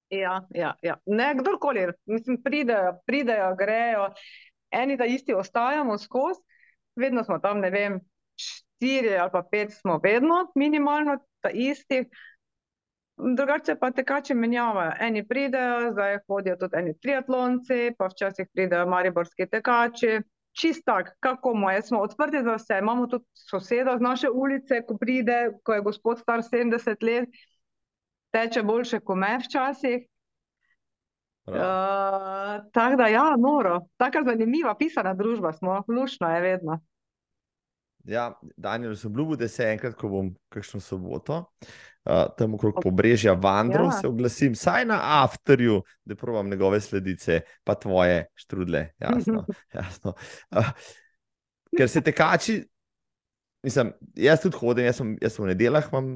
Ja, 0.10 0.48
ja, 0.50 0.74
ja. 0.82 0.98
Ne, 1.06 1.36
kdorkoli, 1.40 1.88
mislim, 2.06 2.44
pridejo, 2.44 3.00
pridejo, 3.06 3.56
grejo 3.56 4.10
eni 4.76 4.98
da 4.98 5.06
isti 5.06 5.34
ostajamo 5.34 5.98
skozi, 5.98 6.42
vedno 6.96 7.24
smo 7.24 7.40
tam, 7.40 7.60
ne 7.60 7.70
vem, 7.70 8.00
štiri 8.36 9.18
ali 9.18 9.32
pa 9.32 9.44
pet 9.52 9.74
smo 9.74 10.00
vedno 10.04 10.52
minimalno 10.56 11.18
ta 11.42 11.50
isti. 11.50 12.10
Drugače 13.36 13.76
pa 13.80 13.92
tekači 13.92 14.34
menjavajo. 14.34 14.92
Eni 15.00 15.28
pridejo, 15.28 15.92
zdaj 15.92 16.18
hodijo 16.28 16.56
tudi 16.60 16.78
eni 16.78 16.98
triatlonci, 17.00 17.94
pa 17.98 18.10
včasih 18.12 18.48
pridejo 18.54 18.88
mariborski 18.88 19.48
tekači. 19.52 20.20
Čist 20.56 20.86
tak, 20.88 21.12
kako 21.20 21.53
moje, 21.53 21.82
smo 21.82 21.99
odprti 21.99 22.39
za 22.43 22.56
vse. 22.56 22.78
Imamo 22.80 23.08
tudi 23.12 23.26
soseda 23.34 23.97
z 23.97 24.01
naše 24.01 24.30
ulice, 24.30 24.82
ko 24.88 24.97
pride, 24.97 25.51
ko 25.64 25.74
je 25.74 25.82
gospod 25.84 26.20
star 26.20 26.39
70 26.39 27.03
let, 27.03 27.30
teče 28.32 28.64
boljše 28.64 28.99
kot 28.99 29.18
me 29.20 29.38
včasih. 29.43 30.06
Uh, 31.45 31.53
tako 32.74 32.95
da, 32.97 33.08
ja, 33.08 33.36
noro, 33.38 33.82
tako 33.97 34.24
zanimiva, 34.26 34.74
pisana 34.78 35.14
družba 35.14 35.53
smo, 35.53 35.84
lušno 35.88 36.30
je 36.36 36.41
vedno. 36.41 36.80
Ja, 38.06 38.32
Daniel, 38.58 38.95
sem 38.95 39.12
obljubil, 39.12 39.38
da 39.38 39.47
se 39.47 39.68
enkrat, 39.70 39.93
ko 39.97 40.10
bom 40.10 40.32
kakšno 40.53 40.80
soboto, 40.82 41.43
uh, 42.06 42.26
tam 42.38 42.53
okrog 42.58 42.80
pobrežja 42.84 43.34
vandrov, 43.34 43.89
ja. 43.91 43.97
se 44.01 44.08
oglasim, 44.08 44.56
saj 44.56 44.86
na 44.86 44.99
afterju, 45.24 45.82
da 46.06 46.16
provam 46.16 46.49
njegove 46.49 46.82
sledice, 46.82 47.41
pa 47.64 47.76
tvoje 47.76 48.26
štrudle. 48.36 48.88
Jasno, 48.99 49.45
jasno. 49.78 50.14
Uh, 50.51 50.72
ker 51.78 51.89
se 51.89 52.01
tekači 52.01 52.62
Mislim, 53.66 53.93
jaz 54.14 54.43
tudi 54.43 54.58
hodim, 54.62 54.86
jaz 54.86 54.99
sem, 54.99 55.16
jaz 55.22 55.34
sem 55.34 55.41
v 55.41 55.47
nedeljah, 55.49 55.86
imam 55.89 56.10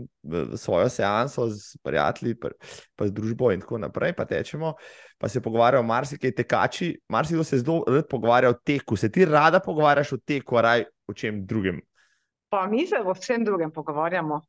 svojo 0.61 0.89
seanso 0.93 1.47
z 1.49 1.79
prijatelji, 1.81 2.35
pa, 2.37 2.51
pa 2.93 3.07
z 3.09 3.15
družbo 3.17 3.49
in 3.49 3.63
tako 3.63 3.79
naprej, 3.81 4.13
pa 4.13 4.27
tečemo, 4.29 4.75
pa 5.17 5.29
se 5.33 5.41
pogovarjajo 5.41 5.81
marsikaj 5.83 6.35
tekači, 6.37 6.91
marsikdo 7.09 7.43
se 7.43 7.57
zelo 7.63 7.81
rad 7.87 8.05
pogovarja 8.09 8.51
o 8.53 8.53
teku. 8.53 8.95
Se 8.95 9.09
ti 9.09 9.25
rada 9.25 9.63
pogovarjaš 9.65 10.13
o 10.13 10.19
teku, 10.21 10.61
raj 10.61 10.85
o 11.09 11.17
čem 11.17 11.41
drugem? 11.49 11.81
Pa 12.53 12.67
mi 12.69 12.85
se 12.87 13.01
o 13.01 13.17
vsem 13.17 13.41
drugem 13.45 13.73
pogovarjamo. 13.73 14.43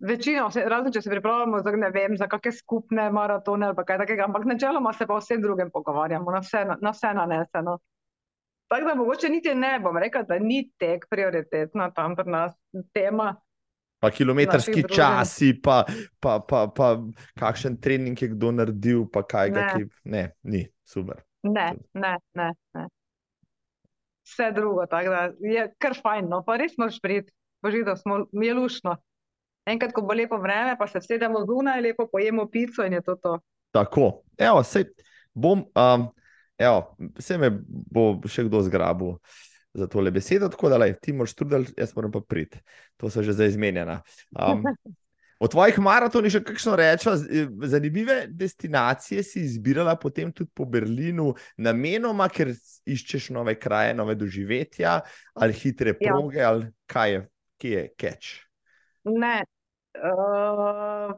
Večino, 0.00 0.48
razen 0.72 0.92
če 0.92 1.02
se 1.02 1.10
pripravljamo 1.10 1.58
za, 1.60 1.72
vem, 1.92 2.16
za 2.16 2.26
kakšne 2.28 2.52
skupne 2.56 3.10
maratone 3.12 3.68
ali 3.68 3.84
kaj 3.86 3.98
takega, 4.00 4.24
ampak 4.30 4.46
načeloma 4.48 4.92
se 4.96 5.06
pa 5.06 5.18
o 5.18 5.20
vsem 5.20 5.42
drugem 5.42 5.70
pogovarjamo, 5.70 6.32
na 6.32 6.40
vse, 6.40 6.64
na 6.80 6.92
vse 6.94 7.12
naneseno. 7.14 7.78
Tako 8.70 8.86
da 8.86 8.94
mogoče 8.94 9.28
niti 9.28 9.54
ne 9.54 9.74
bom 9.82 9.98
rekel, 9.98 10.24
da 10.28 10.38
ni 10.38 10.62
tek 10.78 11.04
prioritetna 11.10 11.90
tam 11.92 12.16
pri 12.16 12.30
nas 12.30 12.54
tema. 12.94 13.34
Pa 14.00 14.10
kilometrski 14.10 14.86
časi, 14.88 15.50
pa, 15.60 15.82
pa, 16.20 16.38
pa, 16.48 16.62
pa 16.76 16.94
kakšen 17.40 17.76
trening 17.80 18.22
je 18.22 18.30
kdo 18.32 18.54
naredil, 18.56 19.04
pa 19.12 19.20
kaj 19.26 19.52
ga 19.52 19.66
ki. 19.74 19.90
Ne, 20.04 20.30
ni, 20.42 20.62
super. 20.88 21.20
Ne, 21.42 21.74
ne, 21.92 22.14
ne. 22.34 22.48
ne. 22.78 22.86
Vse 24.24 24.48
drugo, 24.56 24.86
tako 24.86 25.12
da 25.12 25.20
je 25.44 25.66
kar 25.82 25.98
fajn, 26.00 26.30
no 26.30 26.40
pa 26.46 26.56
res 26.56 26.78
moš 26.78 27.00
priti, 27.02 27.32
boži, 27.60 27.84
da 27.84 27.98
smo 28.00 28.24
mi 28.32 28.52
lušno. 28.56 28.96
Enkrat, 29.70 29.94
ko 29.94 30.02
bo 30.06 30.16
lepo 30.16 30.38
vreme, 30.42 30.76
pa 30.78 30.88
se 30.90 31.02
sedemo 31.04 31.44
zunaj, 31.46 31.80
lepo 31.84 32.08
pojemo 32.10 32.48
pico 32.50 32.86
in 32.86 32.98
je 32.98 33.04
to 33.06 33.16
to. 33.22 33.36
Tako, 33.74 34.12
evo, 34.38 34.64
sej 34.66 34.90
bom. 35.34 35.64
Um, 35.78 36.10
Evo, 36.60 36.96
vse 37.16 37.38
me 37.40 37.48
bo 37.64 38.18
še 38.28 38.44
kdo 38.44 38.60
zgrabil 38.66 39.14
za 39.72 39.86
tole 39.88 40.10
besedo, 40.12 40.50
tako 40.52 40.68
da 40.68 40.76
lej, 40.82 40.98
ti 41.00 41.14
moraš 41.16 41.32
truditi, 41.38 41.72
jaz 41.78 41.94
moram 41.96 42.12
pa 42.12 42.20
priti. 42.20 42.60
To 43.00 43.08
so 43.08 43.22
že 43.24 43.32
zdaj 43.32 43.54
izmenjena. 43.54 44.00
Um, 44.36 44.66
o 45.40 45.48
tvojih 45.48 45.78
maratonih 45.80 46.34
še 46.34 46.42
kakšno 46.44 46.74
rečeš, 46.76 47.24
zanimive 47.70 48.18
destinacije 48.28 49.24
si 49.24 49.46
izbirala 49.46 49.94
potem 49.96 50.34
tudi 50.36 50.52
po 50.52 50.66
Berlinu, 50.68 51.30
namenoma, 51.56 52.28
ker 52.28 52.52
iščeš 52.84 53.30
nove 53.32 53.56
kraje, 53.56 53.96
nove 53.96 54.18
doživetja 54.20 54.98
ali 55.40 55.56
hitre 55.56 55.94
ja. 55.96 56.12
proge, 56.12 56.42
ja. 56.42 56.52
ali 56.52 56.68
kaj 56.90 57.14
je, 57.14 57.24
kje 57.56 57.72
je 57.78 57.86
catch. 58.04 58.36
Ne. 59.08 59.38
Uh, 60.00 61.12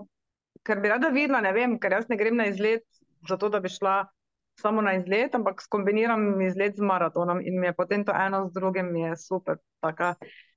ker 0.67 0.81
bi 0.83 0.91
rada 0.91 1.11
videla, 1.15 1.41
ne 1.45 1.53
vem, 1.55 1.79
ker 1.79 1.95
jaz 1.99 2.09
ne 2.11 2.19
grem 2.19 2.37
na 2.39 2.49
izlet, 2.51 2.85
zato 3.29 3.51
da 3.53 3.61
bi 3.63 3.71
šla 3.71 4.03
samo 4.61 4.83
na 4.83 4.97
izlet, 4.99 5.35
ampak 5.35 5.63
skombiniram 5.63 6.41
izlet 6.45 6.77
z 6.77 6.85
maratonom 6.87 7.41
in 7.41 7.61
mi 7.61 7.67
je 7.71 7.77
potem 7.77 8.05
to 8.05 8.13
eno 8.13 8.45
z 8.49 8.53
drugim, 8.59 8.93
mi 8.93 9.07
je 9.07 9.17
super, 9.17 9.59
taka 9.81 10.15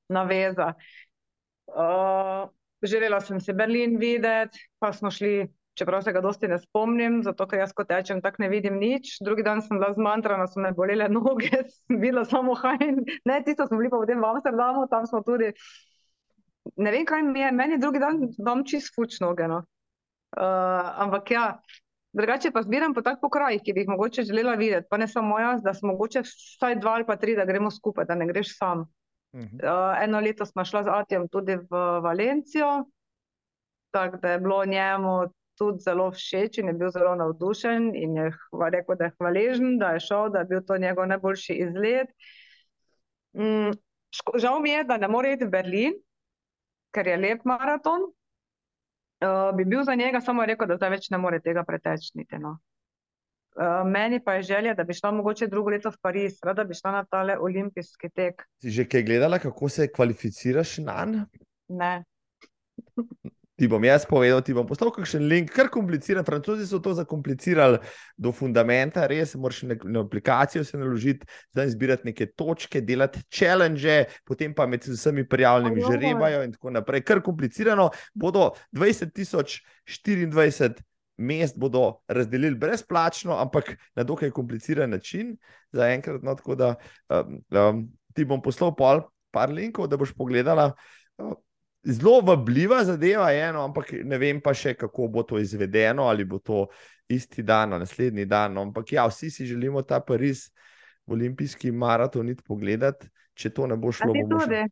naveza. 0.10 0.74
Uh, 1.68 2.50
želela 2.82 3.22
sem 3.22 3.40
se 3.42 3.54
Berlin 3.54 3.98
videti, 4.00 4.60
pa 4.80 4.94
smo 4.94 5.12
šli, 5.12 5.48
čeprav 5.74 6.04
se 6.04 6.14
ga 6.14 6.22
dosti 6.22 6.48
ne 6.48 6.60
spomnim, 6.60 7.22
zato 7.24 7.48
ker 7.48 7.60
jaz 7.60 7.74
kot 7.74 7.90
tečem, 7.90 8.22
tako 8.22 8.44
ne 8.44 8.50
vidim 8.50 8.78
nič. 8.80 9.18
Drugi 9.26 9.44
dan 9.44 9.62
sem 9.62 9.80
bila 9.80 9.94
zmantrana, 9.94 10.48
so 10.48 10.60
me 10.60 10.74
bolele 10.74 11.10
noge, 11.18 11.66
sem 11.72 12.00
bila 12.02 12.26
samo 12.26 12.56
hajn. 12.56 13.02
Ne, 13.26 13.42
tisto 13.46 13.68
smo 13.68 13.82
bili 13.82 13.90
pa 13.90 14.02
potem 14.02 14.22
v 14.22 14.32
Amsterdamu, 14.34 14.88
tam 14.92 15.08
smo 15.10 15.24
tudi. 15.26 15.54
Ne 16.76 16.92
vem, 16.92 17.06
kaj 17.06 17.24
mi 17.24 17.40
je, 17.40 17.52
meni 17.52 17.78
drugi 17.78 18.00
dan 18.00 18.22
vam 18.46 18.64
čist 18.66 18.96
fuč 18.96 19.20
noge. 19.22 19.48
No. 19.48 19.64
Uh, 20.36 21.02
ampak 21.06 21.32
ja, 21.32 21.46
Drugače 22.16 22.52
pa 22.56 22.62
zbiram 22.64 22.94
po 22.96 23.02
takih 23.04 23.28
krajih, 23.32 23.60
ki 23.60 23.74
bi 23.76 23.84
jih 23.84 23.90
mogoče 23.92 24.24
želela 24.24 24.54
videti, 24.56 24.88
pa 24.90 24.98
ne 24.98 25.08
samo 25.08 25.40
jaz, 25.40 25.64
da 25.64 25.74
smo 25.76 25.92
mogoče 25.92 26.22
vsaj 26.24 26.78
dva 26.80 26.94
ali 26.96 27.06
pa 27.06 27.18
tri, 27.20 27.36
da 27.36 27.46
gremo 27.46 27.72
skupaj, 27.72 28.06
da 28.08 28.16
ne 28.16 28.28
greš 28.28 28.54
sam. 28.58 28.86
Uh 29.34 29.42
-huh. 29.42 29.64
uh, 29.64 30.04
eno 30.04 30.20
leto 30.20 30.46
smo 30.46 30.66
šla 30.66 30.84
z 30.84 30.90
Atijem 30.92 31.28
tudi 31.28 31.56
v 31.56 31.82
Valencijo, 32.04 32.86
tako 33.92 34.18
da 34.18 34.32
je 34.32 34.40
bilo 34.40 34.66
njemu 34.66 35.28
tudi 35.58 35.80
zelo 35.80 36.12
všeč 36.12 36.58
in 36.58 36.68
je 36.68 36.74
bil 36.74 36.90
zelo 36.90 37.16
navdušen 37.16 37.92
in 37.96 38.16
je 38.16 38.32
rekel, 38.72 38.96
da 38.96 39.06
je 39.06 39.12
hvaležen, 39.18 39.78
da 39.78 39.90
je 39.90 40.00
šel, 40.00 40.30
da 40.30 40.40
je 40.40 40.46
bil 40.46 40.62
to 40.68 40.78
njegov 40.78 41.08
najboljši 41.08 41.54
izlet. 41.54 42.08
Mm, 43.34 43.72
žal 44.36 44.60
mi 44.60 44.70
je, 44.70 44.84
da 44.84 44.98
ne 44.98 45.08
more 45.08 45.34
iti 45.34 45.46
v 45.46 45.50
Berlin, 45.50 45.94
ker 46.96 47.08
je 47.12 47.18
lep 47.20 47.44
maraton, 47.48 48.08
uh, 48.08 49.52
bi 49.58 49.66
bil 49.68 49.84
za 49.84 49.96
njega, 50.00 50.22
samo 50.24 50.46
rekel, 50.48 50.70
da 50.72 50.80
zdaj 50.80 50.96
več 50.96 51.12
ne 51.12 51.20
more 51.20 51.42
tega 51.44 51.66
preteči. 51.68 52.26
No. 52.40 52.56
Uh, 53.56 53.84
meni 53.88 54.20
pa 54.24 54.34
je 54.36 54.48
želja, 54.52 54.74
da 54.76 54.84
bi 54.84 54.94
šla 54.94 55.12
mogoče 55.16 55.48
drugo 55.48 55.72
leto 55.72 55.92
v 55.92 56.00
Pariz, 56.04 56.40
rada 56.44 56.66
bi 56.68 56.76
šla 56.76 56.92
na 56.92 57.04
tale 57.08 57.38
olimpijski 57.40 58.10
tek. 58.12 58.44
Si 58.64 58.74
že 58.76 58.88
kaj 58.88 59.06
gledala, 59.08 59.40
kako 59.40 59.70
se 59.70 59.88
kvalificiraš 59.92 60.78
na 60.84 60.98
njen? 61.06 61.26
Ne. 61.68 61.94
Ti 63.56 63.70
bom 63.72 63.84
jaz 63.88 64.04
povedal, 64.04 64.42
ti 64.44 64.52
bom 64.52 64.66
poslal 64.68 64.90
kakšen 64.92 65.30
link, 65.32 65.54
kar 65.56 65.70
kompliciran. 65.72 66.26
Francozi 66.28 66.66
so 66.68 66.82
to 66.84 66.92
zakomplicirali 66.98 67.80
do 68.20 68.34
fundamenta, 68.36 69.06
res 69.08 69.32
moraš 69.40 69.62
na, 69.70 69.78
na 69.88 70.02
aplikacijo 70.04 70.66
se 70.68 70.76
naložiti, 70.78 71.24
zdaj 71.56 71.70
zbirati 71.72 72.10
neke 72.10 72.28
točke, 72.36 72.82
delati 72.84 73.24
challenge, 73.32 74.02
potem 74.28 74.52
pa 74.56 74.68
med 74.68 74.84
vsemi 74.84 75.24
prijavljenimi 75.24 75.86
Ojoj. 75.86 75.96
žrebajo 75.96 76.42
in 76.44 76.52
tako 76.58 76.76
naprej. 76.76 77.06
Kar 77.08 77.24
komplicirano, 77.24 77.88
bodo 78.12 78.50
20 78.76 79.16
tisoč 79.16 79.62
24 79.88 80.84
mest 81.18 81.56
bodo 81.56 82.02
razdelili 82.12 82.60
brezplačno, 82.60 83.38
ampak 83.40 83.78
na 83.96 84.04
dokaj 84.04 84.36
kompliciran 84.36 84.90
način, 84.90 85.38
zaenkrat. 85.72 86.24
No, 86.24 86.36
tako 86.36 86.56
da 86.56 86.76
um, 87.08 87.40
um, 87.56 87.88
ti 88.14 88.26
bom 88.26 88.42
poslal 88.44 88.76
pol, 88.76 89.06
par 89.32 89.48
linkov, 89.50 89.88
da 89.88 89.98
boš 89.98 90.12
pogledala. 90.12 90.74
Uh, 91.18 91.38
Zelo 91.86 92.20
vabljiva 92.26 92.84
zadeva 92.84 93.30
je, 93.32 93.52
no, 93.54 93.64
ampak 93.70 93.92
ne 94.04 94.18
vem 94.18 94.40
pa 94.42 94.56
še, 94.58 94.74
kako 94.74 95.08
bo 95.14 95.24
to 95.24 95.38
izvedeno, 95.40 96.08
ali 96.10 96.26
bo 96.26 96.40
to 96.42 96.66
isti 97.08 97.44
dan, 97.46 97.74
ali 97.74 97.86
naslednji 97.86 98.26
dan. 98.26 98.56
No, 98.58 98.64
ampak 98.66 98.96
ja, 98.96 99.06
vsi 99.06 99.30
si 99.30 99.46
želimo 99.46 99.84
ta 99.86 100.00
Pariz, 100.02 100.48
olimpijski 101.06 101.72
maraton, 101.72 102.30
iti 102.30 102.44
pogledati. 102.44 103.10
Če 103.36 103.52
to 103.54 103.68
ne 103.68 103.78
bo 103.78 103.92
šlo, 103.94 104.14
bomo 104.16 104.42
še. 104.42 104.64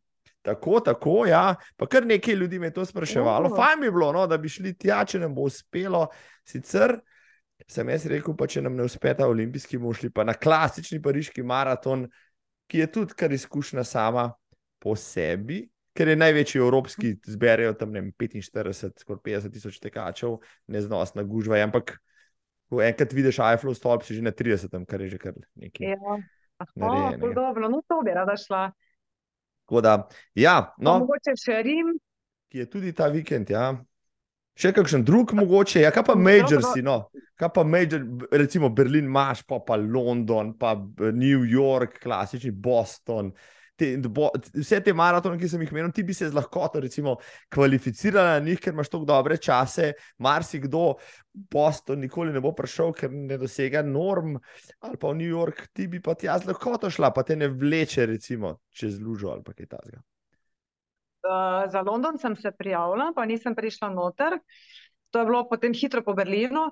Tako, 0.44 0.80
tako, 0.84 1.22
ja. 1.28 1.54
Pa 1.76 1.86
kar 1.88 2.04
nekaj 2.06 2.34
ljudi 2.34 2.58
me 2.58 2.68
je 2.68 2.76
to 2.80 2.84
spraševalo. 2.84 3.52
O. 3.52 3.56
Fajn 3.56 3.80
bi 3.80 3.90
bilo, 3.92 4.10
no, 4.12 4.26
da 4.28 4.36
bi 4.40 4.50
šli 4.52 4.74
tja, 4.76 5.04
če 5.08 5.22
nam 5.22 5.36
bo 5.36 5.46
uspelo. 5.48 6.06
Sicer 6.48 6.98
sem 7.70 7.88
jaz 7.88 8.04
rekel, 8.10 8.34
pa 8.36 8.48
če 8.50 8.64
nam 8.64 8.74
ne 8.76 8.84
uspe 8.84 9.14
ta 9.16 9.28
olimpijski, 9.30 9.78
bomo 9.80 9.94
šli 9.96 10.10
pa 10.12 10.26
na 10.26 10.34
klasični 10.36 11.00
pariški 11.04 11.44
maraton, 11.46 12.08
ki 12.68 12.82
je 12.82 12.90
tudi 12.92 13.16
kar 13.16 13.32
izkušnja 13.32 13.84
sama 13.88 14.26
po 14.82 14.96
sebi. 15.00 15.62
Ker 15.94 16.10
je 16.10 16.16
največji 16.18 16.58
evropski, 16.58 17.12
zberejo 17.30 17.76
tam 17.78 17.92
vem, 17.94 18.10
45, 18.18 19.04
skoraj 19.04 19.20
50 19.22 19.54
tisoč 19.54 19.78
tekačev, 19.78 20.40
neznosna 20.66 21.22
gužva. 21.22 21.60
Ampak, 21.62 21.96
ko 22.70 22.82
enkrat 22.82 23.14
vidiš 23.14 23.38
Eiffelov 23.46 23.78
stolp, 23.78 24.02
si 24.02 24.16
že 24.18 24.24
na 24.26 24.34
30, 24.34 24.74
kar 24.90 25.04
je 25.04 25.12
že 25.14 25.20
kar 25.22 25.38
nekaj. 25.54 25.94
Ja. 25.94 26.16
Aha, 26.58 27.14
dobro, 27.18 27.68
no 27.68 27.82
to 27.86 28.00
bi 28.06 28.14
rada 28.14 28.36
šla. 28.38 28.68
Tako 29.64 29.80
da, 29.80 30.08
ja, 30.34 30.74
No. 30.78 30.98
Mogoče 31.00 31.34
še 31.40 31.62
Rim, 31.64 31.94
ki 32.52 32.64
je 32.64 32.70
tudi 32.70 32.92
ta 32.92 33.08
vikend. 33.08 33.50
Ja. 33.50 33.72
Še 34.54 34.70
kakšen 34.76 35.02
drug, 35.02 35.32
mogoče, 35.34 35.80
ja, 35.82 35.90
kaj 35.90 36.04
pa 36.06 36.14
major 36.14 36.62
si, 36.62 36.82
no, 36.84 37.08
kaj 37.40 37.50
pa 37.56 37.64
major, 37.66 38.04
recimo 38.30 38.68
Berlin, 38.70 39.08
imaš 39.10 39.42
pa, 39.48 39.58
pa 39.66 39.74
London, 39.80 40.52
pa 40.58 40.76
eh, 40.76 41.10
New 41.10 41.42
York, 41.48 41.98
klasični 42.04 42.52
Boston. 42.54 43.32
Te, 43.74 43.96
bo, 43.98 44.28
vse 44.54 44.78
te 44.86 44.92
maratone, 44.94 45.34
ki 45.34 45.48
sem 45.50 45.62
jih 45.64 45.72
imel, 45.74 45.88
ti 45.90 46.04
bi 46.06 46.14
se 46.14 46.28
z 46.30 46.36
lahkoto 46.36 46.78
recimo, 46.84 47.16
kvalificirala 47.50 48.36
na 48.36 48.44
njih, 48.46 48.60
ker 48.62 48.70
imaš 48.70 48.92
tako 48.92 49.08
dobre 49.08 49.34
čase. 49.42 49.88
Marsikdo 50.22 50.84
v 50.94 51.42
Boston 51.50 51.98
nikoli 52.06 52.30
ne 52.30 52.42
bo 52.44 52.52
prišel, 52.54 52.92
ker 52.94 53.10
ne 53.10 53.38
dosega 53.40 53.82
norm, 53.82 54.36
ali 54.78 54.96
pa 54.96 55.10
v 55.10 55.18
New 55.18 55.32
York, 55.32 55.68
ti 55.74 55.88
bi 55.90 55.98
pa 55.98 56.14
tja 56.14 56.38
z 56.38 56.52
lahkoto 56.52 56.86
šla, 56.86 57.10
pa 57.10 57.26
te 57.26 57.34
ne 57.34 57.50
vleče, 57.50 58.06
recimo, 58.06 58.60
čez 58.70 59.00
lužo 59.02 59.34
ali 59.34 59.42
kaj 59.42 59.66
takega. 59.66 60.02
uh, 61.26 61.66
za 61.72 61.82
London 61.82 62.18
sem 62.18 62.36
se 62.36 62.52
prijavila, 62.52 63.12
pa 63.16 63.26
nisem 63.26 63.54
prišla 63.54 63.90
noter. 63.90 64.38
To 65.10 65.18
je 65.18 65.26
bilo 65.26 65.48
potem 65.48 65.74
hitro 65.74 66.02
po 66.02 66.14
Berlinu. 66.14 66.70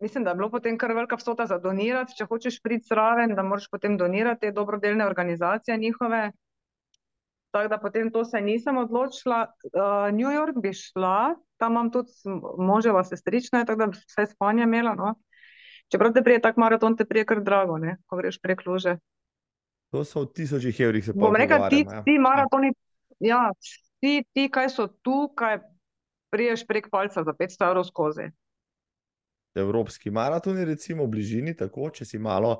Mislim, 0.00 0.24
da 0.24 0.30
je 0.30 0.36
bilo 0.36 0.50
potem 0.50 0.78
kar 0.78 0.92
velika 0.92 1.16
vsota 1.16 1.46
za 1.46 1.58
donirati. 1.58 2.14
Če 2.18 2.26
hočeš 2.28 2.60
priti 2.62 2.86
zraven, 2.88 3.34
da 3.34 3.42
moraš 3.42 3.68
potem 3.72 3.96
donirati 3.96 4.40
te 4.40 4.52
dobrodelne 4.52 5.06
organizacije 5.06 5.78
njihove. 5.78 6.32
Tako 7.50 7.68
da 7.68 7.78
potem 7.78 8.10
to 8.12 8.24
se 8.24 8.40
nisem 8.40 8.76
odločila. 8.76 9.46
Uh, 9.64 10.12
New 10.12 10.28
York 10.28 10.60
bi 10.60 10.72
šla, 10.72 11.34
tam 11.56 11.72
imam 11.72 11.90
tudi 11.90 12.12
moževa 12.58 13.04
sestrična, 13.04 13.64
tako 13.64 13.78
da 13.78 13.86
bi 13.86 13.96
vse 13.96 14.26
spanje 14.26 14.62
imela. 14.62 14.94
No. 14.94 15.14
Čeprav 15.88 16.12
te 16.12 16.22
prije 16.22 16.40
tak 16.40 16.56
maraton, 16.56 16.96
te 16.96 17.04
prije 17.04 17.24
kar 17.24 17.40
drago, 17.42 17.78
ne, 17.78 17.96
ko 18.06 18.16
greš 18.16 18.40
prek 18.42 18.66
luže. 18.66 18.98
To 19.94 20.04
so 20.04 20.26
v 20.26 20.32
tisočih 20.34 20.80
evrih, 20.80 21.04
se 21.04 21.12
Bom 21.12 21.30
pol 21.30 21.38
rekla, 21.38 21.68
ti, 21.68 21.84
pogovarjamo, 21.84 22.00
ja. 22.00 22.04
ti 22.04 22.18
maratoni, 22.18 22.72
ja, 23.20 23.42
ti, 24.00 24.24
ti, 24.32 24.48
kaj 24.52 24.68
so 24.74 24.88
tukaj, 25.02 25.60
priješ 26.34 26.66
prek 26.66 26.90
palca 26.90 27.22
za 27.24 27.32
500 27.32 27.68
evrov 27.70 27.86
skozi. 27.88 28.26
Evropski 29.56 30.10
maratoni, 30.10 30.64
recimo 30.64 31.04
v 31.04 31.12
bližini, 31.14 31.56
tako, 31.56 31.90
če 31.90 32.04
si 32.04 32.18
malo 32.18 32.58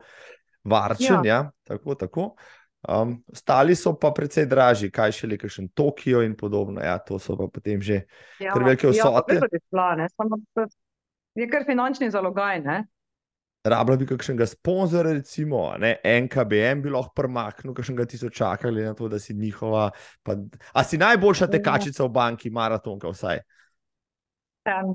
varčen. 0.65 1.21
Ja. 1.23 1.25
Ja, 1.25 1.41
tako, 1.65 1.95
tako. 1.95 2.31
Um, 2.87 3.17
ostali 3.27 3.75
so 3.75 3.97
pa 3.99 4.13
precej 4.15 4.47
dražji, 4.47 4.93
kaj 4.95 5.11
še 5.13 5.27
le, 5.27 5.37
kakšen 5.37 5.69
Tokio 5.75 6.21
in 6.23 6.37
podobno. 6.39 6.79
Ja, 6.81 6.99
to 6.99 7.19
so 7.19 7.35
pa 7.35 7.49
potem 7.51 7.81
že 7.83 8.05
Ja, 8.39 8.53
Kar 8.53 8.63
velike 8.63 8.87
ja, 8.87 8.93
vsote. 8.93 9.41
bi 9.43 9.59
šla, 9.69 10.07
samo 10.15 10.39
je 11.35 11.49
kar 11.49 11.65
finančni 11.67 12.11
zalogaj, 12.11 12.61
ne. 12.61 12.77
rabila 13.67 13.97
bi 13.97 14.07
kakšnega 14.07 14.47
sponzorja, 14.47 15.13
recimo, 15.13 15.75
ne, 15.79 15.97
NKBM 15.99 16.85
bi 16.85 16.91
lahko 16.91 17.11
premaknil, 17.15 17.75
kakšnega 17.75 18.07
tisočaka, 18.07 18.71
glede 18.71 18.87
na 18.87 18.95
to, 18.95 19.09
da 19.09 19.19
si 19.19 19.35
njihova. 19.35 19.91
Pa, 20.23 20.37
a 20.73 20.85
si 20.85 20.99
najboljša 20.99 21.45
Ja. 21.45 21.51
tekačica 21.51 22.05
v 22.05 22.09
banki, 22.09 22.51
maratonka, 22.51 23.11
vsaj 23.11 23.43
Em, 24.65 24.95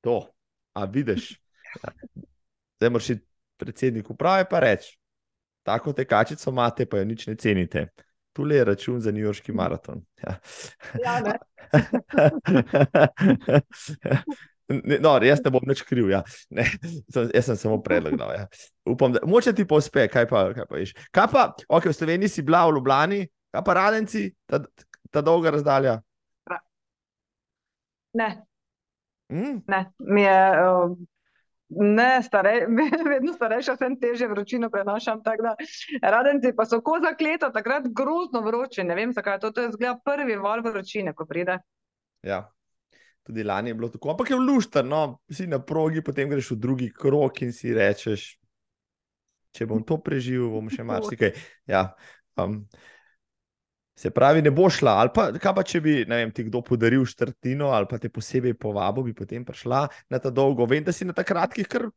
to. 0.00 0.28
A 0.72 0.84
vidiš? 0.84 1.40
Zdaj 2.78 2.90
moraš 2.90 3.10
iti 3.10 3.26
predsednik 3.58 4.10
uprave 4.10 4.48
pa 4.48 4.60
reči, 4.60 4.98
tako 5.62 5.92
tekačico 5.92 6.50
imate, 6.50 6.86
pa 6.86 6.98
jo 6.98 7.04
nič 7.04 7.26
ne 7.26 7.34
cenite. 7.36 7.88
Tule 8.32 8.56
je 8.56 8.64
račun 8.64 9.00
za 9.00 9.10
New 9.12 9.24
Yorkski 9.24 9.52
maraton. 9.52 10.04
Ja. 10.22 10.38
Ja, 11.04 11.20
ne. 11.20 11.38
No, 15.00 15.14
jaz 15.24 15.40
ne 15.44 15.50
bom 15.50 15.64
nič 15.64 15.80
kriv. 15.88 16.10
Ja. 16.12 16.22
Ne, 16.52 16.66
jaz 17.34 17.46
sem 17.48 17.56
samo 17.56 17.80
predlog. 17.82 18.18
dal, 18.20 18.34
Ja. 18.36 18.46
Upam, 18.84 19.12
da 19.12 19.20
moče 19.26 19.52
ti 19.56 19.64
pa 19.64 19.80
uspe, 19.80 20.04
kaj 20.08 20.28
pa, 20.28 20.52
kaj 20.54 20.66
pa 20.68 20.76
veš. 20.76 20.92
Kaj 21.10 21.26
pa, 21.32 21.44
ok, 21.68 21.88
v 21.88 21.96
Sloveniji 21.96 22.28
si 22.28 22.44
bila 22.44 22.66
v 22.68 22.76
Ljubljani, 22.76 23.22
kaj 23.50 23.64
pa 23.64 23.74
radenci, 23.74 24.28
ta, 24.46 24.60
ta 25.10 25.24
dolga 25.24 25.50
razdalja. 25.56 25.98
Ne, 28.12 28.28
Mm? 29.28 29.62
ne, 29.68 29.92
mi 29.98 30.22
je 30.22 30.40
um, 30.64 30.94
ne 31.68 32.22
starej, 32.22 32.66
vedno 33.12 33.32
starejša, 33.32 33.76
sem 33.76 33.96
teže 34.00 34.26
vročino 34.26 34.70
prenašam, 34.70 35.20
da 35.24 35.54
radenci 36.02 36.54
pa 36.56 36.64
so 36.66 36.80
ko 36.80 36.98
zakleta, 37.04 37.52
takrat 37.52 37.90
grozno 37.92 38.40
vroče, 38.40 38.84
ne 38.84 38.94
vem 38.94 39.12
zakaj, 39.12 39.40
to, 39.40 39.50
to 39.50 39.66
je 39.66 39.74
zgleda 39.76 39.98
prvi 40.04 40.36
val 40.36 40.62
vročine, 40.64 41.12
ko 41.14 41.26
pride. 41.26 41.58
Ja. 42.22 42.46
Tudi 43.28 43.44
lani 43.44 43.70
je 43.70 43.74
bilo 43.74 43.88
tako, 43.92 44.10
ampak 44.10 44.30
je 44.30 44.36
luštar, 44.36 44.84
no, 44.88 45.20
si 45.30 45.46
na 45.46 45.58
progi, 45.60 46.00
potem 46.00 46.30
greš 46.30 46.54
v 46.54 46.56
drugi 46.56 46.86
krok 46.88 47.42
in 47.44 47.52
si 47.52 47.74
rečeš, 47.76 48.38
če 49.52 49.66
bom 49.68 49.82
to 49.84 49.98
preživel, 50.00 50.48
bom 50.54 50.70
še 50.72 50.86
marsikaj. 50.88 51.34
Ja, 51.68 51.90
um, 52.40 52.62
se 53.98 54.10
pravi, 54.14 54.42
ne 54.42 54.50
bo 54.54 54.68
šla, 54.70 54.92
ali 55.02 55.10
pa, 55.14 55.24
kaj 55.42 55.54
pa 55.56 55.64
če 55.66 55.80
bi 55.82 55.94
vem, 56.06 56.30
ti 56.34 56.44
kdo 56.46 56.60
podaril 56.62 57.02
štrtino 57.08 57.72
ali 57.74 57.88
pa 57.90 57.98
te 57.98 58.10
posebej 58.14 58.54
povabil, 58.54 59.08
bi 59.08 59.14
potem 59.18 59.42
prišla 59.44 59.80
na 60.14 60.20
ta 60.22 60.30
dolgo. 60.30 60.68
Vem, 60.70 60.84
da 60.86 60.94
si 60.94 61.08
na 61.08 61.16
ta 61.16 61.24
kratkih 61.26 61.66
kar 61.66 61.88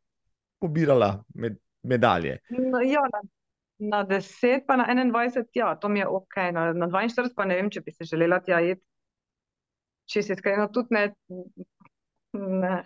pobirala 0.62 1.12
med, 1.38 1.60
medalje. 1.86 2.40
No, 2.50 2.82
ja, 2.82 3.04
na, 3.12 3.22
na 3.94 4.02
10 4.08 4.66
pa 4.66 4.80
na 4.80 4.88
21, 4.90 5.46
ja, 5.54 5.74
to 5.78 5.88
mi 5.88 6.02
je 6.02 6.10
ok, 6.10 6.40
na, 6.58 6.66
na 6.74 6.90
42 6.90 7.36
pa 7.38 7.46
ne 7.46 7.60
vem, 7.60 7.70
če 7.70 7.84
bi 7.86 7.94
se 7.94 8.10
želela 8.10 8.42
tja 8.42 8.58
iti. 8.72 8.82
Če 10.10 10.26
si 10.26 10.34
iskreno, 10.34 10.66
tudi 10.74 10.98
ne, 10.98 11.06
ne. 12.34 12.76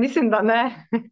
Mislim, 0.00 0.32
da 0.32 0.40
ne. 0.40 0.62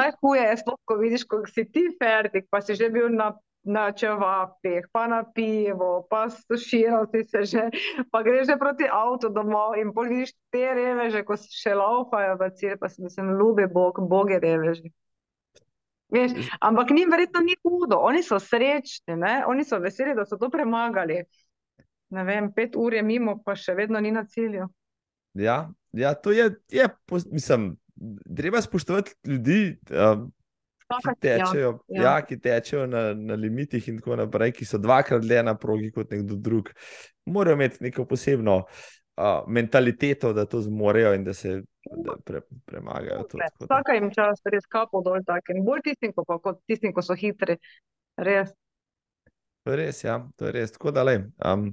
Najhuje 0.00 0.42
je 0.48 0.60
sploh, 0.64 0.80
ko 0.88 0.96
vidiš, 0.98 1.28
ko 1.28 1.44
si 1.48 1.68
ti 1.68 1.90
fertik, 2.00 2.48
pa 2.50 2.64
si 2.64 2.74
že 2.80 2.88
bil 2.92 3.12
na, 3.12 3.34
na 3.64 3.92
čevapih, 3.92 4.88
pa 4.92 5.06
na 5.08 5.24
pivo, 5.24 6.06
pa 6.10 6.28
stuširal 6.30 7.08
si 7.08 7.24
se 7.24 7.44
že, 7.44 7.62
pa 8.12 8.22
greš 8.22 8.46
že 8.52 8.56
proti 8.60 8.84
avtu 8.84 9.32
domov 9.32 9.78
in 9.80 9.92
pol 9.96 10.08
vidiš 10.08 10.36
te 10.52 10.68
reveže, 10.74 11.24
ko 11.24 11.36
se 11.36 11.48
še 11.48 11.72
laufajo 11.74 12.36
v 12.36 12.50
cilj, 12.60 12.76
pa 12.76 12.92
si 12.92 13.02
mislim, 13.02 13.32
ljubi 13.40 13.66
Bog, 13.66 14.04
boge 14.08 14.38
reveži. 14.38 14.92
Veš, 16.12 16.36
ampak 16.60 16.90
njim 16.90 17.10
verjetno 17.10 17.40
ni 17.40 17.56
hudo, 17.64 17.98
oni 17.98 18.22
so 18.22 18.38
srečni, 18.38 19.16
ne? 19.16 19.42
Oni 19.48 19.64
so 19.64 19.80
veseli, 19.80 20.14
da 20.14 20.28
so 20.28 20.36
to 20.36 20.50
premagali. 20.52 21.24
Ne 22.14 22.24
vem, 22.24 22.52
pet 22.52 22.76
ur 22.76 22.94
je 22.94 23.02
mimo, 23.02 23.40
pa 23.42 23.56
še 23.56 23.74
vedno 23.74 24.00
ni 24.00 24.12
na 24.14 24.22
cilju. 24.28 24.68
Ja, 25.34 25.72
ja 25.92 26.14
to 26.14 26.30
je, 26.30 26.52
je 26.70 26.86
mislim, 27.32 27.72
treba 28.36 28.60
spoštovati 28.62 29.16
ljudi. 29.26 29.78
Um, 29.90 30.30
ki 30.98 31.08
Čakati, 31.08 31.28
ja, 31.28 31.38
tečejo, 31.44 31.70
ja, 31.88 32.02
ja. 32.02 32.14
ki 32.26 32.38
tečejo 32.40 32.86
na, 32.86 33.04
na 33.14 33.34
limitih 33.34 33.88
in 33.88 34.00
tako 34.00 34.16
naprej, 34.20 34.52
ki 34.58 34.68
so 34.68 34.78
dvakrat 34.78 35.22
dlje 35.22 35.42
na 35.46 35.54
progi 35.58 35.90
kot 35.94 36.10
nekdo 36.14 36.36
drug, 36.36 36.70
morajo 37.26 37.58
imeti 37.58 37.84
neko 37.84 38.06
posebno 38.10 38.56
uh, 38.64 39.44
mentaliteto, 39.46 40.32
da 40.32 40.44
to 40.44 40.60
zmorejo 40.60 41.14
in 41.14 41.24
da 41.24 41.34
se 41.34 41.62
da 42.04 42.16
pre, 42.24 42.40
premagajo. 42.64 43.24
Vsaka 43.60 43.92
jim 43.92 44.10
čas, 44.14 44.40
res 44.52 44.66
kapo 44.66 45.02
dol, 45.04 45.20
tako 45.26 45.56
in 45.56 45.64
bolj 45.64 45.84
tistim, 45.84 46.12
ko, 46.16 46.38
kot 46.38 46.62
tistim, 46.66 46.94
ko 46.96 47.02
so 47.02 47.16
hitri. 47.18 47.58
Res. 48.16 48.52
To 49.64 49.72
je 49.72 49.76
res, 49.80 50.04
ja, 50.04 50.18
to 50.36 50.48
je 50.48 50.52
res. 50.52 50.72
Tako 50.72 50.92
da, 50.92 51.04
le, 51.06 51.16
um, 51.44 51.70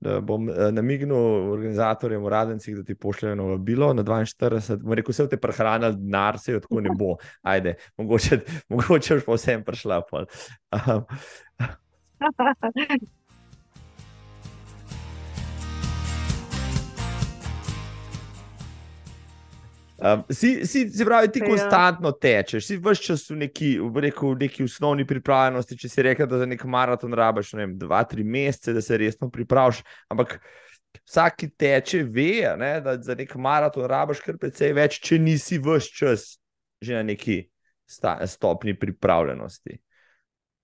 da 0.00 0.20
bom 0.20 0.48
uh, 0.48 0.56
namignil 0.72 1.16
organizatorjem, 1.52 2.24
uradencih, 2.24 2.76
da 2.76 2.84
ti 2.84 2.94
pošljejo 2.94 3.34
na 3.34 3.42
vabilo 3.52 3.92
na 3.94 4.02
42. 4.02 4.80
Bom 4.80 4.96
rekel, 4.96 5.12
vse 5.12 5.28
v 5.28 5.32
te 5.34 5.40
prehranili, 5.40 5.96
denar 6.00 6.38
se 6.40 6.56
jo 6.56 6.60
tako 6.64 6.80
ne 6.80 6.96
bo. 6.96 7.14
Ajde, 7.52 7.76
mogoče, 8.00 8.40
mogoče 8.68 9.20
boš 9.20 9.24
pa 9.28 9.38
vsem 9.38 9.64
prišla. 9.64 10.02
Um, 10.10 11.04
Um, 20.00 20.22
si, 20.30 20.66
si, 20.66 20.88
si 20.88 21.04
pravi, 21.04 21.28
ti 21.28 21.42
ja. 21.42 21.48
konstantno 21.50 22.12
tečeš, 22.16 22.64
si 22.64 22.78
vse 22.80 23.02
čas 23.04 23.26
v 23.28 23.36
neki, 23.42 23.74
v, 23.84 24.04
rekel, 24.06 24.32
v 24.32 24.46
neki 24.46 24.64
osnovni 24.64 25.04
pripravljenosti. 25.04 25.76
Če 25.76 25.90
si 25.92 26.04
rekel, 26.06 26.28
da 26.30 26.38
za 26.40 26.48
nek 26.48 26.64
maraton 26.64 27.12
rabiš 27.12 27.52
ne 27.58 27.66
vem, 27.66 27.74
dva, 27.78 28.00
tri 28.08 28.24
mesece, 28.24 28.72
da 28.72 28.80
se 28.80 28.96
resno 28.96 29.28
pripraviš. 29.30 29.82
Ampak 30.08 30.38
vsak, 31.04 31.36
ki 31.42 31.50
teče, 31.60 32.02
ve, 32.08 32.48
ne, 32.56 32.72
da 32.80 32.96
za 32.96 33.16
nek 33.18 33.36
maraton 33.36 33.84
rabiš 33.92 34.24
kar 34.24 34.40
precej 34.40 34.72
več, 34.78 34.96
če 35.04 35.20
nisi 35.20 35.60
vse 35.60 35.92
čas 36.00 36.26
že 36.80 36.96
na 36.96 37.04
neki 37.04 37.42
sta, 37.84 38.16
stopni 38.24 38.72
pripravljenosti. 38.78 39.76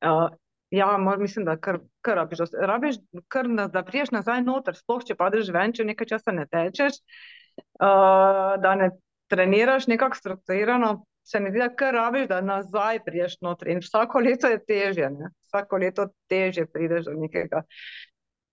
Uh. 0.01 0.33
Ja, 0.71 0.97
mislim, 0.99 1.45
da 1.47 1.55
kar, 1.57 1.79
kar 2.03 2.17
rabiš. 2.17 2.39
Rabiš, 2.59 2.97
kar, 3.31 3.47
da 3.71 3.83
priješ 3.87 4.11
nazaj 4.11 4.41
noter, 4.43 4.75
sploh 4.75 5.05
če 5.07 5.15
padeš 5.15 5.53
ven, 5.55 5.71
če 5.73 5.85
nekaj 5.87 6.09
časa 6.11 6.35
ne 6.35 6.43
tečeš, 6.51 6.97
uh, 7.79 8.57
da 8.59 8.73
ne 8.75 8.89
treniraš 9.29 9.87
nekako 9.87 10.17
strukturirano, 10.17 11.05
se 11.27 11.41
mi 11.41 11.51
zdi, 11.51 11.59
da 11.59 11.69
kar 11.75 11.95
rabiš, 11.95 12.29
da 12.31 12.41
nazaj 12.41 13.01
priješ 13.05 13.41
noter. 13.43 13.69
In 13.69 13.81
vsako 13.83 14.21
leto 14.23 14.49
je 14.49 14.61
težje, 14.65 15.11
ne? 15.11 15.31
vsako 15.49 15.81
leto 15.83 16.09
težje 16.31 16.67
prideš 16.71 17.09
do 17.09 17.17
nekega. 17.19 17.63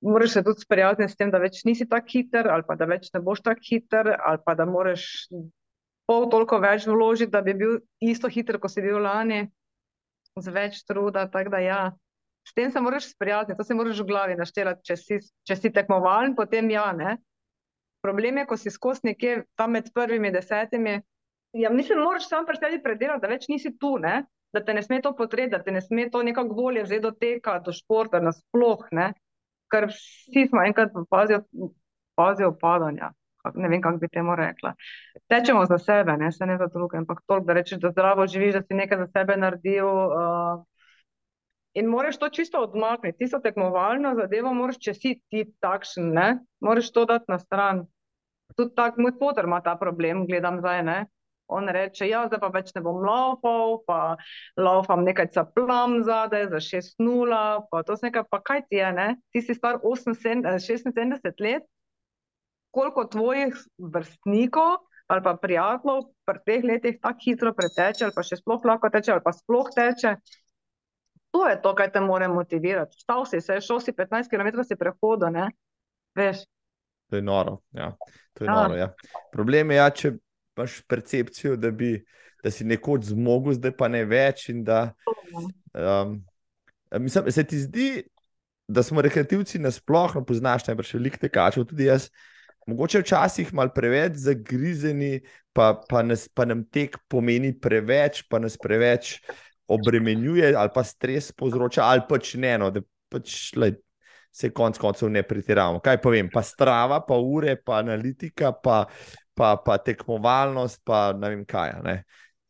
Moraš 0.02 0.34
se 0.34 0.44
tudi 0.44 0.62
sprijazniti 0.62 1.14
s 1.14 1.16
tem, 1.16 1.32
da 1.32 1.40
več 1.40 1.62
nisi 1.66 1.86
tako 1.90 2.10
hiter, 2.12 2.50
ali 2.52 2.66
pa 2.68 2.76
da 2.76 2.86
več 2.90 3.12
ne 3.14 3.22
boš 3.22 3.44
tako 3.46 3.62
hiter, 3.70 4.16
ali 4.20 4.42
pa 4.46 4.56
da 4.56 4.66
moraš 4.66 5.06
pol 6.10 6.26
toliko 6.32 6.60
več 6.60 6.88
vložiti, 6.90 7.32
da 7.32 7.42
bi 7.42 7.54
bil 7.54 7.78
isto 8.02 8.28
hiter, 8.28 8.58
kot 8.60 8.74
si 8.74 8.84
bil 8.84 9.00
lani, 9.06 9.46
z 10.40 10.54
več 10.54 10.82
truda. 10.90 11.28
Da, 11.30 11.62
ja. 11.62 11.84
S 12.44 12.58
tem 12.58 12.72
se 12.72 12.82
moraš 12.82 13.14
sprijazniti, 13.14 13.58
to 13.58 13.64
se 13.64 13.78
moraš 13.78 14.02
v 14.02 14.10
glavi 14.10 14.36
naštelati, 14.36 14.84
če 14.84 14.98
si, 15.00 15.20
če 15.48 15.56
si 15.56 15.72
tekmovalen, 15.72 16.36
potem 16.36 16.74
ja. 16.74 16.90
Ne? 16.98 17.16
Problem 18.04 18.38
je, 18.38 18.46
ko 18.46 18.58
si 18.60 18.72
skozi 18.72 19.08
nekje 19.10 19.44
tam 19.56 19.72
med 19.78 19.90
prvimi 19.96 20.32
desetimi. 20.32 21.00
Ja, 21.54 21.70
mislim, 21.70 22.02
moraš 22.04 22.28
sam 22.30 22.46
pri 22.46 22.60
sebi 22.60 22.82
predelati, 22.84 23.22
da 23.24 23.32
več 23.32 23.48
nisi 23.48 23.72
tu, 23.80 23.98
ne? 24.02 24.24
da 24.54 24.62
te 24.62 24.74
ne 24.74 24.84
sme 24.84 25.02
to 25.02 25.16
potreti, 25.18 25.50
da 25.50 25.64
te 25.64 25.72
ne 25.72 25.82
sme 25.82 26.10
to 26.14 26.22
nekako 26.24 26.54
volje 26.54 26.84
vzeti 26.84 27.02
do 27.02 27.12
teka, 27.12 27.58
do 27.66 27.74
športa, 27.74 28.22
nasploh. 28.22 28.86
Ker 29.74 29.88
vsi 29.90 30.46
smo 30.50 30.62
enkrat 30.62 30.94
pazijo, 31.10 31.42
pazijo 32.16 32.52
padanja. 32.62 33.10
Ne 33.56 33.68
vem, 33.68 33.82
kako 33.82 33.98
bi 34.00 34.08
temu 34.08 34.36
rekla. 34.38 34.76
Tečemo 35.28 35.66
za 35.66 35.78
sebe, 35.82 36.14
ne, 36.18 36.30
ne 36.46 36.58
za 36.58 36.68
druge, 36.74 36.98
ampak 37.02 37.24
toliko, 37.26 37.48
da 37.48 37.56
rečeš, 37.58 37.82
da 37.82 37.92
zdravo 37.92 38.28
živiš, 38.28 38.54
da 38.60 38.62
si 38.62 38.78
nekaj 38.78 39.02
za 39.02 39.08
sebe 39.18 39.38
naredil. 39.38 39.90
Uh, 39.90 40.62
in 41.74 41.90
moraš 41.90 42.20
to 42.22 42.30
čisto 42.30 42.62
odmakniti. 42.62 43.18
Tisto 43.24 43.40
tekmovalno 43.44 44.14
zadevo, 44.20 44.54
moraš, 44.54 44.78
če 44.84 44.94
si 44.94 45.16
ti 45.30 45.48
takšen, 45.62 46.14
ne, 46.14 46.28
moraš 46.62 46.92
to 46.94 47.06
dati 47.10 47.32
na 47.32 47.40
stran 47.42 47.86
tudi 48.56 48.76
tako 48.76 49.02
moj 49.02 49.12
fotor 49.20 49.46
ima 49.46 49.62
ta 49.62 49.76
problem, 49.80 50.26
gledam 50.28 50.60
zdaj. 50.60 50.84
Ne? 50.84 51.06
On 51.48 51.68
reče, 51.70 52.08
ja, 52.08 52.24
zdaj 52.28 52.40
pa 52.40 52.50
več 52.54 52.72
ne 52.76 52.82
bom 52.82 53.02
laufal, 53.04 53.82
pa 53.88 54.16
laufam 54.58 55.04
nekaj 55.06 55.28
caplam 55.36 56.00
zadaj 56.08 56.48
za 56.54 56.62
6-0, 56.64 57.42
pa 57.70 57.84
to 57.84 57.98
je 57.98 58.08
nekaj, 58.08 58.26
pa 58.32 58.40
kaj 58.42 58.64
ti 58.70 58.80
je, 58.80 58.92
ne? 58.96 59.08
Ti 59.34 59.42
si 59.44 59.56
star 59.58 59.82
76 59.84 61.44
let, 61.44 61.68
koliko 62.72 63.06
tvojih 63.06 63.60
vrstnikov 63.78 64.82
ali 65.12 65.22
pa 65.22 65.34
prijateljev 65.38 66.06
pri 66.26 66.40
teh 66.48 66.64
letih 66.64 66.96
tako 67.04 67.20
hitro 67.26 67.52
preteče, 67.54 68.06
ali 68.06 68.16
pa 68.16 68.24
še 68.24 68.40
sploh 68.40 68.64
lahko 68.66 68.90
teče, 68.90 69.12
ali 69.14 69.22
pa 69.22 69.34
sploh 69.36 69.68
teče. 69.76 70.16
To 71.34 71.48
je 71.50 71.56
to, 71.62 71.74
kar 71.76 71.90
te 71.90 72.02
more 72.02 72.28
motivirati. 72.30 73.00
Stal 73.02 73.26
si 73.26 73.42
se, 73.42 73.58
šel 73.62 73.80
si 73.82 73.92
15 73.92 74.30
km 74.30 74.62
si 74.68 74.76
prehodo, 74.78 75.32
ne? 75.34 75.48
Veš. 76.16 76.44
To 77.10 77.18
je 77.18 77.22
noro. 77.26 77.58
Ja. 77.74 77.96
To 78.38 78.46
je 78.46 78.48
ja. 78.48 78.56
noro 78.56 78.76
ja. 78.78 78.92
Problem 79.34 79.72
je, 79.72 79.78
ja, 79.78 79.88
če 79.90 80.12
imaš 80.54 80.82
percepcijo, 80.86 81.56
da, 81.58 81.72
bi, 81.74 81.96
da 82.44 82.52
si 82.54 82.68
nekoč 82.70 83.10
zmogel, 83.10 83.58
zdaj 83.58 83.74
pa 83.78 83.90
ne 83.90 84.04
več. 84.06 84.46
Da, 84.62 84.84
um, 85.74 86.20
mislim, 87.02 87.32
se 87.34 87.46
ti 87.50 87.64
zdi, 87.66 87.88
da 88.70 88.84
smo 88.86 89.02
rekreativci 89.02 89.62
nasplošno, 89.62 90.22
poznaš 90.30 90.68
najbrž 90.70 90.94
veliko 91.00 91.22
tekačev, 91.26 91.66
tudi 91.70 91.90
jaz. 91.90 92.12
Mogoče 92.70 93.02
včasih 93.02 93.50
malo 93.58 93.74
preveč 93.76 94.22
zagrizeni, 94.22 95.18
pa, 95.52 95.74
pa, 95.90 96.06
nas, 96.06 96.30
pa 96.30 96.46
nam 96.48 96.62
tek 96.64 96.96
pomeni 97.12 97.52
preveč, 97.60 98.22
pa 98.30 98.40
nas 98.40 98.56
preveč 98.62 99.18
obremenjuje, 99.68 100.54
ali 100.56 100.70
pa 100.74 100.84
stres 100.84 101.32
povzroča, 101.32 101.84
ali 101.84 102.04
pač 102.10 102.36
ne. 102.36 102.58
No, 102.58 102.72
pač, 103.10 103.54
lej, 103.56 103.78
se 104.34 104.50
konec 104.50 104.80
koncev 104.82 105.12
ne 105.14 105.24
pretiravamo. 105.24 105.82
Kaj 105.84 106.00
povem, 106.02 106.30
pa 106.34 106.42
strava, 106.42 107.00
pa 107.06 107.18
ure, 107.22 107.56
pa 107.62 107.78
analitika, 107.84 108.52
pa, 108.52 108.84
pa, 109.38 109.56
pa 109.62 109.78
tekmovalnost, 109.78 110.82
pa 110.86 111.12
ne 111.18 111.30
vem 111.36 111.44
kaj. 111.46 111.76
Ne? 111.86 112.00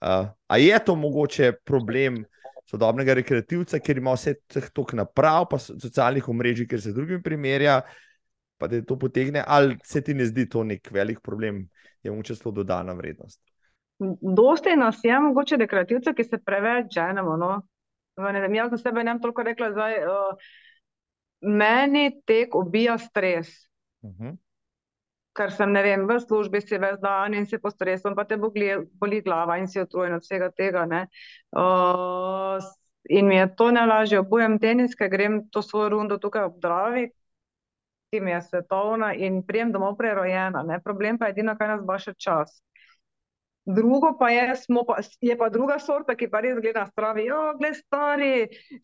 Uh, 0.04 0.30
a 0.48 0.60
je 0.60 0.80
to 0.86 0.96
mogoče 1.00 1.52
problem 1.64 2.24
sodobnega 2.72 3.14
rekreativca, 3.20 3.80
ker 3.84 4.00
ima 4.00 4.16
vse 4.16 4.38
toliko 4.48 4.98
naprav, 4.98 5.46
pa 5.52 5.60
socialnih 5.60 6.28
omrežij, 6.32 6.68
ker 6.72 6.82
se 6.82 6.92
z 6.92 6.98
drugimi 6.98 7.22
primerja, 7.24 7.82
pa 8.58 8.70
da 8.72 8.80
to 8.88 8.98
potegne, 9.00 9.44
ali 9.48 9.78
se 9.84 10.02
ti 10.02 10.16
ne 10.16 10.26
zdi 10.26 10.48
to 10.50 10.64
nek 10.64 10.88
velik 10.92 11.20
problem, 11.22 11.66
je 12.04 12.12
mogoče 12.12 12.40
to 12.40 12.52
dodana 12.52 12.96
vrednost. 12.96 13.42
Dosti 14.22 14.76
nas 14.76 15.00
je, 15.04 15.20
mogoče 15.20 15.58
rekreativce, 15.58 16.14
ki 16.14 16.24
se 16.24 16.38
preveč 16.38 16.94
ženemo. 16.94 17.38
No? 17.38 17.62
Ne 18.18 18.42
vem, 18.42 18.56
jaz 18.56 18.72
za 18.72 18.78
sebe 18.78 19.04
ne 19.04 19.14
bom 19.14 19.22
toliko 19.22 19.44
rekla, 19.44 19.70
da 19.74 19.90
uh, 19.90 20.50
meni 21.42 22.22
tek 22.26 22.56
ubija 22.56 22.98
stres. 22.98 23.50
Uh 24.02 24.10
mhm. 24.10 24.24
-huh. 24.24 24.38
Ker 25.34 25.52
sem 25.52 25.72
ne 25.72 25.82
vem, 25.82 26.08
v 26.08 26.20
službi 26.20 26.62
si 26.62 26.78
ves 26.78 27.00
dan 27.02 27.34
in 27.34 27.46
si 27.46 27.58
po 27.58 27.70
stresu, 27.70 28.14
pa 28.16 28.24
te 28.24 28.38
boli, 28.38 28.68
boli 28.94 29.22
glava 29.22 29.58
in 29.58 29.68
si 29.68 29.82
utrujen 29.82 30.14
od 30.14 30.22
vsega 30.22 30.52
tega. 30.52 31.08
Uh, 31.52 32.62
in 33.10 33.28
mi 33.28 33.36
je 33.36 33.56
to 33.56 33.72
najlažje, 33.72 34.20
obujem 34.20 34.60
tenis, 34.60 34.96
ker 34.96 35.10
grem 35.10 35.50
to 35.50 35.62
svojo 35.62 35.90
rundo 35.90 36.18
tukaj 36.18 36.44
ob 36.44 36.60
Dravi, 36.62 37.10
ki 38.12 38.20
mi 38.20 38.32
je 38.32 38.42
svetovna 38.42 39.14
in 39.14 39.42
prijem 39.46 39.72
domov 39.72 39.98
prerojena. 39.98 40.64
Ne? 40.64 40.80
Problem 40.84 41.18
pa 41.18 41.26
je 41.26 41.32
edino, 41.32 41.58
kaj 41.58 41.68
nas 41.68 41.82
baše 41.86 42.14
čas. 42.14 42.62
Drugo 43.66 44.18
pa 44.20 44.30
je, 44.30 44.54
pa, 44.88 44.96
je 45.22 45.38
pa 45.38 45.48
druga 45.50 45.78
sorta, 45.80 46.18
ki 46.20 46.28
pa 46.28 46.42
res 46.44 46.58
gleda 46.60 46.84
stravi. 46.90 47.24
Jo, 47.30 47.54
gled 47.56 47.78
stari, 47.78 48.32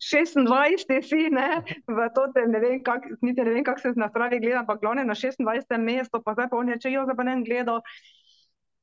26 0.00 1.04
si, 1.04 1.26
ne, 1.28 1.60
v 1.84 2.06
to 2.16 2.24
te 2.32 2.46
ne 2.48 2.62
vem, 2.62 2.78
kak, 2.84 3.04
niti 3.20 3.44
ne 3.44 3.52
vem, 3.58 3.64
kako 3.64 3.80
se 3.80 3.92
na 4.00 4.08
stravi 4.08 4.40
gleda, 4.40 4.62
ampak 4.62 4.80
glavne 4.80 5.04
na 5.04 5.12
26. 5.12 5.76
mesto, 5.84 6.22
pa 6.24 6.32
zdaj 6.32 6.48
pa 6.48 6.56
on 6.56 6.72
je, 6.72 6.78
če 6.80 6.94
jo 6.94 7.04
zdaj 7.04 7.18
pa 7.18 7.28
ne 7.28 7.36
gledal, 7.44 7.82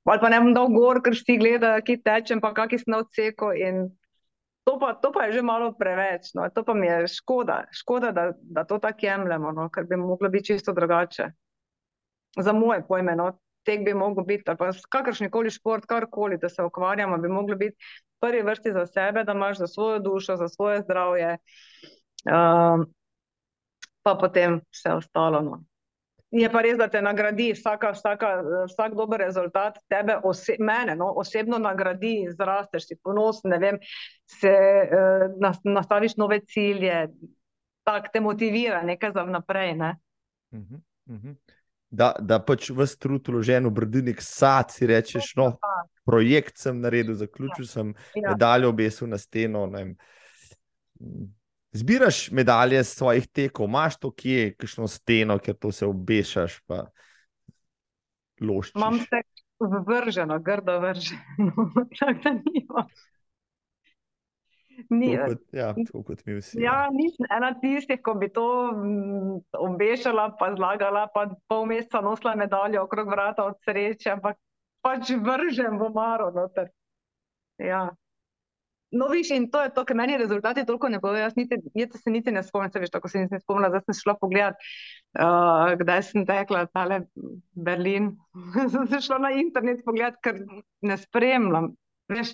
ali 0.06 0.22
pa 0.22 0.30
ne 0.30 0.42
bom 0.44 0.54
dal 0.54 0.70
gor, 0.76 1.02
ker 1.02 1.18
si 1.18 1.40
gleda, 1.42 1.74
ki 1.82 1.98
tečem, 2.06 2.46
pa 2.46 2.54
kaki 2.54 2.78
smo 2.78 3.02
odseko 3.02 3.50
in 3.58 3.88
to 4.68 4.78
pa, 4.78 4.94
to 5.02 5.10
pa 5.16 5.26
je 5.26 5.40
že 5.40 5.42
malo 5.42 5.72
preveč, 5.74 6.30
no, 6.38 6.46
to 6.54 6.62
pa 6.62 6.78
mi 6.78 6.92
je 6.92 7.08
škoda, 7.08 7.72
škoda, 7.72 8.12
da, 8.12 8.30
da 8.38 8.68
to 8.70 8.78
tako 8.84 9.06
jemljemo, 9.06 9.52
no, 9.56 9.70
ker 9.74 9.90
bi 9.90 9.98
moglo 9.98 10.30
biti 10.30 10.54
čisto 10.54 10.78
drugače. 10.78 11.32
Za 12.38 12.54
moje 12.54 12.84
pojme, 12.88 13.16
no, 13.16 13.32
tek 13.68 13.86
bi 13.86 13.94
mogel 13.94 14.24
biti, 14.24 14.44
ali 14.48 14.58
pa 14.58 14.72
kakršni 14.90 15.30
koli 15.32 15.52
šport, 15.52 15.86
karkoli, 15.86 16.40
da 16.40 16.50
se 16.50 16.64
ukvarjamo, 16.64 17.18
bi 17.18 17.30
mogli 17.30 17.56
biti 17.56 17.76
v 17.76 18.20
prvi 18.24 18.44
vrsti 18.48 18.72
za 18.74 18.86
sebe, 18.86 19.24
da 19.28 19.36
imaš 19.36 19.58
za 19.58 19.68
svojo 19.68 20.00
dušo, 20.00 20.38
za 20.40 20.48
svoje 20.48 20.82
zdravje, 20.82 21.38
um, 22.32 22.86
pa 24.04 24.16
potem 24.16 24.62
vse 24.72 24.94
ostalo. 24.94 25.42
No. 25.42 25.60
Je 26.32 26.48
pa 26.52 26.62
res, 26.64 26.78
da 26.80 26.88
te 26.92 27.02
nagradi 27.02 27.52
vsaka, 27.56 27.92
vsaka, 27.96 28.32
vsak 28.72 28.96
dober 28.96 29.20
rezultat, 29.20 29.80
tebe, 29.92 30.18
ose, 30.24 30.56
mene, 30.60 30.96
no, 30.96 31.12
osebno 31.20 31.60
nagradi, 31.60 32.28
zrasteš, 32.40 32.88
si 32.88 33.00
ponosen, 33.04 33.52
ne 33.52 33.60
vem, 33.64 33.82
se 34.40 34.54
uh, 34.88 35.52
nastaviš 35.64 36.16
nove 36.20 36.40
cilje, 36.48 37.08
tako 37.88 38.14
te 38.14 38.24
motivira 38.24 38.82
nekaj 38.84 39.12
za 39.16 39.28
vnaprej. 39.28 39.76
Ne. 39.76 39.94
Uh 40.52 40.60
-huh, 40.60 40.82
uh 41.12 41.16
-huh 41.16 41.57
da, 41.90 42.12
da 42.20 42.40
pač 42.44 42.70
v 42.76 42.86
strud 42.88 43.28
vložen 43.32 43.68
v 43.70 43.74
brdinik 43.80 44.22
sad, 44.24 44.72
si 44.76 44.88
rečeš, 44.88 45.34
no, 45.40 45.54
projekt 46.08 46.60
sem 46.60 46.82
naredil, 46.84 47.16
zaključil 47.16 47.66
ja. 47.66 47.72
sem, 47.72 47.94
ja. 48.16 48.32
medaljo 48.32 48.72
obesil 48.74 49.08
na 49.12 49.18
steno. 49.18 49.66
Zbiraš 51.72 52.28
medalje 52.32 52.84
z 52.84 52.94
svojih 52.96 53.28
tekov, 53.28 53.70
imaš 53.70 54.00
to 54.02 54.12
kje, 54.12 54.54
kakšno 54.58 54.88
steno, 54.92 55.40
ker 55.40 55.56
to 55.56 55.72
se 55.72 55.88
obešaš. 55.88 56.62
Pa. 56.68 56.88
loščiš? 58.42 58.76
Imam 58.76 59.00
se 59.00 59.24
vrženo, 59.60 60.40
grdo 60.40 60.80
vrženo. 60.84 61.72
Ni, 64.90 65.16
Tako 65.16 65.30
kot, 65.32 65.44
ja, 65.58 65.74
tako 65.74 66.04
kot 66.04 66.26
mi 66.26 66.36
vsi. 66.38 66.60
ja, 66.62 66.76
nisem 66.94 67.26
ena 67.34 67.54
tistih, 67.62 67.98
ko 68.06 68.14
bi 68.14 68.30
to 68.30 68.46
mm, 68.72 69.38
obešala, 69.58 70.30
pa 70.40 70.52
zlagala, 70.56 71.08
pa 71.14 71.26
pol 71.50 71.66
meseca 71.66 72.02
nosila 72.06 72.36
medaljo 72.38 72.84
okrog 72.86 73.10
vrata 73.10 73.48
od 73.50 73.58
sreče, 73.66 74.12
ampak 74.14 74.38
pač 74.86 75.10
vržem 75.18 75.80
v 75.82 75.90
maro 75.96 76.30
noter. 76.36 76.70
Ja. 77.58 77.88
No, 78.92 79.10
viš, 79.12 79.34
in 79.36 79.50
to 79.52 79.60
je 79.66 79.74
to, 79.76 79.84
ker 79.84 79.98
meni 80.00 80.16
rezultati 80.18 80.64
toliko 80.66 80.88
ne 80.90 81.02
povedo, 81.04 81.20
jaz 81.20 81.34
niti, 81.36 81.58
jaz 81.76 81.98
se 82.00 82.12
niti 82.14 82.32
ne 82.32 82.44
spomnim, 82.44 82.72
se 82.72 82.80
veš, 82.80 82.94
tako 82.94 83.10
se 83.12 83.20
nisem 83.20 83.42
spomnila, 83.42 83.74
zdaj 83.74 83.84
sem 83.84 83.98
šla 84.00 84.16
pogledat, 84.22 84.62
uh, 85.20 85.74
kdaj 85.82 86.04
sem 86.08 86.24
tekla, 86.30 86.68
tale 86.72 87.02
Berlin, 87.52 88.14
sem 88.74 88.88
se 88.88 89.02
šla 89.10 89.18
na 89.26 89.34
internet 89.42 89.84
pogledat, 89.84 90.22
ker 90.24 90.40
ne 90.88 90.98
spremljam, 91.02 91.74
veš, 92.14 92.32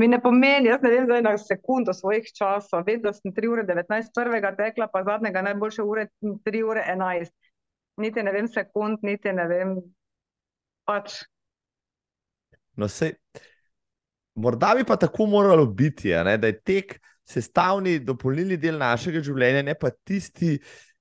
mi 0.00 0.08
ne 0.08 0.20
pomeni, 0.22 0.70
jaz 0.70 0.80
ne 0.84 0.90
vem 0.94 1.08
zdaj 1.08 1.22
na 1.26 1.34
sekundo 1.38 1.92
svojih 1.96 2.30
časov, 2.36 2.88
da 3.04 3.12
sem 3.12 3.34
3 3.36 3.50
ure 3.52 3.64
19 3.68 4.14
prvega 4.16 4.54
tekla, 4.56 4.88
pa 4.92 5.04
zadnjega 5.04 5.42
najboljše 5.50 5.84
ure 5.84 6.08
3 6.48 6.62
ure 6.64 6.84
11. 6.88 7.34
Niti 8.00 8.22
ne 8.24 8.32
vem 8.32 8.48
sekund, 8.48 9.04
niti 9.04 9.32
ne 9.36 9.44
vem, 9.50 9.74
pač, 10.88 11.20
No, 12.80 12.88
sej, 12.88 13.12
morda 14.34 14.74
bi 14.76 14.84
pa 14.88 14.96
tako 14.96 15.26
moralo 15.26 15.66
biti, 15.66 16.14
ne, 16.24 16.36
da 16.38 16.48
je 16.48 16.60
tek 16.60 16.96
sestavni, 17.28 17.98
dopolnilni 18.04 18.56
del 18.60 18.78
našega 18.80 19.22
življenja, 19.24 19.62
ne 19.66 19.74
pa 19.78 19.90
tisti, 19.92 20.56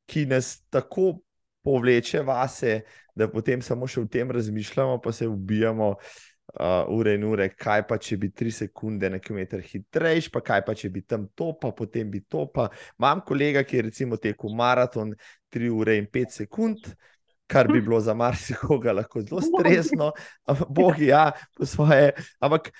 ki 0.10 0.26
nas 0.30 0.58
tako 0.74 1.22
povleče 1.66 2.24
vase, 2.26 2.82
da 3.16 3.30
potem 3.32 3.62
samo 3.62 3.88
še 3.88 4.04
o 4.04 4.10
tem 4.12 4.32
razmišljamo, 4.32 5.00
pa 5.04 5.14
se 5.16 5.28
ubijamo. 5.30 5.93
Uh, 6.50 6.82
ure 6.89 7.14
in 7.14 7.24
ure, 7.30 7.45
kaj 7.54 7.84
pa 7.86 8.00
če 8.02 8.16
bi 8.18 8.32
tri 8.34 8.50
sekunde 8.50 9.06
na 9.14 9.20
kilometr 9.22 9.62
hitrejši, 9.62 10.32
pa 10.34 10.41
kaj 10.41 10.64
pa 10.66 10.74
če 10.74 10.89
bi 10.89 11.04
tam 11.06 11.28
to, 11.38 11.52
pa 11.62 11.70
potem 11.78 12.10
bi 12.10 12.24
to. 12.26 12.47
Pa. 12.50 12.72
Imam 12.97 13.22
kolega, 13.22 13.62
ki 13.64 13.78
je 13.78 13.84
recimo 13.86 14.18
tekel 14.18 14.56
maraton 14.58 15.14
3 15.54 15.70
ure 15.70 16.00
in 16.00 16.08
5 16.10 16.39
sekund, 16.41 16.89
kar 17.50 17.70
bi 17.70 17.84
bilo 17.86 18.00
za 18.02 18.18
marsikoga 18.18 18.97
lahko 18.97 19.22
zelo 19.30 19.43
stresno, 19.45 20.10
ampak 20.50 20.74
bogi, 20.74 21.12
ja, 21.12 21.28
po 21.54 21.70
svoje. 21.70 22.16
Ampak 22.41 22.72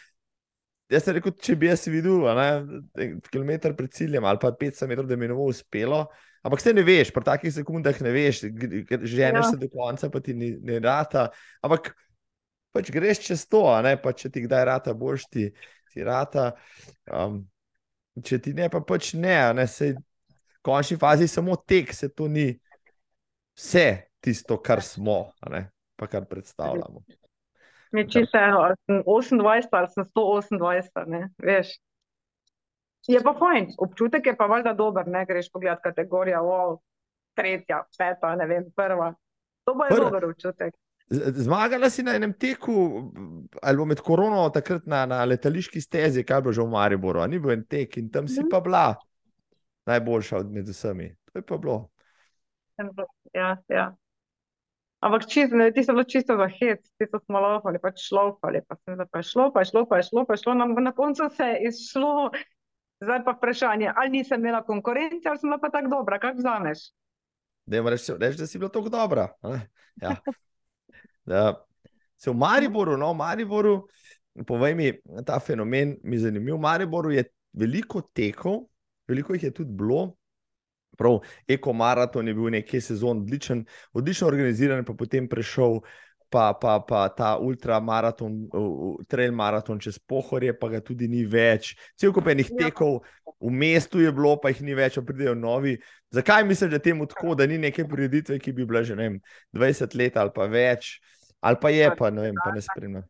jaz 0.90 1.06
sem 1.06 1.20
rekel, 1.20 1.38
če 1.38 1.60
bi 1.62 1.70
jaz 1.70 1.86
videl, 1.94 2.26
a 2.26 2.34
ne, 2.42 2.50
kilometr 3.30 3.78
pred 3.78 3.94
ciljem 3.94 4.26
ali 4.26 4.42
pa 4.42 4.50
500 4.50 4.90
metrov, 4.90 5.10
da 5.14 5.18
mi 5.18 5.30
ne 5.30 5.38
bo 5.38 5.46
uspelo. 5.54 6.08
Ampak 6.42 6.62
se 6.64 6.74
ne 6.74 6.82
veš, 6.88 7.14
pri 7.14 7.26
takih 7.28 7.54
sekundah 7.54 7.98
ne 8.02 8.12
veš, 8.16 8.46
ženeš 8.48 9.44
Ja. 9.44 9.50
se 9.52 9.58
do 9.62 9.70
konca, 9.70 10.10
pa 10.10 10.26
ti 10.26 10.34
ni, 10.34 10.56
ne 10.58 10.82
rata. 10.82 11.30
Ampak 11.62 11.94
pač 12.76 12.92
greš 12.94 13.24
čez 13.28 13.46
to, 13.50 13.64
pa 14.04 14.14
če 14.14 14.32
ti 14.34 14.44
kdaj 14.46 14.66
rata, 14.66 14.94
boš 14.94 15.26
ti, 15.32 15.50
ti 15.94 16.06
rata. 16.06 16.52
Um, 17.10 17.44
če 18.24 18.40
ti 18.44 18.54
ne, 18.58 18.70
pa 18.72 18.82
pač 18.82 19.14
ne, 19.18 19.38
ne, 19.58 19.68
se 19.68 19.94
v 19.96 20.62
končni 20.66 21.00
fazi 21.00 21.28
samo 21.28 21.56
tek, 21.58 21.94
se 21.96 22.12
to 22.12 22.28
ni 22.28 22.52
vse 23.58 23.88
tisto, 24.20 24.60
kar 24.62 24.84
smo, 24.84 25.32
pa 25.96 26.08
kar 26.08 26.28
predstavljamo. 26.30 27.04
mi 27.92 28.02
je 28.02 28.10
čisto 28.10 28.38
eno, 28.38 28.60
ali 28.68 28.76
sem 28.86 29.04
28 29.04 29.70
ali 29.72 29.88
sem 29.94 30.04
128, 30.04 31.08
ne, 31.08 31.30
veš. 31.38 31.78
Je 33.08 33.22
pa 33.24 33.34
fajn, 33.34 33.72
občutek 33.80 34.26
je 34.28 34.36
pa 34.38 34.46
valjda 34.46 34.74
dober, 34.78 35.08
ne, 35.08 35.24
greš 35.26 35.48
pogledat 35.52 35.80
kategorija, 35.82 36.44
wow, 36.44 36.78
tretja, 37.34 37.84
peta, 37.98 38.36
ne 38.36 38.46
vem, 38.46 38.68
prva. 38.76 39.14
To 39.66 39.74
bo 39.74 39.88
je 39.88 39.96
Prva. 39.96 40.10
dober 40.10 40.26
občutek. 40.30 40.76
Zmagala 41.10 41.90
si 41.90 42.04
na 42.06 42.14
enem 42.16 42.34
teku, 42.38 42.74
ali 43.62 43.78
bo 43.78 43.86
med 43.86 44.02
korono, 44.06 44.44
takrat 44.54 44.86
na, 44.86 45.06
na 45.10 45.24
letališki 45.26 45.82
stezi, 45.82 46.22
kaj 46.24 46.42
bilo 46.46 46.54
že 46.54 46.62
v 46.62 46.70
Mariboru, 46.70 47.24
ni 47.28 47.40
bil 47.40 47.52
en 47.58 47.64
tek 47.66 47.98
in 47.98 48.10
tam 48.14 48.28
si 48.28 48.42
Mhm. 48.42 48.50
pa 48.50 48.60
bila 48.62 48.96
najboljša 49.90 50.38
od 50.38 50.52
med 50.54 50.70
vsemi. 50.70 51.16
To 51.34 51.40
je 51.40 51.46
pa 51.46 51.58
bilo. 51.58 51.90
Ja, 53.34 53.58
ja. 53.70 53.96
Ampak 55.00 55.26
čisto, 55.32 55.56
ne, 55.56 55.72
ti 55.72 55.84
so 55.84 55.94
bilo 55.96 56.04
čisto 56.04 56.36
za 56.38 56.48
hec, 56.48 56.84
ti 57.00 57.06
so 57.08 57.20
smo 57.26 57.40
laufali, 57.40 57.80
pač 57.80 58.04
pa 58.68 58.76
sem 58.76 59.00
pa 59.12 59.20
je 59.20 59.24
šlo, 59.24 59.52
pa 59.54 59.62
je 59.64 59.66
šlo, 59.66 59.86
pa 59.90 59.98
je 59.98 60.04
šlo, 60.04 60.26
pa 60.28 60.34
je 60.34 60.38
šlo, 60.44 60.54
na, 60.54 60.66
na 60.66 60.92
koncu 60.92 61.30
se 61.32 61.44
je 61.44 61.68
izšlo. 61.70 62.32
Zdaj 63.00 63.24
pa 63.24 63.32
vprašanje, 63.32 63.94
ali 63.96 64.10
nisem 64.10 64.40
imela 64.40 64.60
konkurence, 64.64 65.30
ali 65.30 65.40
sem 65.40 65.48
bila 65.48 65.58
pa 65.58 65.70
tako 65.70 65.88
dobra, 65.88 66.20
kako 66.20 66.38
vzameš? 66.38 66.80
Da 67.66 67.78
jim 67.78 67.88
reči, 67.88 68.12
da 68.20 68.48
si 68.48 68.60
bila 68.60 68.70
tako 68.70 68.90
dobra. 68.90 69.28
ne? 69.44 69.70
Ja. 70.02 70.16
Se 72.20 72.32
v 72.32 72.36
Mariboru, 72.36 72.98
no, 72.98 73.14
v 73.14 73.18
Mariboru, 73.18 73.76
povej 74.48 74.76
mi, 74.76 74.92
ta 75.26 75.40
fenomen 75.40 75.98
mi 76.04 76.18
je 76.18 76.28
zanimiv. 76.28 76.58
V 76.58 76.64
Mariboru 76.64 77.14
je 77.16 77.24
veliko 77.54 78.02
tekov, 78.14 78.66
veliko 79.08 79.34
jih 79.34 79.50
je 79.50 79.54
tudi 79.62 79.72
bilo. 79.72 80.16
Prav, 81.00 81.22
ekomaraton 81.48 82.28
je 82.28 82.34
bil 82.36 82.50
nekaj 82.52 82.82
sezon 82.82 83.22
odličen, 83.24 83.64
odlično 83.96 84.28
organiziran, 84.28 84.84
pa 84.84 84.94
potem 84.94 85.30
prešel 85.32 85.80
pa, 86.30 86.54
pa, 86.54 86.80
pa 86.80 87.10
ta 87.10 87.38
ultramaraton, 87.42 88.50
uh, 88.54 88.98
trail 89.08 89.32
maraton 89.34 89.80
čez 89.80 89.98
pohorje, 90.00 90.54
pa 90.54 90.70
ga 90.70 90.82
tudi 90.86 91.08
ni 91.10 91.24
več. 91.26 91.74
Cel 91.98 92.14
kup 92.14 92.28
enih 92.30 92.52
Ja. 92.52 92.68
tekov 92.68 93.02
v 93.40 93.52
mestu 93.52 94.02
je 94.04 94.12
bilo, 94.12 94.36
pa 94.38 94.50
jih 94.50 94.62
ni 94.62 94.76
več, 94.78 95.00
pa 95.00 95.02
pridejo 95.02 95.34
novi. 95.36 95.78
Zakaj 96.12 96.44
misliš, 96.44 96.72
da 96.72 96.80
temu 96.80 97.08
tako, 97.08 97.36
da 97.36 97.48
ni 97.48 97.58
neke 97.58 97.88
prireditve, 97.88 98.40
ki 98.40 98.52
bi 98.54 98.66
bila 98.66 98.84
že 98.84 98.96
vem, 98.96 99.20
20 99.54 99.96
let 99.96 100.18
ali 100.18 100.32
pa 100.36 100.46
več, 100.46 101.00
ali 101.40 101.58
pa 101.62 101.70
je, 101.70 101.90
pa 101.98 102.10
ne 102.10 102.22
vem, 102.22 102.36
pa 102.44 102.52
ne 102.52 102.62
spremljam. 102.62 103.04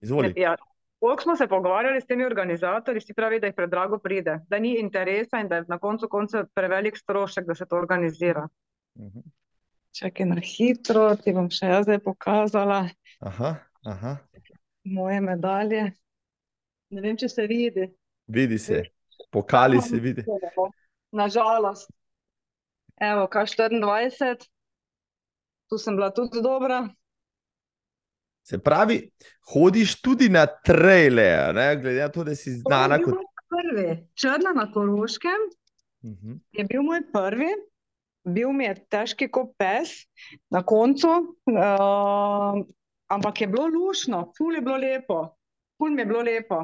Izvoli. 0.00 0.32
Ja. 0.36 0.56
Koliko 1.00 1.22
smo 1.22 1.36
se 1.36 1.46
pogovarjali 1.48 2.00
s 2.00 2.06
temi 2.06 2.24
organizatorji, 2.24 3.00
vsi 3.00 3.14
pravi, 3.14 3.40
da 3.40 3.46
jih 3.46 3.54
predrago 3.56 3.98
pride, 3.98 4.38
da 4.48 4.58
ni 4.58 4.74
interesa 4.80 5.40
in 5.40 5.48
da 5.48 5.56
je 5.56 5.64
na 5.68 5.78
koncu 5.78 6.08
koncev 6.08 6.44
prevelik 6.54 6.96
strošek, 6.96 7.46
da 7.46 7.54
se 7.54 7.66
to 7.66 7.76
organizira. 7.76 8.48
Mhm. 8.98 9.20
Čakaj 9.98 10.26
na 10.26 10.36
hitro, 10.44 11.16
ti 11.16 11.32
bom 11.32 11.48
še 11.50 11.66
jaz 11.66 11.84
zdaj 11.84 11.98
pokazala 12.04 12.84
Aha, 13.20 13.54
aha, 13.84 14.16
moje 14.84 15.20
medalje. 15.20 15.82
Ne 16.90 17.00
vem, 17.00 17.16
če 17.16 17.28
se 17.28 17.46
vidi. 17.46 17.88
vidi 18.26 18.58
se, 18.58 18.82
pokali 19.30 19.80
se 19.82 19.96
vidi. 20.00 20.24
Nažalost. 21.12 21.90
Evo, 23.00 23.26
K24, 23.32 24.46
tu 25.68 25.78
sem 25.78 25.96
bila 25.96 26.10
tudi 26.14 26.42
dobra. 26.42 26.88
Se 28.42 28.58
pravi, 28.58 29.10
hodiš 29.44 30.00
tudi 30.02 30.28
na 30.28 30.46
traile, 30.46 31.28
a 31.38 31.52
ne? 31.52 31.76
glede 31.76 32.00
na 32.00 32.08
to, 32.08 32.24
da 32.24 32.34
si 32.34 32.50
znana 32.52 32.98
kot. 32.98 33.14
prvi. 33.48 34.06
Črna 34.14 34.52
na 34.54 34.72
Koroškem 34.72 35.48
Mhm. 36.02 36.32
je 36.52 36.64
bil 36.64 36.82
moj 36.82 37.02
prvi, 37.12 37.48
bil 38.24 38.52
mi 38.52 38.64
je 38.64 38.74
težki 38.88 39.28
kot 39.28 39.50
pes 39.58 39.90
na 40.50 40.62
koncu, 40.62 41.08
uh, 41.46 42.56
ampak 43.06 43.40
je 43.40 43.46
bilo 43.46 43.66
lušno, 43.68 44.32
ful 44.32 44.54
je 44.54 44.60
bilo 44.60 44.76
lepo, 44.76 45.36
ful 45.78 45.90
mi 45.90 46.02
je 46.02 46.06
bilo 46.06 46.22
lepo. 46.22 46.62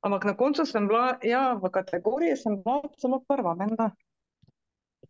Ampak 0.00 0.24
na 0.24 0.36
koncu 0.36 0.66
sem 0.66 0.88
bila, 0.88 1.18
ja, 1.22 1.52
v 1.54 1.70
kategoriji 1.70 2.36
sem 2.36 2.56
bila 2.56 2.80
celo 2.98 3.20
prva, 3.20 3.54
menda. 3.54 3.90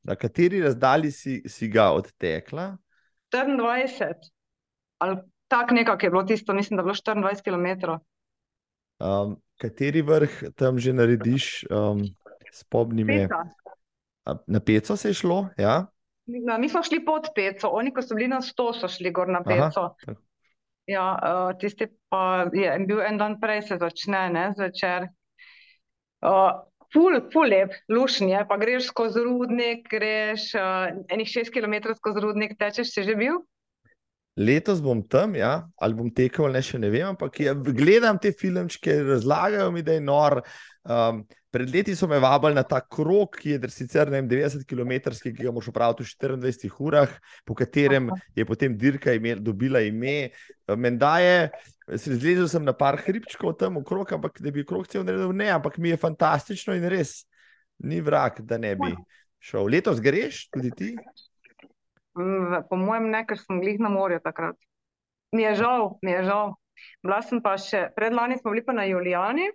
Na 0.03 0.17
kateri 0.17 0.61
razdalji 0.61 1.11
si, 1.11 1.43
si 1.47 1.69
ga 1.69 1.93
odtekla? 1.93 2.77
24, 3.33 4.15
ali 5.01 5.17
tako 5.49 5.75
nekako 5.75 6.07
je 6.07 6.11
bilo 6.11 6.23
tisto, 6.23 6.55
mislim, 6.55 6.77
da 6.77 6.81
je 6.81 6.85
bilo 6.85 6.95
24 6.95 7.43
km. 7.45 7.91
Um, 9.01 9.37
kateri 9.61 10.03
vrh 10.03 10.43
tam 10.57 10.79
že 10.79 10.93
narediš, 10.93 11.65
um, 11.71 12.05
spomni 12.53 13.05
me. 13.05 13.29
Na 14.47 14.61
peco 14.61 14.97
se 14.97 15.09
je 15.09 15.15
šlo? 15.15 15.49
Ja? 15.59 15.87
No, 16.31 16.59
mi 16.59 16.69
smo 16.69 16.83
šli 16.83 17.05
pod 17.05 17.33
Peco, 17.35 17.69
oni, 17.69 17.91
ko 17.95 18.03
so 18.03 18.15
bili 18.15 18.29
na 18.29 18.41
100, 18.45 18.67
so 18.81 18.89
šli 18.89 19.11
gor 19.11 19.29
na 19.29 19.43
Peco. 19.43 19.95
Ja, 20.87 21.07
uh, 21.15 21.59
tisti 21.59 21.87
pa 22.11 22.51
je 22.53 22.71
bil 22.87 23.01
en 23.03 23.19
dan 23.19 23.39
prej, 23.41 23.63
se 23.69 23.79
začne, 23.81 24.29
ne, 24.35 24.45
zvečer. 24.59 25.09
Uh, 26.21 26.61
ful, 26.93 27.21
ful 27.33 27.51
lep, 27.51 27.75
lušen 27.89 28.31
je, 28.31 28.43
pa 28.49 28.59
greš 28.61 28.91
skozi 28.91 29.23
rudnik, 29.25 29.87
greš 29.91 30.51
uh, 30.59 30.91
enih 31.11 31.31
6 31.31 31.55
km 31.55 31.95
skozi 31.97 32.23
rudnik, 32.25 32.59
tečeš, 32.59 32.93
si 32.95 33.07
že 33.07 33.17
bil? 33.19 33.43
Letos 34.39 34.81
bom 34.81 35.03
tam, 35.03 35.35
ja, 35.35 35.69
ali 35.77 35.95
bom 35.95 36.11
tekel, 36.15 36.47
ali 36.47 36.61
ne, 36.61 36.63
še 36.63 36.79
ne 36.79 36.89
vem, 36.93 37.09
ampak 37.11 37.41
ja, 37.43 37.55
gledam 37.55 38.19
te 38.23 38.31
filmčke, 38.33 39.01
razlagajo 39.09 39.71
mi, 39.75 39.83
da 39.83 39.97
je 39.97 40.03
nor. 40.05 40.39
Um, 40.87 41.25
pred 41.51 41.69
leti 41.75 41.97
so 41.99 42.07
me 42.09 42.21
vabili 42.23 42.55
na 42.55 42.63
ta 42.65 42.79
krog, 42.81 43.35
ki 43.37 43.57
je 43.57 43.71
sicer 43.75 44.09
vem, 44.13 44.29
90 44.31 44.63
km, 44.71 45.11
ki 45.19 45.33
ga 45.35 45.51
moraš 45.51 45.73
opraviti 45.73 46.07
v 46.07 46.39
24 46.47 46.79
urah, 46.87 47.17
po 47.45 47.57
katerem 47.59 48.09
je 48.39 48.47
potem 48.47 48.77
dirka 48.79 49.13
imel, 49.19 49.43
dobila 49.43 49.83
ime. 49.83 50.31
Menda 50.79 51.19
je, 51.21 51.51
zlezel 52.07 52.47
sem 52.49 52.65
na 52.65 52.73
par 52.73 53.01
hribčkov 53.03 53.59
tam 53.59 53.83
okrog, 53.83 54.15
ampak 54.15 54.39
da 54.41 54.55
bi 54.55 54.65
krog 54.65 54.87
cel 54.89 55.03
naredil, 55.05 55.35
ne, 55.35 55.51
ampak 55.59 55.77
mi 55.83 55.91
je 55.91 55.99
fantastično 56.01 56.79
in 56.79 56.87
res 56.89 57.25
ni 57.83 58.01
vrak, 58.01 58.45
da 58.47 58.61
ne 58.63 58.77
bi 58.79 58.95
šel. 59.43 59.67
Letos 59.75 60.01
greš 60.01 60.47
tudi 60.55 60.71
ti? 60.77 60.95
Po 62.15 62.77
mojem 62.77 63.11
ne, 63.11 63.23
ker 63.27 63.39
sem 63.39 63.61
glih 63.63 63.79
na 63.81 63.89
morju 63.93 64.21
takrat. 64.25 64.59
Mi 65.33 65.45
je 65.47 65.55
žal, 65.63 65.99
mi 66.03 66.11
je 66.11 66.25
žal. 66.27 66.55
Bila 67.05 67.21
sem 67.23 67.43
pa 67.45 67.55
še, 67.61 67.87
predlani 67.97 68.39
smo 68.41 68.51
bili 68.55 68.65
pa 68.67 68.75
na 68.75 68.87
Julijani. 68.89 69.51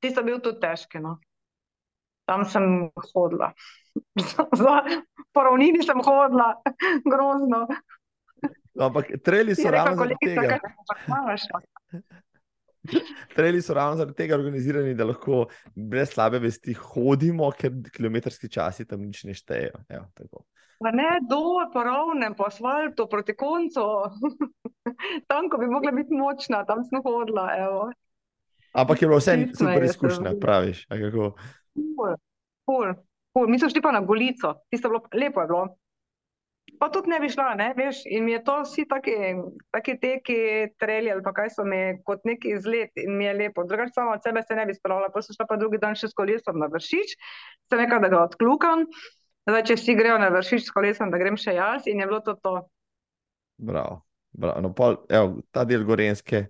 Ti 0.00 0.12
so 0.14 0.22
bil 0.24 0.38
tudi 0.40 0.60
težki, 0.62 1.00
no. 1.02 1.18
Tam 2.28 2.44
sem 2.46 2.88
hodila. 3.10 3.50
Za, 4.60 4.76
po 5.34 5.42
ravnini 5.42 5.82
sem 5.82 5.98
hodila, 6.06 6.54
grozno. 7.12 7.66
No, 8.74 8.86
ampak 8.86 9.10
treli 9.26 9.56
Je 9.56 9.64
so 9.64 9.72
ravno 9.74 9.96
zaradi 9.98 9.98
kolegica, 9.98 10.40
tega. 10.40 10.58
kaj 10.62 10.70
se 10.70 10.84
počnavaš? 10.92 11.42
Treli 13.36 13.62
so 13.62 13.74
ravno 13.74 13.96
zaradi 13.96 14.16
tega 14.16 14.34
organizirani, 14.34 14.94
da 14.94 15.04
lahko 15.04 15.44
brez 15.74 16.14
slabe 16.14 16.38
vesti 16.40 16.74
hodimo, 16.74 17.50
ker 17.52 17.74
kilometrski 17.92 18.48
časi 18.48 18.86
tam 18.88 19.04
nič 19.04 19.24
ne 19.28 19.34
štejejo. 19.36 19.84
Evo, 19.88 20.06
tako. 20.16 20.44
Pa 20.80 20.92
ne 20.96 21.18
dol, 21.28 21.66
po 21.72 21.82
ravnem, 21.84 22.34
po 22.34 22.46
asfaltu, 22.48 23.04
proti 23.10 23.34
koncu. 23.36 23.84
Tam, 25.30 25.48
ko 25.52 25.58
bi 25.60 25.68
mogla 25.68 25.92
biti 25.92 26.16
močna, 26.16 26.64
tam 26.64 26.80
sem 26.84 27.02
hodila, 27.04 27.44
evo. 27.56 27.90
Ampak 28.72 29.02
je 29.02 29.08
bilo 29.08 29.18
vse 29.20 29.34
Čisto 29.36 29.64
me 29.64 29.74
super 29.74 29.84
izkušnja, 29.84 30.30
sramota. 30.32 30.40
praviš. 30.40 30.86
Ful, 30.88 32.16
ful, 32.64 32.94
ful. 33.36 33.46
Mi 33.48 33.58
smo 33.60 33.68
šli 33.70 33.82
pa 33.84 33.92
na 33.92 34.00
Golico, 34.00 34.54
tisto 34.72 34.88
je 34.88 34.90
bilo, 34.90 35.02
lepo 35.14 35.44
je 35.44 35.46
bilo. 35.46 35.62
Pa 36.80 36.88
tudi 36.88 37.12
ne 37.12 37.18
bi 37.20 37.28
šla, 37.28 37.50
ne, 37.60 37.66
veš, 37.76 37.98
in 38.08 38.24
mi 38.24 38.32
je 38.32 38.40
to 38.44 38.54
vsi 38.62 38.86
taki, 38.88 39.14
taki 39.68 39.98
teki 40.00 40.36
treli 40.80 41.10
ali 41.12 41.20
pa 41.20 41.34
kaj 41.36 41.50
so 41.52 41.64
mi 41.68 41.98
kot 42.08 42.24
neki 42.24 42.54
izlet 42.56 42.96
in 42.96 43.18
mi 43.18 43.26
je 43.26 43.34
lepo. 43.36 43.66
Drugače 43.68 43.92
sama 43.92 44.14
od 44.16 44.24
sebe 44.24 44.40
se 44.42 44.56
ne 44.56 44.64
bi 44.66 44.74
spravila, 44.74 45.10
pa 45.12 45.20
sem 45.22 45.36
šla 45.36 45.44
pa 45.50 45.58
drugi 45.60 45.80
dan 45.82 45.92
še 45.98 46.08
s 46.08 46.16
kolesom 46.16 46.56
na 46.62 46.70
vršič, 46.72 47.12
sem 47.68 47.82
rekla, 47.82 47.98
da 48.00 48.08
ga 48.08 48.22
odkljukam. 48.30 48.86
Zdaj, 49.50 49.64
če 49.68 49.76
vsi 49.76 49.96
grejo 49.98 50.16
na 50.22 50.30
vršič 50.32 50.70
s 50.70 50.72
kolesom, 50.72 51.12
da 51.12 51.20
grem 51.20 51.36
še 51.40 51.52
jaz 51.58 51.84
in 51.90 52.00
je 52.00 52.08
bilo 52.08 52.22
to 52.24 52.38
to. 52.40 52.54
Bravo. 53.60 54.00
Bravo. 54.32 54.64
No, 54.64 54.72
pol, 54.72 55.02
evo, 55.12 55.42
ta 55.52 55.66
del 55.68 55.84
Gorenske 55.84 56.46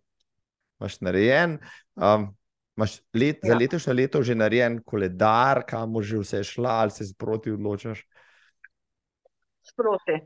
imaš 0.79 1.01
narejen. 1.03 1.59
Um, 1.99 2.31
imaš 2.79 3.01
let, 3.15 3.43
za 3.43 3.57
Ja. 3.57 3.59
letošnje 3.59 3.95
leto 3.95 4.23
že 4.23 4.35
narejen 4.35 4.79
koledar, 4.85 5.65
kamor 5.67 6.07
že 6.07 6.23
vse 6.23 6.45
šla, 6.45 6.71
ali 6.87 6.91
se 6.95 7.11
sproti 7.11 7.51
odločaš. 7.51 8.07
Sproti. 9.71 10.19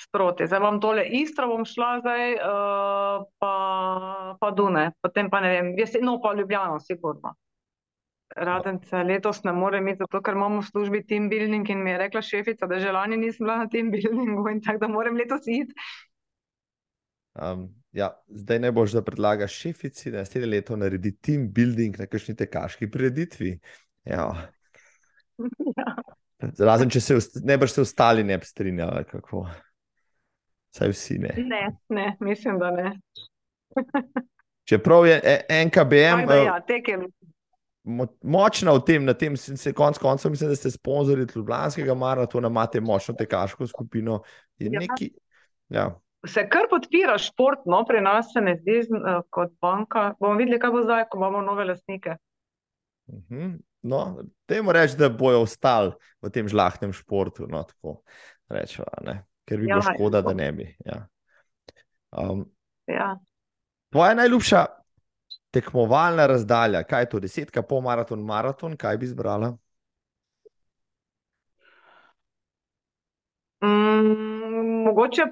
Sproti. 0.00 0.46
Zdaj 0.46 0.60
bom 0.60 0.78
tole 0.80 1.06
Istro 1.20 1.48
bom 1.48 1.64
šla 1.64 1.96
zdaj, 2.00 2.34
uh, 2.36 3.24
pa, 3.40 3.52
pa 4.40 4.50
Dune, 4.52 4.90
potem 5.00 5.30
pa 5.32 5.40
ne 5.40 5.52
vem, 5.54 5.72
jaz, 5.78 5.96
no 6.04 6.18
pa 6.22 6.34
Ljubljano, 6.36 6.80
sigurno. 6.80 7.34
Radence 8.36 9.02
letos 9.06 9.44
ne 9.46 9.52
morem 9.56 9.86
iti, 9.88 10.02
zato 10.02 10.20
ker 10.20 10.34
imamo 10.36 10.60
v 10.60 10.66
službi 10.66 11.00
team 11.06 11.30
building 11.30 11.68
in 11.72 11.84
mi 11.84 11.94
je 11.94 12.00
rekla 12.02 12.22
šefica, 12.22 12.66
da 12.68 12.80
že 12.82 12.92
lani 12.92 13.16
nisem 13.16 13.46
bila 13.46 13.56
na 13.62 13.68
team 13.72 13.90
buildingu 13.90 14.48
in 14.50 14.60
tako 14.60 14.82
da 14.84 14.88
moram 14.92 15.16
letos 15.16 15.46
iti. 15.46 15.72
Um, 17.36 17.68
ja, 17.92 18.10
zdaj 18.28 18.60
ne 18.64 18.72
boš, 18.72 18.96
da 18.96 19.04
predlagaš 19.04 19.56
šefici, 19.62 20.10
da 20.10 20.24
naslednje 20.24 20.50
leto 20.50 20.76
naredi 20.76 21.14
team 21.16 21.48
building 21.52 21.98
na 22.00 22.06
kakšni 22.06 22.36
tekaški 22.36 22.90
prireditvi. 22.90 23.58
Ja. 24.04 24.28
Ja. 25.76 26.15
Razen, 26.38 26.90
če 26.90 27.00
se 27.00 27.16
ne 27.44 27.56
boš 27.58 27.72
se 27.72 27.80
ostali 27.80 28.24
ne 28.24 28.38
bi 28.38 28.44
strinjali, 28.44 29.04
kako. 29.08 29.46
Saj 30.76 30.90
vsi 30.92 31.18
ne. 31.18 31.32
Ne, 31.38 31.62
ne, 31.88 32.16
mislim, 32.20 32.58
da 32.58 32.70
ne. 32.70 32.90
Čeprav 34.68 35.06
je 35.06 35.20
e- 35.24 35.64
NKBM 35.64 36.26
eh, 36.30 36.42
ja, 36.44 36.60
tekem. 36.60 37.06
mo- 37.84 38.08
močna 38.22 38.72
v 38.72 38.82
tem, 38.84 39.04
na 39.04 39.14
tem 39.14 39.36
se, 39.36 39.72
konc 39.72 39.98
koncev 39.98 40.30
mislim, 40.30 40.50
da 40.50 40.56
ste 40.56 40.70
sponzorji 40.70 41.26
Ljubljanskega 41.34 41.94
maratona, 41.94 42.48
imate 42.48 42.80
močno 42.80 43.14
tekaško 43.14 43.66
skupino. 43.66 44.22
Je 44.58 44.70
Ja. 44.72 44.80
neki, 44.80 45.12
ja. 45.68 45.86
Se 46.26 46.42
kar 46.48 46.66
podpira 46.70 47.18
šport, 47.18 47.58
no, 47.66 47.84
pri 47.86 48.00
nas 48.00 48.32
se 48.32 48.40
ne 48.40 48.56
zdi 48.56 48.80
eh, 48.80 49.20
kot 49.30 49.52
banka. 49.60 50.14
Bomo 50.20 50.34
videli, 50.34 50.58
kaj 50.58 50.70
bo 50.70 50.82
zdaj, 50.82 51.04
ko 51.10 51.18
imamo 51.18 51.40
nove 51.40 51.64
lastnike. 51.64 52.16
Mhm. 53.08 53.54
No, 53.86 54.00
temu 54.50 54.72
reči, 54.74 54.96
da 54.98 55.08
bojo 55.08 55.44
ostali 55.46 55.92
v 56.22 56.30
tem 56.34 56.48
žlahnem 56.50 56.92
športu. 56.92 57.46
No, 57.50 57.62
tako 57.62 58.00
rečeva, 58.50 58.90
ne? 59.06 59.20
Ker 59.46 59.60
bi 59.62 59.68
bilo 59.70 59.78
Ja, 59.78 59.92
škoda, 59.94 60.18
ja. 60.18 60.26
da 60.26 60.34
ne 60.34 60.48
bi. 60.52 60.66
Ja. 60.86 61.04
Um, 62.10 62.46
Ja. 62.86 63.16
tvoja 63.90 64.14
najljubša 64.14 64.64
tekmovalna 65.50 66.26
razdalja, 66.26 66.82
kaj 66.84 67.02
je 67.02 67.08
to, 67.08 67.20
desetka, 67.20 67.62
pol 67.62 67.80
maraton, 67.80 68.20
maraton, 68.22 68.76
kaj 68.76 68.98
bi 68.98 69.06
izbrala? 69.08 69.54
Mm, 73.64 74.82
mogoče 74.84 75.22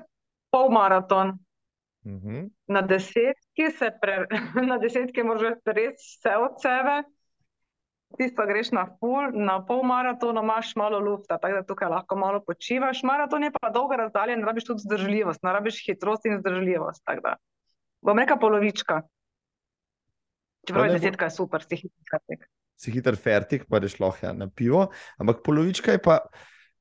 polmaraton. 0.51 1.39
Mhm. 2.07 2.47
Na 2.67 2.83
desetki 2.83 3.71
se 3.79 3.91
pre, 4.01 4.27
na 4.71 4.79
desetki 4.79 5.23
moraš 5.23 5.59
res 5.67 6.01
vse 6.19 6.37
od 6.37 6.61
sebe. 6.63 7.03
Tisto 8.19 8.47
greš 8.47 8.71
na 8.71 8.85
full, 9.01 9.33
na 9.35 9.59
pol 9.67 9.83
maratona 9.83 10.43
imaš 10.45 10.77
malo 10.77 11.01
lufta, 11.03 11.39
tako 11.39 11.55
da 11.55 11.67
tukaj 11.67 11.89
lahko 11.91 12.17
malo 12.17 12.41
počivaš. 12.47 13.03
Maraton 13.03 13.43
je 13.43 13.51
pa 13.55 13.71
dolga 13.75 13.97
razdalja 13.97 14.37
in 14.37 14.45
rabiš 14.47 14.69
tudi 14.71 14.85
zdržljivost, 14.87 15.43
ne 15.43 15.53
rabiš 15.53 15.81
hitrost 15.87 16.27
in 16.27 16.39
zdržljivost. 16.39 17.03
Tako 17.05 17.21
da 17.21 17.35
bom 18.05 18.19
rekla 18.19 18.37
polovička. 18.37 19.01
Čeprav 20.67 20.87
ne 20.87 20.93
je 20.93 20.99
desetka 20.99 21.31
super, 21.31 21.65
si 21.65 21.77
hiter. 21.77 22.47
Si 22.77 22.93
hiter 22.93 23.17
fertik, 23.17 23.67
pa 23.71 23.79
reš 23.83 23.99
lahko 24.01 24.27
ja, 24.27 24.33
na 24.33 24.49
pivo, 24.51 24.87
ampak 25.19 25.43
polovička 25.45 25.95
je 25.95 26.03
pa, 26.03 26.19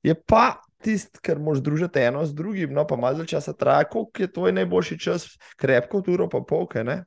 je 0.04 0.16
pa 0.16 0.62
tisti, 0.84 1.20
kar 1.24 1.40
moš 1.40 1.62
družiti 1.64 2.02
eno 2.04 2.26
z 2.26 2.36
drugim, 2.36 2.74
no 2.74 2.86
pa 2.88 2.98
malo 3.00 3.26
časa 3.26 3.54
traja, 3.54 3.88
koliko 3.90 4.22
je 4.22 4.32
tvoj 4.34 4.56
najboljši 4.60 5.00
čas, 5.00 5.28
krepko, 5.58 6.04
uro 6.14 6.30
pa 6.30 6.42
pol, 6.48 6.68
kaj 6.70 6.88
ne? 6.88 6.98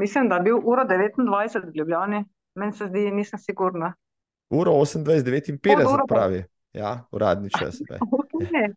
Mislim, 0.00 0.28
da 0.28 0.40
je 0.40 0.46
bil 0.48 0.56
uro 0.64 0.84
29 0.88 1.66
v 1.66 1.76
Ljubljani. 1.78 2.24
Meni 2.54 2.72
se 2.72 2.86
zdi, 2.86 3.10
nisem 3.10 3.38
sigurna. 3.38 3.92
Uro 4.50 4.72
28, 4.72 5.04
59 5.60 5.94
uro 5.94 6.06
pravi. 6.08 6.44
Ja, 6.72 7.04
uradni 7.12 7.50
čas. 7.50 7.80
Okay. 8.40 8.72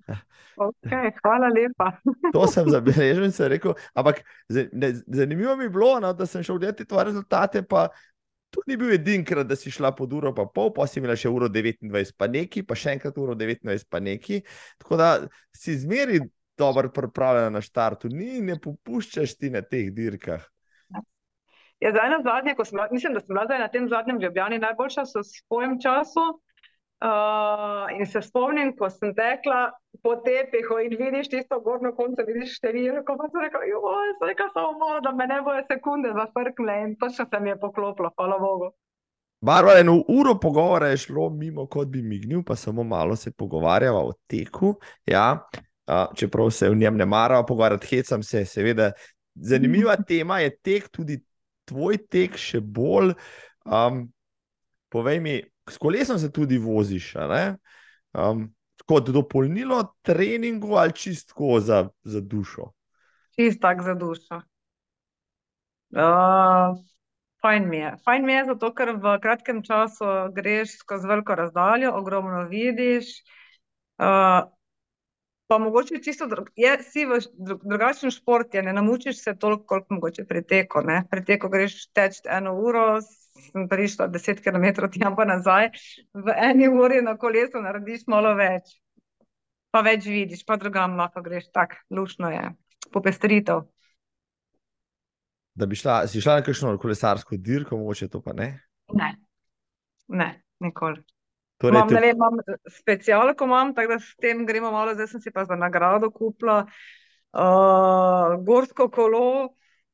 Okay, 0.56 1.12
hvala 1.24 1.48
lepa. 1.48 1.92
To 2.36 2.44
sem 2.52 2.68
zabeležil 2.70 3.24
in 3.26 3.32
sem 3.32 3.48
rekel, 3.48 3.74
ampak 3.96 4.20
zanimivo 5.08 5.56
mi 5.56 5.66
je 5.66 5.72
bilo, 5.74 5.96
no, 6.04 6.12
da 6.14 6.28
sem 6.28 6.44
šel 6.44 6.60
gledati 6.60 6.86
tvoje 6.86 7.06
rezultate, 7.06 7.64
pa 7.64 7.88
to 8.52 8.62
ni 8.68 8.78
bil 8.78 8.92
edinkrat, 8.94 9.48
da 9.48 9.56
si 9.56 9.72
šla 9.72 9.94
pod 9.96 10.14
uro 10.14 10.34
pa 10.36 10.46
pol, 10.46 10.70
pa 10.76 10.86
si 10.88 11.00
imela 11.00 11.16
še 11.18 11.32
uro 11.32 11.48
29 11.50 12.14
pa 12.20 12.28
neki, 12.28 12.66
pa 12.68 12.76
še 12.78 12.98
enkrat 12.98 13.18
uro 13.18 13.38
19 13.40 13.88
pa 13.90 14.04
neki. 14.04 14.44
Tako 14.84 15.00
da 15.00 15.10
si 15.56 15.80
zmeri 15.80 16.20
dobro 16.60 16.92
pripravljena 16.94 17.56
na 17.56 17.64
štartu, 17.64 18.12
ni 18.14 18.44
ne 18.46 18.60
popuščaš 18.62 19.38
ti 19.40 19.50
na 19.54 19.64
teh 19.66 19.90
dirkah. 19.96 20.44
Ja, 21.84 21.92
zdaj 21.92 22.10
na 22.10 22.20
zadnje, 22.24 22.56
ko 22.56 22.64
sem 22.66 22.78
bila, 22.78 22.88
mislim, 22.92 23.14
da 23.14 23.20
sem 23.20 23.34
bila 23.34 23.44
zdaj 23.46 23.60
na 23.60 23.68
tem 23.68 23.90
zadnjem 23.92 24.20
Ljubljani 24.22 24.60
najboljša 24.60 25.04
v 25.04 25.24
svojem 25.28 25.80
času. 25.84 26.26
Uh, 27.04 27.90
in 28.00 28.06
se 28.08 28.22
spomnim, 28.22 28.70
ko 28.80 28.88
sem 28.90 29.12
tekla 29.16 29.74
po 30.04 30.14
tepihu 30.24 30.78
in 30.80 30.94
vidiš 31.00 31.28
tisto 31.34 31.58
gornjo 31.60 31.92
konco, 31.98 32.24
vidiš 32.24 32.54
številko, 32.62 33.18
pa 33.20 33.28
sem 33.28 33.44
rekla, 33.44 33.60
joj, 33.68 34.14
zdaj 34.22 34.38
ka 34.40 34.48
samo 34.54 34.78
malo, 34.80 35.02
da 35.04 35.12
me 35.12 35.28
ne 35.28 35.42
bojo 35.44 35.66
sekunde 35.68 36.14
zafrkle 36.16 36.78
in 36.86 36.94
točno 37.02 37.26
se 37.28 37.42
mi 37.44 37.52
je 37.52 37.58
poklopilo, 37.60 38.14
hvala 38.16 38.38
Bogu. 38.40 38.72
Barbara, 39.44 39.84
eno 39.84 39.98
uro 40.08 40.38
pogovora 40.40 40.94
je 40.94 41.02
šlo 41.04 41.28
mimo, 41.36 41.68
kot 41.68 41.92
bi 41.92 42.00
mignil, 42.02 42.46
pa 42.48 42.56
samo 42.56 42.88
malo 42.88 43.20
se 43.20 43.36
pogovarjava 43.36 44.00
o 44.00 44.16
teku. 44.32 44.72
Ja, 45.06 45.44
a, 45.88 46.06
čeprav 46.16 46.56
se 46.56 46.72
v 46.72 46.80
njem 46.80 47.04
ne 47.04 47.06
marava 47.06 47.44
pogovarjati, 47.46 47.92
hecam 47.92 48.24
se, 48.24 48.46
seveda. 48.46 48.94
Zanimiva 49.36 50.00
tema 50.08 50.40
je 50.40 50.56
tek, 50.56 50.88
tudi 50.88 51.20
tvoj 51.70 52.00
tek, 52.12 52.38
še 52.40 52.62
bolj. 52.62 53.14
Um, 53.64 54.08
povej 54.94 55.20
mi, 55.24 55.36
s 55.70 55.80
kolesom 55.82 56.20
se 56.20 56.32
tudi 56.32 56.58
voziš? 56.62 57.14
Um, 58.14 58.48
kot 58.86 59.10
dopolnilo 59.16 59.82
treningu 60.02 60.76
ali 60.76 60.94
čistko 60.94 61.60
za, 61.60 61.88
za 62.04 62.22
dušo? 62.22 62.72
Čist 63.36 63.62
tak 63.62 63.82
za 63.82 63.96
dušo. 63.96 64.42
Uh, 65.94 66.78
fajn 67.42 67.70
mi 67.70 67.78
je. 67.78 67.94
Fajn 68.06 68.26
mi 68.26 68.34
je 68.34 68.46
zato, 68.46 68.72
ker 68.74 68.96
v 68.98 69.18
kratkem 69.22 69.62
času 69.66 70.10
greš 70.34 70.78
skozi 70.82 71.08
veliko 71.08 71.36
razdaljo, 71.38 71.94
ogromno 71.98 72.44
vidiš. 72.50 73.14
Uh, 74.02 74.50
pa 75.54 75.60
mogoče 75.62 76.00
čisto 76.02 76.26
drug, 76.28 76.48
je, 76.56 76.72
si 76.82 77.04
v 77.06 77.20
dru, 77.38 77.60
drugačen 77.62 78.12
šport, 78.12 78.56
je, 78.56 78.64
ne 78.66 78.74
namučiš 78.74 79.20
se 79.22 79.36
toliko, 79.38 79.66
koliko 79.66 79.94
mogoče 79.94 80.26
pri 80.26 80.42
teku. 80.42 80.82
Ne? 80.82 81.04
Pri 81.12 81.22
teku 81.26 81.50
greš 81.54 81.76
teč 81.94 82.24
eno 82.26 82.56
uro, 82.58 83.02
sem 83.52 83.68
prišla 83.70 84.08
10 84.10 84.42
km 84.42 84.90
tja 84.90 85.12
pa 85.14 85.28
nazaj, 85.30 85.70
v 86.14 86.34
eni 86.50 86.72
uri 86.74 87.04
na 87.06 87.14
kolesu 87.22 87.62
narediš 87.62 88.08
malo 88.10 88.34
več. 88.34 88.74
Pa 89.70 89.86
več 89.86 90.10
vidiš, 90.10 90.42
pa 90.46 90.58
drugam 90.58 90.98
lahko 90.98 91.22
greš, 91.22 91.52
tako 91.54 91.78
lušno 91.94 92.34
je, 92.34 92.50
popestritev. 92.90 93.62
Da 95.54 95.70
bi 95.70 95.78
šla, 95.78 96.08
si 96.10 96.22
šla 96.22 96.40
na 96.42 96.50
kakšno 96.50 96.80
kolesarsko 96.82 97.38
dirko, 97.38 97.78
mogoče 97.78 98.10
to 98.10 98.26
pa 98.26 98.34
ne? 98.34 98.56
Ne. 98.98 99.14
Ne, 100.10 100.34
nikoli. 100.66 101.06
Torej, 101.64 101.80
Imam, 101.80 101.88
te- 101.88 102.00
vem, 102.04 102.16
imam 102.16 102.40
specialko, 102.68 103.46
imam, 103.48 103.70
tako 103.76 103.94
da 103.94 104.00
s 104.04 104.16
tem 104.20 104.46
gremo 104.46 104.72
malo, 104.72 104.94
zdaj 104.98 105.08
sem 105.14 105.22
si 105.24 105.32
pa 105.32 105.46
za 105.48 105.56
nagrado 105.56 106.10
kupila 106.12 106.66
uh, 106.68 108.34
gorsko 108.44 108.90
kolo, 108.92 109.54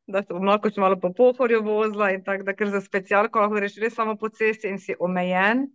da 0.10 0.24
se 0.24 0.34
bom 0.34 0.48
lahko 0.50 0.72
še 0.74 0.82
malo 0.82 0.98
po 0.98 1.12
pohorju 1.14 1.62
vozila 1.62 2.10
in 2.16 2.24
tako, 2.26 2.48
da 2.48 2.58
ker 2.58 2.74
za 2.74 2.82
specialko 2.82 3.44
lahko 3.44 3.60
greš 3.60 3.78
res 3.84 3.94
samo 3.94 4.18
po 4.18 4.32
cesti 4.34 4.72
in 4.72 4.82
si 4.82 4.98
omejen. 4.98 5.68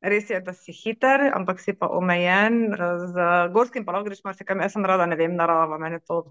Res 0.00 0.30
je, 0.32 0.40
da 0.40 0.54
si 0.56 0.72
hiter, 0.72 1.26
ampak 1.36 1.60
si 1.60 1.74
pa 1.76 1.90
omejen. 1.92 2.70
Z 3.12 3.28
gorskim 3.52 3.84
pa 3.84 3.92
lahko 3.92 4.08
greš 4.08 4.24
marsikam. 4.24 4.64
Jaz 4.64 4.72
sem 4.72 4.88
rada, 4.88 5.04
ne 5.04 5.20
vem, 5.20 5.36
narava, 5.36 5.76
meni 5.76 6.00
je 6.00 6.06
to 6.08 6.22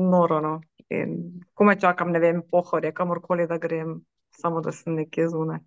noro. 0.00 0.40
No. 0.40 0.54
In 0.88 1.42
komaj 1.52 1.82
čakam, 1.84 2.16
ne 2.16 2.24
vem, 2.24 2.40
pohorje, 2.48 2.94
kamorkoli, 2.96 3.44
da 3.50 3.60
grem, 3.60 3.98
samo 4.40 4.64
da 4.64 4.72
sem 4.72 4.96
nekje 4.96 5.28
zunaj. 5.34 5.60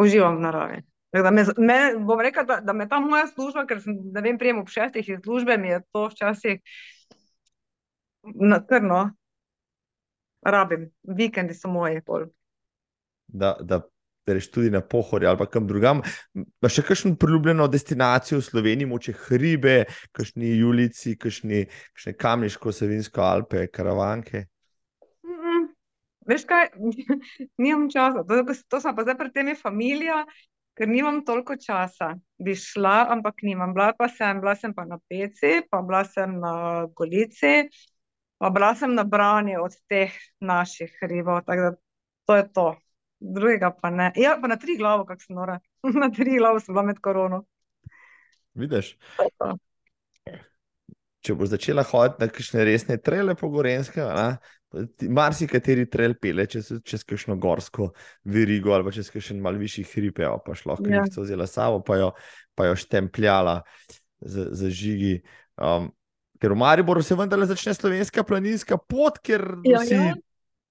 Uživam 0.00 0.36
v 0.36 0.44
naravi. 0.46 0.82
Da 1.14 1.30
me, 1.30 1.44
me, 1.58 1.78
bom 2.02 2.20
rekla, 2.20 2.42
da, 2.42 2.56
da 2.60 2.72
me 2.74 2.88
ta 2.90 2.98
moja 3.00 3.26
služba, 3.30 3.66
ker 3.70 3.78
sem, 3.82 3.94
ne 4.14 4.22
vem, 4.24 4.38
prijem 4.38 4.58
ob 4.64 4.70
šestih 4.72 5.08
iz 5.08 5.20
službe, 5.22 5.54
mi 5.58 5.70
je 5.70 5.80
to 5.94 6.08
včasih 6.10 6.58
natrno. 8.34 9.12
Rabim, 10.44 10.90
vikendi 11.06 11.54
so 11.54 11.70
moji 11.72 12.02
pol. 12.04 12.26
da, 13.28 13.56
da 13.60 13.80
greš 14.26 14.50
tudi 14.50 14.70
na 14.70 14.80
pohorje 14.80 15.28
ali 15.28 15.38
pa 15.38 15.46
kam 15.46 15.66
drugam. 15.68 16.00
Imaš 16.34 16.78
še 16.78 16.82
kakšno 16.88 17.14
priljubljeno 17.20 17.68
destinacijo 17.68 18.40
v 18.40 18.46
Sloveniji, 18.48 18.88
moče 18.88 19.14
hribe, 19.26 19.76
kakšni 20.12 20.56
julici, 20.58 21.16
kakšne 21.20 21.64
kamniško, 22.18 22.72
savinsko 22.72 23.24
Alpe, 23.24 23.66
karavanke. 23.72 24.46
Veš 26.28 26.44
kaj, 26.48 26.70
nimam 27.62 27.88
časa, 27.92 28.24
to, 28.28 28.42
to 28.68 28.80
sem 28.80 28.96
pa 28.96 29.04
zdaj 29.04 29.16
pred 29.20 29.32
temi 29.34 29.54
familija, 29.58 30.22
ker 30.78 30.90
nimam 30.90 31.22
toliko 31.26 31.56
časa. 31.60 32.14
Bi 32.40 32.56
šla, 32.58 33.06
ampak 33.14 33.44
nimam. 33.46 33.74
Bila 33.76 33.92
pa 33.98 34.08
sem, 34.08 34.40
bila 34.42 34.56
sem 34.58 34.74
pa 34.74 34.86
na 34.88 34.98
Peci, 35.08 35.60
pa 35.70 35.82
bila 35.82 36.04
sem 36.08 36.38
na 36.40 36.54
Golici, 36.96 37.68
pa 38.38 38.50
bila 38.50 38.72
sem 38.78 38.94
na 38.94 39.04
Brani 39.04 39.58
od 39.60 39.76
teh 39.88 40.14
naših 40.40 40.96
hribov, 41.02 41.44
tako 41.46 41.68
da 41.68 41.74
to 42.24 42.36
je 42.40 42.46
to. 42.52 42.68
Drugega 43.24 43.70
pa 43.72 43.90
ne. 43.90 44.12
Ja, 44.20 44.36
pa 44.40 44.48
na 44.50 44.56
tri 44.60 44.76
glavo, 44.76 45.04
kak 45.08 45.22
sem 45.22 45.36
nora. 45.36 45.60
Na 46.02 46.10
tri 46.12 46.36
glavo 46.36 46.60
sem 46.60 46.74
bila 46.74 46.82
med 46.84 46.98
korono. 47.00 47.44
Vidiš? 48.54 48.96
To 49.16 49.28
to. 49.38 49.54
Če 51.24 51.32
boš 51.32 51.54
začela 51.54 51.84
hoditi 51.88 52.20
na 52.20 52.28
kakšne 52.28 52.64
resne 52.68 52.98
trele 53.00 53.32
po 53.38 53.48
Gorenskem, 53.48 54.10
marsikateri 55.08 55.86
trel 55.90 56.14
pele 56.20 56.46
čez, 56.50 56.72
čez 56.84 57.04
kakšno 57.06 57.36
gorsko 57.40 57.90
verigo 58.24 58.74
ali 58.74 58.92
čez 58.92 59.10
kakšen 59.14 59.40
mal 59.42 59.58
višji 59.60 59.84
hrib, 59.94 60.18
evo, 60.20 60.40
pa 60.44 60.54
šlo, 60.58 60.76
ki 60.76 60.90
Ja. 60.92 61.02
jih 61.04 61.18
vzela 61.22 61.46
sabo, 61.46 61.82
pa 61.82 61.96
jo, 62.00 62.10
pa 62.54 62.66
jo 62.66 62.76
štempljala 62.76 63.62
za, 64.20 64.48
za 64.50 64.70
žigi. 64.70 65.20
Um, 65.56 65.90
ker 66.40 66.52
v 66.52 66.58
Mariboru 66.58 67.02
se 67.02 67.14
vendarle 67.14 67.46
začne 67.46 67.74
slovenska 67.74 68.24
planinska 68.26 68.76
pot, 68.76 69.18
ker 69.22 69.44
Ja, 69.64 69.80
vsi, 69.80 69.94
ja. 69.94 70.14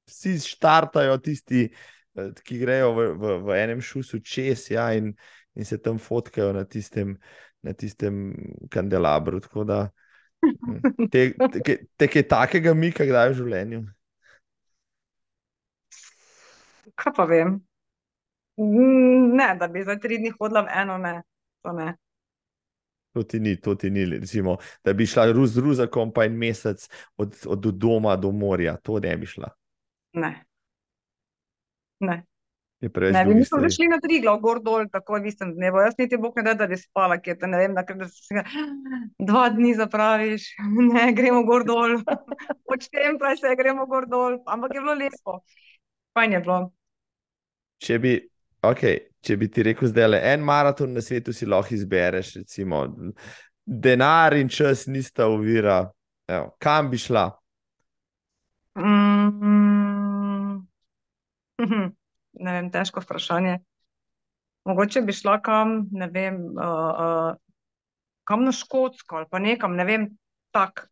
vsi 0.10 0.36
štartajo 0.39 1.18
tisti, 1.24 1.70
eh, 2.16 2.30
ki 2.43 2.60
grejo 2.60 2.93
v, 2.93 3.08
v, 3.18 3.38
v 3.47 3.58
enem 3.64 3.82
šusu 3.82 4.20
čez 4.20 4.70
ja, 4.72 4.91
in, 4.93 5.14
in 5.56 5.66
se 5.66 5.78
tam 5.82 5.99
fotkajo 5.99 6.54
na 6.54 6.66
tistem, 6.66 7.18
na 7.64 7.74
tistem 7.74 8.34
kandelabru. 8.70 9.39
Tako 9.39 9.64
da 9.64 9.80
mm, 9.88 10.03
te, 11.11 11.33
te, 11.63 11.75
te, 11.97 12.07
kaj 12.07 12.25
takega 12.29 12.73
mika, 12.77 13.05
kdaj 13.07 13.31
v 13.31 13.37
življenju. 13.41 13.83
Kaj 16.99 17.13
pa 17.17 17.25
vem? 17.29 17.57
Ne, 18.57 19.49
da 19.59 19.67
bi 19.67 19.83
zdaj 19.83 19.99
tri 20.03 20.19
dni 20.21 20.33
hodila 20.37 20.65
v 20.67 20.73
eno, 20.83 20.97
ne. 21.01 21.15
To 21.65 21.73
ne. 21.73 21.93
To 23.13 23.23
ti 23.23 23.39
ni, 23.39 23.55
to 23.61 23.75
ti 23.75 23.89
ni, 23.93 24.05
recimo, 24.09 24.57
da 24.85 24.93
bi 24.93 25.05
šla 25.05 25.27
z 25.45 25.61
ruzakom 25.61 26.13
pa 26.13 26.25
en 26.25 26.37
mesec 26.37 26.87
od, 27.17 27.35
od 27.45 27.67
doma 27.77 28.15
do 28.15 28.31
morja, 28.31 28.77
to 28.81 28.99
ne 28.99 29.17
bi 29.17 29.29
šla. 29.29 29.49
Ne. 30.13 30.31
Ne. 31.99 32.23
Je 32.84 32.89
preveč 32.91 33.13
Ne, 33.15 33.19
vi 33.23 33.29
drugih 33.29 33.39
nismo 33.39 33.57
stvari. 33.57 33.71
šli 33.71 33.88
na 33.88 33.97
tri 34.03 34.19
glav, 34.21 34.39
gor 34.43 34.59
dol, 34.59 34.89
tako 34.91 35.15
v 35.23 35.29
istem 35.31 35.53
dnevu. 35.55 35.79
Jaz 35.86 35.93
niti 35.97 36.17
bog 36.19 36.36
ne 36.36 36.43
da, 36.43 36.53
da 36.53 36.67
bi 36.67 36.77
spala, 36.77 37.15
kje 37.23 37.38
te 37.39 37.47
ne 37.47 37.61
vem, 37.61 37.77
da, 37.77 37.84
da 37.88 38.07
se 38.11 38.43
dva 39.29 39.45
dni 39.55 39.71
zapraviš, 39.79 40.49
ne, 40.91 41.05
gremo 41.15 41.45
gor 41.47 41.63
dol. 41.63 41.95
Počtemplaj 42.69 43.39
se, 43.39 43.55
gremo 43.59 43.88
gor 43.88 44.09
dol, 44.11 44.41
ampak 44.45 44.75
je 44.75 44.84
bilo 44.84 44.97
lepo. 44.99 45.39
Fajn 46.13 46.36
je 46.36 46.43
bilo. 46.43 46.59
Če 47.84 47.99
bi, 48.03 48.13
okay, 48.67 48.99
če 49.23 49.39
bi 49.39 49.47
ti 49.47 49.63
rekel, 49.63 49.95
da 49.95 50.11
je 50.11 50.21
en 50.34 50.43
maraton 50.43 50.91
na 50.93 51.01
svetu, 51.01 51.31
si 51.34 51.47
lahko 51.47 51.75
izbereš, 51.75 52.36
recimo, 52.43 52.84
denar 53.63 54.36
in 54.36 54.51
čas 54.51 54.88
nista 54.91 55.31
ovira, 55.31 55.86
evo, 56.27 56.51
kam 56.59 56.91
bi 56.91 56.99
šla? 56.99 57.29
Mm, 58.75 60.63
ne 62.34 62.55
vem, 62.57 62.71
težko 62.71 63.03
vprašanje. 63.03 63.59
Mogoče 64.65 65.01
bi 65.01 65.13
šla 65.13 65.38
kam, 65.43 65.88
ne 65.91 66.07
vem, 66.07 66.39
uh, 66.55 66.65
uh, 67.05 67.36
kam 68.23 68.45
na 68.45 68.51
Škotsko 68.55 69.19
ali 69.19 69.27
pa 69.31 69.39
nekam, 69.39 69.75
ne 69.75 69.86
vem, 69.86 70.07
tak, 70.55 70.88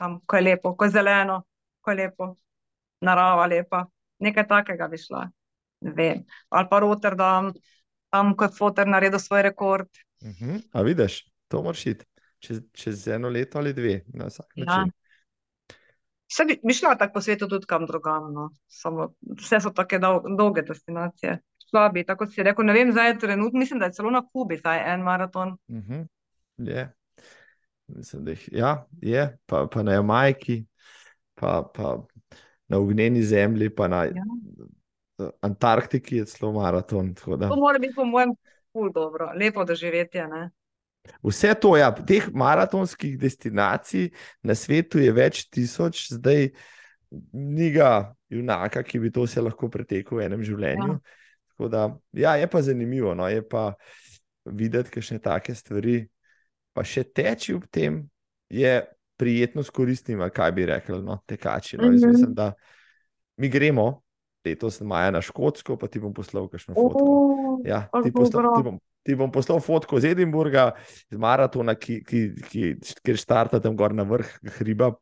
tam, 0.00 0.20
ko 0.26 0.36
je 0.36 0.42
lepo, 0.42 0.74
ko 0.76 0.88
je 0.88 0.94
zeleno, 0.96 1.42
ko 1.84 1.92
je 1.92 1.96
lepo, 2.02 2.30
narava 3.04 3.46
lepa, 3.46 3.84
nekaj 4.24 4.48
takega 4.48 4.88
bi 4.88 4.98
šla. 4.98 5.26
Ne 5.84 5.92
vem. 5.94 6.22
Ali 6.48 6.70
pa 6.70 6.80
Rotterdam, 6.82 7.52
tam, 8.10 8.32
ko 8.36 8.48
je 8.48 8.56
fotor 8.56 8.88
naredil 8.88 9.20
svoj 9.20 9.42
rekord. 9.42 9.88
Uh 10.22 10.28
-huh. 10.28 10.62
A 10.72 10.82
vidiš, 10.82 11.24
to 11.48 11.62
moraš 11.62 11.86
iti 11.86 12.04
čez, 12.38 12.62
čez 12.72 13.08
eno 13.08 13.28
leto 13.28 13.58
ali 13.58 13.72
dve, 13.72 14.00
na 14.14 14.26
vsak 14.26 14.46
Ja. 14.54 14.84
Vse 16.28 16.44
bi, 16.44 16.58
bi 16.64 16.74
šla 16.74 16.94
tako 16.98 17.12
po 17.12 17.20
svetu 17.20 17.48
tudi 17.48 17.66
kam 17.66 17.86
drugam, 17.86 18.32
no. 18.34 18.50
Samo 18.66 19.12
vse 19.40 19.60
so 19.60 19.70
take 19.70 19.98
dol, 19.98 20.20
dolge 20.36 20.62
destinacije. 20.62 21.38
Šla 21.70 21.88
bi, 21.88 22.04
tako 22.06 22.26
si 22.26 22.42
rekel, 22.42 22.66
ne 22.66 22.72
vem, 22.72 22.92
zdaj 22.92 23.18
trenutno, 23.18 23.58
mislim, 23.58 23.80
da 23.80 23.86
je 23.86 23.92
celo 23.92 24.10
na 24.10 24.22
Kubi 24.32 24.56
zdaj 24.56 24.94
en 24.94 25.00
maraton. 25.00 25.56
Uh 25.68 25.76
-huh. 25.76 26.06
Je. 26.56 26.92
Mislim, 27.86 28.24
da 28.24 28.30
jih 28.30 28.48
ja, 28.52 28.86
je, 29.02 29.38
pa, 29.46 29.66
pa 29.72 29.82
na 29.82 29.92
Jamajki, 29.92 30.64
pa, 31.34 31.70
pa 31.74 32.02
na 32.68 32.78
ognjeni 32.78 33.22
zemlji, 33.22 33.74
pa 33.74 33.88
na 33.88 34.04
Ja. 34.04 34.24
Antarktiki 35.40 36.16
je 36.16 36.24
celo 36.24 36.52
maraton. 36.52 37.14
tako 37.14 37.36
To 37.36 37.56
mora 37.56 37.78
biti 37.78 37.94
po 37.94 38.04
mojem 38.04 38.34
ful 38.72 38.92
dobro, 38.92 39.32
lepo 39.34 39.64
doživetje, 39.64 40.28
ne. 40.28 40.50
Vse 41.24 41.54
to, 41.60 41.76
ja, 41.76 41.90
teh 41.92 42.28
maratonskih 42.32 43.18
destinacij 43.20 44.10
na 44.42 44.54
svetu 44.54 45.00
je 45.02 45.12
več 45.12 45.46
tisoč, 45.50 46.08
zdaj 46.16 46.50
ni 47.32 47.70
ga 47.72 48.12
junaka, 48.28 48.82
ki 48.84 49.00
bi 49.00 49.10
to 49.10 49.24
vse 49.24 49.42
lahko 49.42 49.70
pretekel 49.72 50.20
v 50.20 50.26
enem 50.28 50.44
življenju. 50.44 50.98
Ja. 50.98 51.16
Tako 51.54 51.68
da, 51.72 51.86
ja, 52.14 52.36
je 52.38 52.46
pa 52.46 52.62
zanimivo, 52.62 53.14
no, 53.18 53.26
je 53.28 53.42
pa 53.42 53.72
videti 54.44 54.92
kakšne 54.94 55.18
take 55.22 55.54
stvari, 55.56 56.02
pa 56.76 56.84
še 56.86 57.02
teči 57.04 57.56
ob 57.56 57.64
tem, 57.72 58.04
je 58.52 58.78
prijetno 59.18 59.64
s 59.66 59.72
koristnim, 59.74 60.20
ali 60.22 60.30
kaj 60.30 60.52
bi 60.54 60.68
rekli, 60.68 61.00
no, 61.02 61.18
tekači. 61.26 61.76
No. 61.80 61.90
Jaz 61.90 62.04
Mhm. 62.04 62.12
mislim, 62.12 62.34
da 62.34 62.52
mi 63.36 63.48
gremo 63.48 64.02
letos 64.46 64.80
maja 64.80 65.10
na 65.10 65.20
Škotsko, 65.20 65.76
pa 65.76 65.88
ti 65.88 65.98
bom 66.00 66.14
poslal 66.14 66.48
kakšno 66.48 66.74
fotko. 66.74 67.04
O, 67.04 67.60
Ja, 67.66 67.88
ti, 68.02 68.12
posla, 68.12 68.54
ti, 68.56 68.62
bom, 68.62 68.78
ti 69.08 69.16
bom 69.16 69.32
poslal 69.32 69.62
fotko 69.64 69.96
iz 69.96 70.04
Edinburga, 70.04 70.74
iz 71.08 71.16
maratona, 71.16 71.72
ki, 71.80 72.02
ki, 72.04 72.20
ki, 72.50 72.64
kjer 73.00 73.16
štarta 73.16 73.60
tam 73.64 73.72
gor 73.78 73.96
na 73.96 74.04
vrh 74.04 74.28
hriba, 74.60 74.92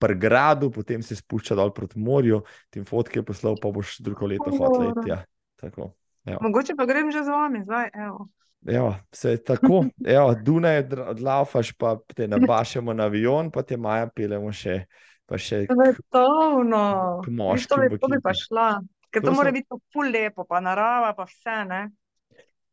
pri 0.00 0.14
gradu, 0.16 0.70
potem 0.72 1.02
se 1.02 1.18
spušča 1.18 1.58
dol 1.58 1.74
proti 1.74 1.98
morju. 2.00 2.40
Ti 2.70 2.80
fotke 2.86 3.22
poslal, 3.26 3.58
pa 3.60 3.68
boš 3.74 3.98
drugo 4.00 4.30
leto 4.30 4.48
iti. 4.54 5.10
Ja. 5.10 5.24
Tako. 5.60 5.90
Evo. 6.24 6.38
Mogoče 6.46 6.78
pa 6.78 6.86
grem 6.86 7.10
že 7.10 7.24
z 7.26 7.32
vami, 7.34 7.64
zdaj, 7.66 7.90
evo. 7.98 8.28
Evo, 8.66 8.94
vse 9.12 9.34
je 9.34 9.42
tako, 9.44 9.84
Evo, 10.16 10.34
Dunaj 10.36 10.84
odlaufaš, 11.14 11.72
pa 11.80 11.96
te 12.14 12.28
nabašemo 12.28 12.92
na 12.92 13.08
avion, 13.08 13.50
pa 13.50 13.62
te 13.62 13.76
maja 13.76 14.06
pelemo 14.12 14.52
še, 14.52 14.84
pa 15.28 15.40
še 15.40 15.64
Svetovno. 15.66 17.20
k 17.24 17.28
Viš, 17.28 17.36
moškim 17.36 17.98
To 18.00 18.08
bi, 18.08 18.20
pa 18.22 18.34
šla. 18.36 18.70
Ker 19.10 19.24
To 19.24 19.30
to 19.30 19.34
mora 19.34 19.50
sem- 19.50 19.58
biti 19.60 19.80
ful 19.92 20.12
lepo, 20.12 20.44
pa 20.46 20.60
narava, 20.60 21.12
pa 21.16 21.24
vse, 21.26 21.56
ne. 21.66 21.80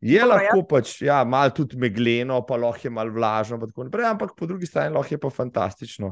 Je 0.02 0.20
Dobro, 0.22 0.36
lahko 0.36 0.64
pač, 0.70 1.00
ja, 1.02 1.24
malo 1.26 1.56
tudi 1.58 1.78
megleno, 1.82 2.42
pa 2.46 2.58
lahko 2.62 2.86
je 2.86 2.92
malo 2.94 3.16
vlažno, 3.16 3.58
naprej, 3.58 4.06
ampak 4.12 4.36
po 4.38 4.46
drugi 4.46 4.70
strani 4.70 4.94
lahko 4.94 5.16
je 5.16 5.22
pa 5.24 5.32
fantastično, 5.34 6.12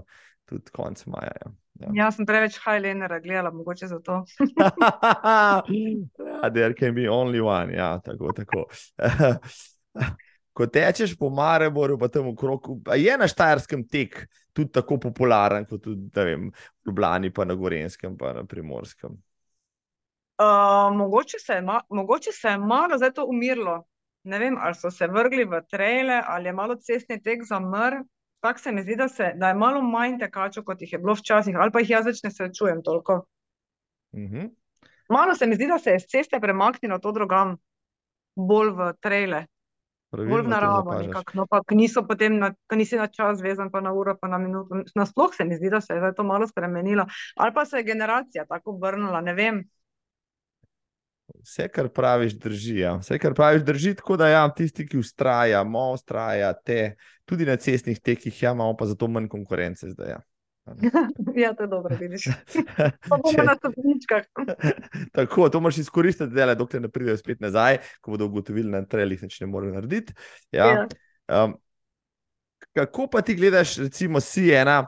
tudi 0.49 0.73
konec 0.73 1.05
maja. 1.05 1.35
Ja. 1.45 1.51
Ja. 1.75 1.89
Jaz 1.93 2.15
sem 2.15 2.25
preveč 2.25 2.55
Highlandera 2.63 3.19
gledala, 3.19 3.51
mogoče 3.51 3.87
zato. 3.91 4.21
ja, 6.39 6.49
there 6.53 6.73
can 6.73 6.95
be 6.95 7.09
only 7.11 7.41
one, 7.43 7.75
ja, 7.75 7.99
tako, 7.99 8.31
tako. 8.33 8.65
Ko 10.55 10.69
tečeš 10.71 11.17
po 11.19 11.27
Mareboru, 11.35 11.97
pa 11.99 12.07
tam 12.07 12.29
okrog, 12.31 12.69
a 12.87 12.95
je 12.95 13.17
na 13.19 13.27
Štajerskem 13.27 13.83
tek 13.91 14.21
tudi 14.55 14.71
tako 14.71 14.97
popularen, 15.03 15.65
kot 15.67 15.83
tudi 15.83 16.07
vem, 16.15 16.47
v 16.47 16.87
Ljubljani, 16.87 17.33
pa 17.35 17.43
na 17.43 17.57
Gorenskem, 17.59 18.15
pa 18.17 18.31
na 18.37 18.45
Primorskem. 18.47 19.17
Uh, 20.35 20.97
mogoče, 20.97 21.39
se 21.39 21.61
ma, 21.61 21.81
mogoče 21.89 22.31
se 22.31 22.47
je 22.47 22.57
malo 22.57 22.97
zdaj 22.97 23.13
to 23.13 23.25
umirilo. 23.25 23.83
Ne 24.23 24.39
vem, 24.39 24.57
ali 24.59 24.75
so 24.75 24.91
se 24.91 25.07
vrgli 25.07 25.45
v 25.45 25.61
trele, 25.69 26.21
ali 26.27 26.49
je 26.49 26.53
malo 26.53 26.75
cestni 26.75 27.21
tek 27.21 27.43
zamrl. 27.45 28.03
Tako 28.39 28.59
se 28.59 28.71
mi 28.71 28.81
zdi, 28.81 28.95
da, 28.95 29.07
se, 29.07 29.31
da 29.35 29.47
je 29.47 29.53
malo 29.53 29.81
manj 29.81 30.19
tekačev, 30.19 30.63
kot 30.63 30.81
jih 30.81 30.93
je 30.93 30.99
bilo 30.99 31.13
včasih, 31.13 31.55
ali 31.59 31.71
pa 31.71 31.79
jih 31.79 31.89
jaz 31.89 32.05
več 32.05 32.23
ne 32.23 32.31
srečujem 32.31 32.83
toliko. 32.83 33.25
Uh 34.11 34.19
-huh. 34.19 34.49
Malo 35.09 35.35
se 35.35 35.47
mi 35.47 35.55
zdi, 35.55 35.67
da 35.67 35.79
se 35.79 35.91
je 35.91 35.99
z 35.99 36.07
ceste 36.07 36.39
premaknilo 36.39 36.99
to 36.99 37.11
drugam, 37.11 37.57
bolj 38.35 38.69
v 38.69 38.93
trele, 39.01 39.45
bolj 40.11 40.41
v 40.41 40.47
naravo. 40.47 40.97
No, 41.33 41.45
pa 41.47 41.61
niso 41.71 42.03
potem, 42.07 42.39
na, 42.39 42.53
nisi 42.75 42.97
na 42.97 43.07
čas 43.07 43.41
vezan, 43.41 43.71
pa 43.71 43.81
na 43.81 43.93
uro, 43.93 44.17
pa 44.21 44.27
na 44.27 44.37
minuto. 44.37 44.83
Nasploh 44.95 45.35
se 45.35 45.45
mi 45.45 45.55
zdi, 45.55 45.69
da 45.69 45.81
se 45.81 45.93
je 45.93 46.13
to 46.15 46.23
malo 46.23 46.47
spremenilo. 46.47 47.05
Ali 47.35 47.53
pa 47.53 47.65
se 47.65 47.77
je 47.77 47.83
generacija 47.83 48.45
tako 48.45 48.71
obrnila, 48.71 49.21
ne 49.21 49.33
vem. 49.33 49.63
Vse, 51.45 51.67
kar 51.69 51.89
praviš, 51.93 52.33
drži. 52.41 52.79
Ja. 52.79 52.95
Vse, 52.97 53.19
kar 53.21 53.33
praviš, 53.37 53.61
drži. 53.63 53.93
Tako 53.95 54.17
da, 54.17 54.27
ja, 54.33 54.45
tisti, 54.49 54.87
ki 54.89 54.97
ustrajajo, 54.97 55.65
ustrajate, 55.93 56.95
tudi 57.25 57.45
na 57.45 57.55
cestnih 57.55 57.99
tekih, 57.99 58.43
ja, 58.43 58.51
imamo 58.51 58.73
pa 58.77 58.87
zato 58.89 59.07
manj 59.07 59.27
konkurence 59.29 59.89
zdaj. 59.89 60.09
Ja. 60.09 60.21
ja, 61.43 61.53
to 61.53 61.63
je 61.63 61.67
dobro, 61.67 61.97
vidiš. 61.99 62.25
Pa 63.09 63.17
bomo 63.21 63.43
na 63.45 63.55
stopničkah. 63.55 64.25
Tako, 65.17 65.49
to 65.49 65.59
moraš 65.59 65.77
izkoristiti, 65.77 66.33
da 66.33 66.55
dokler 66.55 66.81
ne 66.81 66.89
pridejo 66.89 67.17
spet 67.17 67.39
nazaj, 67.39 67.77
ko 68.01 68.11
bodo 68.11 68.25
ugotovili, 68.25 68.71
da 68.71 68.81
na 68.81 68.89
trelih 68.89 69.23
nič 69.23 69.39
ne 69.41 69.47
morejo 69.47 69.77
narediti. 69.77 70.13
Ja. 70.51 70.65
Ja. 70.65 70.87
Um, 71.43 71.53
kako 72.73 73.07
pa 73.07 73.21
ti 73.21 73.35
gledaš, 73.35 73.77
recimo, 73.77 74.19
si 74.19 74.49
ena, 74.53 74.87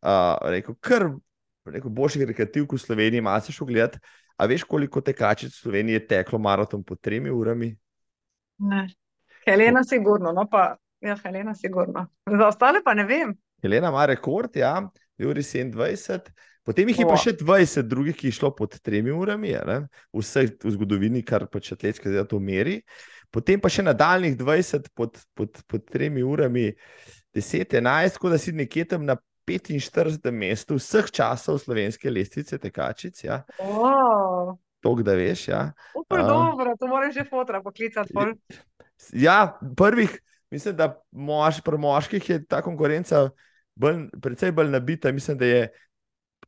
uh, 0.00 0.48
rekel, 0.48 0.74
kar 0.80 1.10
rekel, 1.66 1.90
boljših 1.90 2.24
rekreativk 2.30 2.72
v 2.72 2.80
Sloveniji, 2.80 3.20
malo 3.20 3.44
si 3.44 3.52
šel 3.52 3.68
gledati. 3.68 4.00
A 4.36 4.46
veš, 4.46 4.66
koliko 4.68 5.00
tekačic 5.00 5.54
v 5.54 5.58
Sloveniji 5.62 6.00
je 6.00 6.06
teklo 6.12 6.38
maraton 6.38 6.82
po 6.84 6.96
tremi 6.96 7.30
urami? 7.30 7.70
Ne. 8.58 8.86
Helena, 9.46 9.84
sigurno, 9.84 10.32
no 10.32 10.46
pa, 10.50 10.74
ja, 11.00 11.16
Helena, 11.22 11.54
sigurno. 11.54 12.06
Za 12.26 12.48
ostale 12.48 12.82
pa 12.84 12.94
ne 12.94 13.04
vem. 13.04 13.32
Helena 13.62 13.88
ima 13.88 14.06
rekord, 14.06 14.56
ja, 14.56 14.80
uri 15.22 15.42
27, 15.42 16.32
potem 16.66 16.88
jih 16.90 17.00
je 17.00 17.06
pa 17.08 17.16
še 17.20 17.32
20 17.38 17.88
drugih, 17.88 18.16
ki 18.16 18.28
je 18.28 18.36
šlo 18.40 18.50
pod 18.56 18.76
tremi 18.84 19.14
urami, 19.14 19.54
vse 20.12 20.48
v 20.64 20.72
zgodovini, 20.74 21.22
kar 21.24 21.46
pač 21.48 21.72
atletska 21.72 22.10
zdaj 22.10 22.26
to 22.32 22.40
meri. 22.42 22.80
Potem 23.32 23.60
pa 23.60 23.70
še 23.72 23.84
nadaljnih 23.86 24.36
20 24.38 24.90
pod, 24.94 25.16
pod, 25.34 25.62
pod 25.70 25.86
tremi 25.88 26.24
urami, 26.26 26.68
10, 27.36 27.78
11, 27.78 28.18
tako 28.18 28.34
da 28.34 28.38
si 28.40 28.52
nekje 28.52 28.84
tam 28.92 29.06
na 29.08 29.16
45. 29.46 30.30
mestu 30.30 30.76
vseh 30.80 31.10
časov 31.10 31.58
slovenske 31.62 32.10
lestvice 32.10 32.58
tekačic. 32.58 33.24
Ja. 33.24 33.44
Wow. 33.62 34.56
To, 34.82 34.94
da 35.02 35.14
veš. 35.14 35.48
Ja. 35.48 35.72
Upaj, 35.94 36.22
uh, 36.22 36.28
dobro, 36.28 36.74
to 36.78 36.86
moraš 36.86 37.14
že 37.14 37.24
fotra 37.30 37.62
poklicati. 37.62 38.12
Ja, 39.12 39.58
prvih, 39.76 40.20
mislim, 40.50 40.76
da 40.76 40.94
mož, 41.10 41.60
pri 41.64 41.78
moških 41.78 42.30
je 42.30 42.44
ta 42.46 42.62
konkurenca 42.62 43.28
bolj, 43.74 44.06
predvsej 44.22 44.52
bolj 44.52 44.70
nabita. 44.70 45.12
Mislim, 45.12 45.38
da 45.38 45.46
je, 45.46 45.68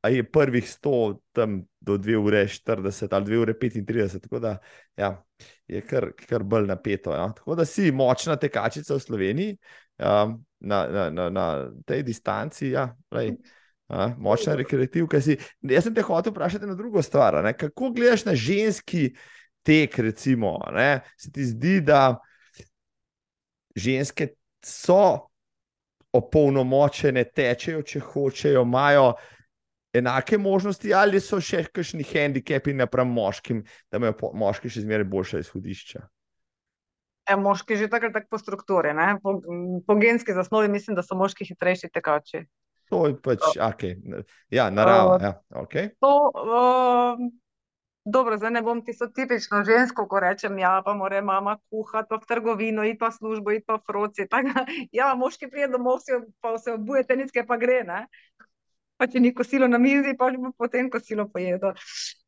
je 0.09 0.25
prvih 0.31 0.65
100 0.65 1.19
tam 1.33 1.63
do 1.81 1.99
2 1.99 2.17
ure 2.17 2.47
40 2.47 3.15
ali 3.15 3.25
2 3.25 3.43
ure 3.43 3.55
35, 3.55 4.21
tako 4.21 4.39
da 4.39 4.59
ja, 4.97 5.25
je 5.67 5.81
kar, 5.81 6.11
kar 6.29 6.43
bolj 6.43 6.67
napeto. 6.67 7.15
Ja. 7.15 7.33
Tako 7.37 7.55
da 7.55 7.65
si 7.65 7.93
močna 7.93 8.37
tekačica 8.37 8.95
v 8.95 9.01
Sloveniji 9.01 9.57
um, 9.99 10.39
na, 10.61 10.87
na, 10.89 11.11
na, 11.11 11.31
na 11.31 11.47
tej 11.87 12.03
distanci. 12.03 12.73
Ja, 12.75 12.91
lej, 13.15 13.37
a, 13.89 14.13
močna 14.19 14.57
rekreativka 14.59 15.21
si. 15.23 15.39
Jaz 15.63 15.89
sem 15.89 15.95
te 15.95 16.05
hotel 16.07 16.35
vprašati 16.35 16.67
na 16.67 16.77
drugo 16.79 17.03
stvar. 17.03 17.41
Ne? 17.45 17.55
Kako 17.57 17.93
gledaš 17.97 18.25
na 18.29 18.35
ženski 18.35 19.13
tek, 19.63 19.99
recimo? 19.99 20.59
Ne? 20.75 21.01
Se 21.17 21.33
ti 21.33 21.47
zdi, 21.47 21.81
da 21.81 22.19
ženske 23.79 24.33
so 24.65 25.29
opolnomočene, 26.13 27.25
tečejo, 27.25 27.83
če 27.87 28.01
hočejo, 28.01 28.63
imajo 28.65 29.13
enake 29.95 30.39
možnosti, 30.39 30.93
ali 30.95 31.21
so 31.21 31.41
še 31.41 31.65
kakšni 31.73 32.07
handikepi 32.07 32.75
napram 32.77 33.11
moškim, 33.13 33.63
da 33.91 34.01
imajo 34.01 34.33
moški 34.37 34.71
še 34.73 34.85
zmeraj 34.85 35.09
boljša 35.13 35.43
izhodišča. 35.45 36.03
E, 37.29 37.37
moški 37.37 37.77
že 37.77 37.91
takrat 37.93 38.15
tak 38.17 38.29
po 38.31 38.39
strukturi, 38.41 38.95
po, 39.23 39.41
po 39.87 39.95
genski 40.01 40.33
zasnovi 40.33 40.69
mislim, 40.69 40.97
da 40.97 41.03
so 41.03 41.17
moški 41.19 41.45
hitrejši 41.45 41.91
tekači. 41.93 42.47
To 42.89 43.05
je 43.07 43.19
pač, 43.21 43.45
ok, 43.61 43.83
ja, 44.49 44.71
narava. 44.73 45.19
Uh, 45.19 45.23
ja, 45.23 45.33
okay. 45.61 45.91
To, 46.01 46.13
uh, 46.33 47.29
Dobro, 48.09 48.39
zdaj 48.41 48.51
ne 48.51 48.63
bom 48.63 48.79
tisto 48.85 49.07
tipično 49.13 49.59
žensko, 49.69 50.07
ko 50.09 50.21
rečem, 50.25 50.55
ja, 50.59 50.71
pa 50.85 50.95
mora 50.97 51.21
mama 51.21 51.59
kuhati, 51.69 52.09
pa 52.09 52.17
v 52.17 52.29
trgovino, 52.29 52.85
iti 52.89 52.97
pa 52.99 53.11
v 53.11 53.17
službo, 53.19 53.53
iti 53.53 53.67
pa 53.69 53.77
v 53.77 53.85
froci. 53.85 54.25
Tako, 54.33 54.65
ja, 54.97 55.11
moški 55.15 55.51
prije 55.53 55.69
domov, 55.69 56.01
pa 56.41 56.55
se 56.59 56.73
obujete, 56.73 57.17
nič 57.17 57.37
pa 57.47 57.59
gre. 57.61 57.83
Ne? 57.85 58.07
Pa 58.97 59.07
če 59.13 59.21
ni 59.21 59.35
kosilo 59.35 59.69
na 59.69 59.79
mizi, 59.79 60.17
pa 60.17 60.31
bo 60.33 60.55
potem 60.57 60.89
kosilo 60.91 61.29
pojedo. 61.29 61.75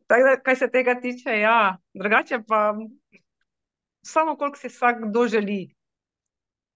Tako 0.04 0.26
da, 0.28 0.36
kaj 0.44 0.56
se 0.56 0.68
tega 0.68 0.98
tiče, 1.00 1.38
ja, 1.40 1.78
drugače 1.96 2.42
pa 2.44 2.74
samo 4.02 4.36
koliko 4.36 4.58
si 4.58 4.68
vsak 4.68 5.04
kdo 5.08 5.26
želi. 5.28 5.74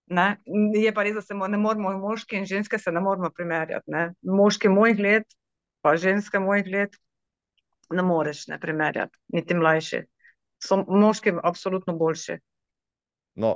Ne? 0.07 0.37
Je 0.75 0.93
pa 0.95 1.03
res, 1.03 1.14
da 1.14 1.22
se 1.22 1.35
ne 1.35 1.59
moramo, 1.59 1.93
moški 1.99 2.37
in 2.37 2.47
ženske 2.47 2.79
se 2.79 2.93
ne 2.93 3.01
moramo 3.01 3.31
primerjati. 3.31 3.91
Ne? 3.91 4.12
Moški 4.22 4.68
mojih 4.68 4.99
let, 4.99 5.37
pa 5.81 5.97
ženske 5.97 6.39
mojih 6.39 6.68
let, 6.72 6.97
ne 7.91 8.03
moreš 8.03 8.47
ne 8.49 8.61
primerjati, 8.61 9.18
niti 9.33 9.55
mlajši. 9.55 10.03
So 10.64 10.85
moški 10.89 11.33
absolutno 11.43 11.97
boljši. 11.97 12.39
No, 13.35 13.55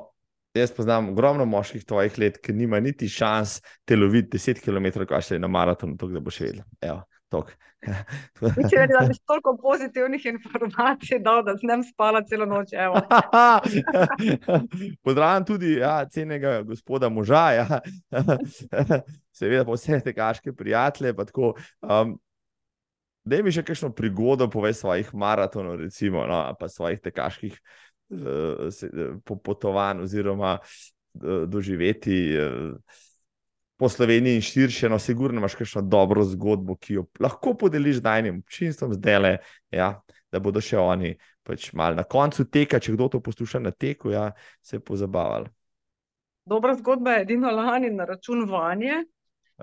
jaz 0.55 0.73
poznam 0.75 1.12
ogromno 1.12 1.45
moških 1.45 1.85
tvojih 1.85 2.19
let, 2.19 2.41
ki 2.43 2.53
nima 2.53 2.81
niti 2.81 3.09
šans 3.09 3.61
te 3.85 3.97
loviti 3.97 4.39
10 4.39 4.64
km, 4.64 5.05
kaj 5.09 5.23
še 5.29 5.39
na 5.39 5.49
maratonu, 5.49 5.97
to, 5.97 6.09
da 6.12 6.21
boš 6.21 6.41
vedel. 6.41 6.64
Evo. 6.81 7.03
Če 7.79 8.87
da 8.91 9.03
bi 9.09 9.16
toliko 9.29 9.55
pozitivnih 9.62 10.24
informacij 10.33 11.20
dal, 11.22 11.45
da 11.47 11.55
sem 11.61 11.83
spala 11.87 12.22
celo 12.26 12.47
noč. 12.49 12.72
Pozdravljam 15.07 15.47
tudi 15.47 15.76
ja, 15.79 16.01
cenega 16.11 16.62
gospoda 16.66 17.09
moža, 17.09 17.45
ja. 17.55 17.81
seveda 19.39 19.64
pa 19.64 19.76
vse 19.76 20.01
te 20.05 20.14
kaške 20.14 20.53
prijatelje. 20.53 21.14
Um, 21.14 22.16
da 23.29 23.43
mi 23.45 23.53
še 23.55 23.62
kakšno 23.62 23.93
prigodo 23.95 24.49
poveš 24.51 24.83
svojih 24.83 25.12
maratonov, 25.14 25.76
recimo, 25.83 26.24
no, 26.26 26.41
pa 26.59 26.68
svojih 26.72 27.03
tekaških 27.05 27.59
uh, 28.16 29.20
potovanj 29.45 30.03
oziroma 30.09 30.57
uh, 30.59 31.45
doživeti. 31.47 32.22
Uh, 32.35 33.05
Po 33.79 33.89
Sloveniji 33.89 34.41
in 34.41 34.43
širše, 34.43 34.89
no, 34.91 34.99
sigurno 34.99 35.39
imaš 35.39 35.55
kakšno 35.55 35.85
dobro 35.87 36.24
zgodbo, 36.26 36.74
ki 36.76 36.97
jo 36.97 37.05
lahko 37.22 37.55
podeliš 37.55 38.01
z 38.01 38.05
najnim 38.05 38.41
občinstvom, 38.43 38.96
zdaj 38.99 39.18
le, 39.22 39.30
ja, 39.71 39.92
da 40.33 40.41
bodo 40.42 40.61
še 40.61 40.80
oni 40.83 41.13
pač 41.46 41.71
mal 41.79 41.95
na 41.95 42.03
koncu 42.05 42.49
teka, 42.50 42.80
če 42.83 42.96
kdo 42.96 43.07
to 43.13 43.21
posluša 43.22 43.63
na 43.63 43.71
teku, 43.71 44.11
ja, 44.11 44.33
se 44.61 44.80
pozabavali. 44.83 45.46
Dobra 46.49 46.75
zgodba 46.75 47.17
je 47.17 47.22
edino 47.29 47.53
lani 47.55 47.92
na 47.95 48.09
račun 48.09 48.45
vanje. 48.50 49.05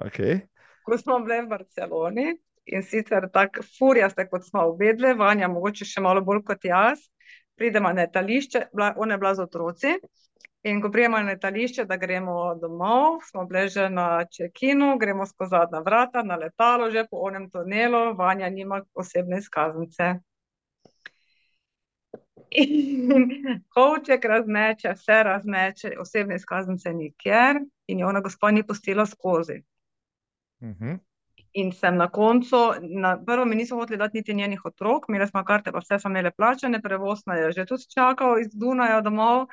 Okay. 0.08 0.46
Ko 0.86 0.98
smo 0.98 1.20
bili 1.26 1.42
v 1.44 1.52
Barceloni, 1.52 2.28
in 2.66 2.84
sicer 2.84 3.30
tako 3.34 3.64
furijaste, 3.78 4.28
kot 4.30 4.46
smo 4.46 4.66
obedve, 4.72 5.14
vanja, 5.18 5.48
mogoče 5.52 5.86
še 5.86 6.02
malo 6.02 6.24
bolj 6.26 6.44
kot 6.48 6.66
jaz. 6.66 7.04
Pridemo 7.56 7.92
na 7.94 8.04
letališče, 8.04 8.68
ona 8.76 9.16
je 9.16 9.20
bila 9.22 9.34
z 9.36 9.46
otroci. 9.46 9.94
In 10.66 10.82
ko 10.82 10.90
prijemo 10.92 11.18
na 11.18 11.24
letališče, 11.24 11.84
da 11.86 11.98
gremo 11.98 12.56
domov, 12.56 13.20
smo 13.30 13.44
bili 13.46 13.70
že 13.70 13.90
na 13.90 14.26
čekinu, 14.26 14.98
gremo 14.98 15.26
skozi 15.26 15.50
zadnja 15.50 15.80
vrata, 15.80 16.24
na 16.24 16.36
letalo, 16.36 16.90
že 16.92 17.04
po 17.12 17.18
onem 17.28 17.50
tunelu, 17.50 18.16
vanja 18.18 18.50
nima 18.50 18.82
osebne 18.94 19.38
izkaznice. 19.38 20.08
In 22.50 23.14
kovček 23.76 24.26
razmeče, 24.26 24.96
vse 24.98 25.20
razmeče, 25.24 25.94
osebne 26.00 26.36
izkaznice 26.42 26.94
nikjer, 26.94 27.62
in 27.88 28.00
je 28.00 28.06
ona 28.06 28.26
gospod 28.26 28.54
ni 28.54 28.66
postila 28.68 29.06
skozi. 29.06 29.62
Uh 30.62 30.68
mhm. 30.68 30.84
-huh. 30.84 31.00
In 31.54 31.72
sem 31.72 31.98
na 31.98 32.10
koncu, 32.12 32.58
na 32.82 33.24
prvo 33.26 33.46
mi 33.46 33.56
niso 33.56 33.76
hoteli 33.76 33.98
dati 33.98 34.18
niti 34.18 34.34
njenih 34.34 34.66
otrok, 34.66 35.06
imeli 35.10 35.28
smo 35.28 35.44
karte, 35.44 35.72
pa 35.72 35.80
vse 35.80 36.00
so 36.00 36.08
imeli 36.08 36.32
plačane, 36.38 36.82
prevoz 36.82 37.20
je 37.28 37.52
že 37.52 37.66
tudi 37.66 37.84
čakal 37.94 38.40
iz 38.40 38.48
Dunaja 38.54 39.02
domov. 39.02 39.42
Uh, 39.42 39.48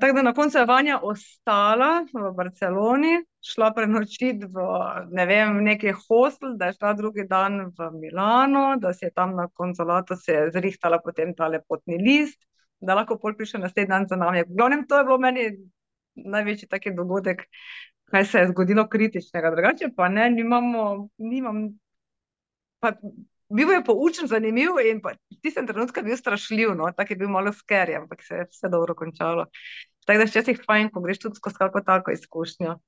tako 0.00 0.14
da 0.14 0.22
na 0.22 0.32
koncu 0.34 0.58
je 0.58 0.66
Vanja 0.66 1.00
ostala 1.02 2.04
v 2.12 2.30
Barceloni, 2.36 3.24
šla 3.42 3.72
prenočiti 3.74 4.46
v 4.46 4.66
ne 5.10 5.26
vem, 5.26 5.58
neki 5.64 5.92
hostel, 6.06 6.56
da 6.56 6.70
je 6.70 6.76
šla 6.78 6.92
drugi 6.94 7.26
dan 7.28 7.72
v 7.78 7.90
Milano, 8.00 8.76
da 8.78 8.92
si 8.94 9.04
je 9.04 9.10
tam 9.10 9.34
na 9.36 9.48
konzulatu 9.48 10.14
zrihtala 10.52 11.00
potem 11.04 11.34
ta 11.34 11.48
lepotni 11.48 11.98
list, 11.98 12.38
da 12.80 12.94
lahko 12.94 13.18
pol 13.18 13.34
prišla 13.38 13.60
naslednji 13.66 13.90
dan 13.90 14.06
za 14.08 14.16
nami. 14.16 14.44
V 14.46 14.56
glavnem, 14.56 14.86
to 14.86 14.98
je 14.98 15.04
bilo 15.04 15.18
meni 15.18 15.48
največji 16.14 16.68
taki 16.68 16.94
dogodek, 16.94 17.46
kaj 18.12 18.24
se 18.24 18.38
je 18.38 18.48
zgodilo 18.48 18.86
kritičnega. 18.88 19.50
Drugače 19.50 19.90
pa 19.96 20.08
ne, 20.08 20.30
nimamo, 20.30 21.08
nimam, 21.18 21.68
pa 22.78 22.92
bil 23.52 23.70
je 23.70 23.82
poučen, 23.84 24.28
zanimiv 24.28 24.78
in 24.84 25.00
v 25.04 25.14
tistem 25.42 25.66
trenutku 25.66 26.02
bil 26.02 26.16
strašljiv, 26.16 26.74
no, 26.78 26.90
tako 26.96 27.12
je 27.12 27.16
bil 27.16 27.28
malo 27.28 27.52
skerij, 27.52 27.96
ampak 27.96 28.22
se 28.24 28.34
je 28.34 28.46
vse 28.50 28.68
dobro 28.68 28.94
končalo. 28.94 29.46
Tako 30.06 30.18
da 30.18 30.24
včasih 30.24 30.58
je 30.58 30.64
fajn, 30.66 30.90
ko 30.90 31.00
greš 31.00 31.18
tudi 31.18 31.36
skozi 31.36 31.56
kako 31.58 31.80
tako 31.80 32.10
izkušnjo. 32.10 32.78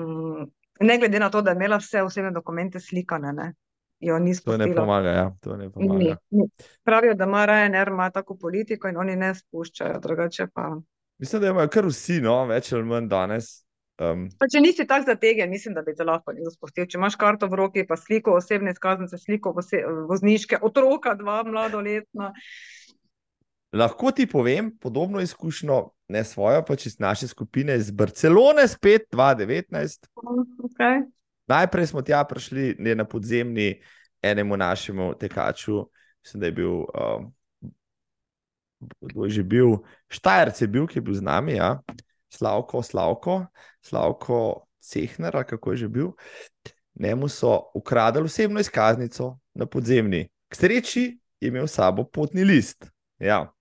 Mm, 0.00 0.46
ne 0.80 0.98
glede 0.98 1.18
na 1.20 1.30
to, 1.30 1.42
da 1.42 1.50
je 1.50 1.56
imela 1.56 1.76
vse 1.76 2.02
osebne 2.02 2.30
dokumente 2.30 2.80
slikane, 2.80 3.32
ne. 3.32 3.54
Jo 4.00 4.18
ni 4.18 4.34
To 4.44 4.56
ne 4.56 4.66
pomaga, 4.74 5.08
ja, 5.08 5.26
to 5.40 5.56
ne 5.56 5.64
Ni, 5.64 5.72
pomaga. 5.72 6.16
ni. 6.30 6.48
Pravijo, 6.82 7.14
da 7.14 7.24
ima 7.24 7.46
Ryanair 7.46 7.88
ima 7.88 8.10
tako 8.10 8.36
politiko 8.38 8.88
in 8.88 8.96
oni 8.96 9.16
ne 9.16 9.34
spuščajo, 9.34 10.00
drugače 10.02 10.46
pa. 10.54 10.76
Mislim, 11.18 11.42
da 11.42 11.48
imajo 11.48 11.68
kar 11.68 11.86
vsi, 11.86 12.20
no, 12.20 12.40
več 12.46 12.72
ali 12.72 12.84
manj 12.84 13.06
danes. 13.08 13.64
Um, 14.02 14.24
Pa 14.38 14.48
če 14.50 14.60
nisi 14.62 14.86
tako 14.88 15.12
zategen, 15.12 15.50
mislim, 15.50 15.74
da 15.76 15.82
bi 15.86 15.94
te 15.94 16.04
lahko 16.06 16.34
nekdo 16.34 16.50
spustil. 16.50 16.86
Če 16.90 16.98
imaš 16.98 17.16
karto 17.20 17.46
v 17.50 17.58
roki, 17.60 17.84
pa 17.86 17.96
sliko 18.00 18.34
osebne 18.38 18.72
izkaznice, 18.74 19.18
sliko 19.20 19.52
vose, 19.54 19.82
vozniške, 20.08 20.58
otroka, 20.62 21.14
dva 21.18 21.42
mladoletna. 21.46 22.32
lahko 23.72 24.10
ti 24.12 24.26
povem 24.26 24.72
podobno 24.80 25.20
izkušnjo, 25.20 25.78
ne 26.12 26.24
svojo, 26.24 26.64
pač 26.68 26.86
iz 26.86 26.98
naše 27.00 27.28
skupine 27.28 27.76
iz 27.76 27.90
Barcelone, 27.90 28.66
spet 28.68 29.08
2019. 29.12 30.08
Okay. 30.68 31.04
Najprej 31.48 31.86
smo 31.86 32.02
tja 32.02 32.24
prišli 32.24 32.76
ne, 32.78 32.94
na 32.94 33.04
podzemni 33.04 33.82
enemu 34.22 34.56
našemu 34.56 35.14
tekaču, 35.20 35.86
mislim, 36.24 36.40
da 36.40 36.46
je 36.46 36.52
bil, 36.52 36.72
um, 36.72 37.32
je 39.24 39.30
že 39.30 39.42
bil, 39.42 39.76
Štajerc 40.08 40.60
je 40.60 40.68
bil, 40.68 40.86
ki 40.86 40.98
je 40.98 41.04
bil 41.06 41.14
z 41.14 41.24
nami, 41.24 41.56
ja. 41.56 41.78
Slavko, 42.32 42.82
Slavko, 42.82 43.46
Slavko 43.82 44.66
Cehner, 44.80 45.44
kako 45.46 45.70
je 45.70 45.76
že 45.76 45.88
bil. 45.88 46.08
Njemu 46.94 47.28
so 47.28 47.60
ukradli 47.74 48.22
osebno 48.22 48.60
izkaznico 48.60 49.38
na 49.54 49.66
podzemni. 49.66 50.28
K 50.48 50.56
sreči 50.56 51.18
je 51.40 51.48
imel 51.48 51.66
sabo 51.66 52.04
potni 52.04 52.44
list. 52.44 52.86
Ja. 53.18 53.52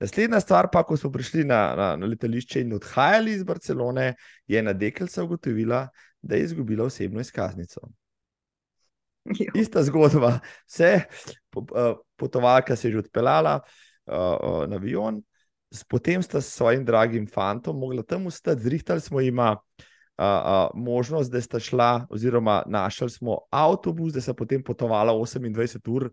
Naslednja 0.00 0.40
stvar, 0.40 0.68
pa 0.72 0.82
ko 0.86 0.96
smo 0.96 1.10
prišli 1.12 1.44
na, 1.44 1.74
na, 1.76 1.96
na 1.96 2.06
letališče 2.06 2.60
in 2.60 2.74
odhajali 2.74 3.32
iz 3.32 3.42
Barcelone, 3.44 4.14
je 4.46 4.58
ena 4.58 4.72
deklica 4.72 5.24
ugotovila, 5.24 5.88
da 6.22 6.36
je 6.36 6.44
izgubila 6.44 6.84
osebno 6.84 7.20
izkaznico. 7.20 7.80
Jo. 9.24 9.52
Ista 9.54 9.82
zgodba, 9.82 10.38
vse, 10.66 11.00
po, 11.50 11.60
uh, 11.60 11.98
potovalka 12.16 12.76
se 12.76 12.88
je 12.88 12.92
že 12.92 12.98
odpeljala 12.98 13.60
uh, 13.60 14.14
uh, 14.14 14.62
na 14.68 14.76
avion, 14.76 15.22
potem 15.88 16.22
sta 16.22 16.40
s 16.40 16.54
svojim 16.54 16.84
dragim 16.84 17.26
fantom 17.26 17.78
mogla 17.78 18.02
tam 18.02 18.26
ustati, 18.26 18.62
zrihtali 18.62 19.00
smo 19.00 19.20
jima 19.20 19.56
uh, 20.18 20.24
uh, 20.24 20.70
možnost, 20.74 21.32
da 21.32 21.40
sta 21.40 21.60
šla, 21.60 22.06
oziroma 22.10 22.62
našli 22.66 23.10
smo 23.10 23.38
avtobus, 23.50 24.12
da 24.12 24.20
sta 24.20 24.34
potem 24.34 24.62
potovala 24.62 25.12
28 25.12 25.90
ur 25.90 26.08
do 26.08 26.10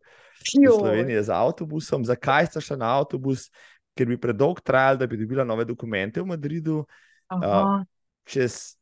Joj. 0.54 0.78
Slovenije 0.80 1.24
z 1.24 1.30
avtobusom. 1.30 2.06
Zakaj 2.06 2.46
sta 2.46 2.62
šla 2.62 2.78
na 2.78 2.98
avtobus? 3.00 3.50
Ker 3.96 4.08
bi 4.08 4.20
predolgo 4.20 4.60
trajalo, 4.60 4.98
da 4.98 5.08
bi 5.08 5.18
dobila 5.18 5.44
nove 5.44 5.66
dokumente 5.66 6.22
v 6.22 6.26
Madridu. 6.26 6.86
Aha. 7.28 7.86
Čez 8.28 8.76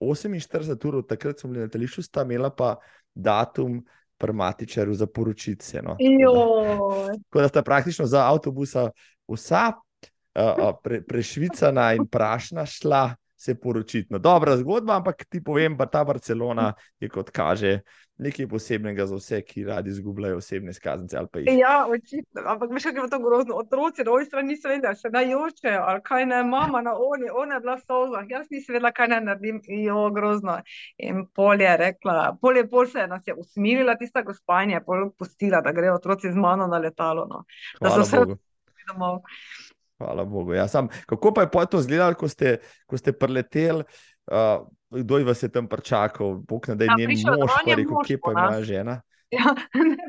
48 0.00 0.86
ur, 0.86 1.02
takrat 1.06 1.40
smo 1.40 1.50
bili 1.50 1.60
na 1.60 1.66
letališču, 1.66 2.02
sta 2.02 2.22
imela 2.22 2.50
pa 2.50 2.76
datum 3.14 3.82
prmatičarju 4.20 4.94
za 4.94 5.06
poročice. 5.06 5.82
No. 5.82 5.96
Tako 7.30 7.40
da 7.40 7.48
sta 7.48 7.62
praktično 7.62 8.06
za 8.06 8.28
avtobusa 8.30 8.90
vsa 9.28 9.72
uh, 10.34 10.70
pre, 10.82 11.02
prešvicana 11.02 11.92
in 11.94 12.06
prašna 12.06 12.66
šla 12.66 13.14
se 13.40 13.54
poročiti. 13.54 14.12
No, 14.12 14.18
dobra 14.18 14.56
zgodba, 14.56 14.96
ampak 14.96 15.24
ti 15.24 15.40
povem, 15.44 15.76
da 15.76 15.86
ta 15.86 16.04
Barcelona 16.04 16.72
je 17.00 17.08
kot 17.08 17.30
kaže 17.30 17.80
nekaj 18.20 18.48
posebnega 18.48 19.06
za 19.06 19.16
vse, 19.16 19.38
ki 19.42 19.64
radi 19.64 19.90
izgubljajo 19.90 20.36
osebne 20.36 20.70
izkaznice 20.70 21.22
pa. 21.32 21.40
Ja, 21.40 21.86
očitno, 21.88 22.42
ampak 22.44 22.74
veš, 22.76 22.90
kako 22.90 23.06
je 23.06 23.10
to 23.10 23.18
grozno. 23.18 23.54
Otroci 23.56 24.04
na 24.04 24.12
oni 24.12 24.26
strani 24.26 24.48
niso 24.48 24.68
vedeli, 24.68 24.96
se 24.96 25.08
naj 25.08 25.30
jočejo, 25.30 25.80
ali 25.86 26.02
kaj 26.04 26.26
ne, 26.26 26.42
mama 26.44 26.82
na 26.84 26.92
oni, 26.92 27.30
ona 27.32 27.54
je 27.54 27.60
bila 27.60 27.78
v 27.80 27.84
solzah, 27.86 28.26
jaz 28.28 28.46
nisem 28.50 28.74
vedela, 28.74 28.92
kaj 28.92 29.08
naj 29.14 29.24
naredim, 29.24 29.62
jo, 29.86 30.10
grozno. 30.10 30.58
In 30.98 31.24
pol 31.34 31.64
je 31.64 31.76
rekla, 31.80 32.36
pol 32.40 32.60
je 32.60 32.66
pol 32.68 32.86
se 32.92 33.06
nas 33.08 33.24
je 33.26 33.34
usmilila 33.34 33.96
tista 33.96 34.22
gospa 34.22 34.62
in 34.62 34.76
je 34.76 34.84
pol 34.84 35.08
pustila, 35.18 35.64
da 35.64 35.72
grejo 35.72 35.96
otroci 35.96 36.32
z 36.32 36.36
mano 36.36 36.68
na 36.68 36.78
letalo, 36.78 37.24
no, 37.30 37.44
da 37.80 37.88
so 37.88 37.94
Hvala 37.94 38.04
se 38.04 38.16
Bogu. 38.20 38.38
domov. 38.92 39.22
Hvala 40.00 40.24
Bogu. 40.24 40.54
Ja, 40.56 40.68
sam, 40.68 40.88
kako 41.06 41.34
pa 41.34 41.42
je 41.42 41.66
to 41.70 41.78
izgledalo, 41.78 42.16
ko 42.16 42.28
ste, 42.28 42.56
ko 42.88 42.96
ste 42.96 43.12
preleteli? 43.12 43.84
Uh, 44.30 44.64
kdo 44.90 45.18
je 45.18 45.24
vas 45.24 45.42
je 45.42 45.52
tam 45.52 45.68
pričakal? 45.68 46.40
Bog 46.48 46.68
ne 46.68 46.74
da 46.74 46.84
je 46.84 46.88
Ja, 46.88 46.96
njen 46.96 47.10
je 47.10 47.36
mož, 47.36 47.50
pa 47.64 47.74
rekel, 47.76 47.96
kje 48.06 48.18
pa 48.18 48.30
je 48.30 48.36
moja 48.36 48.62
žena. 48.62 49.00
Ja, 49.30 49.54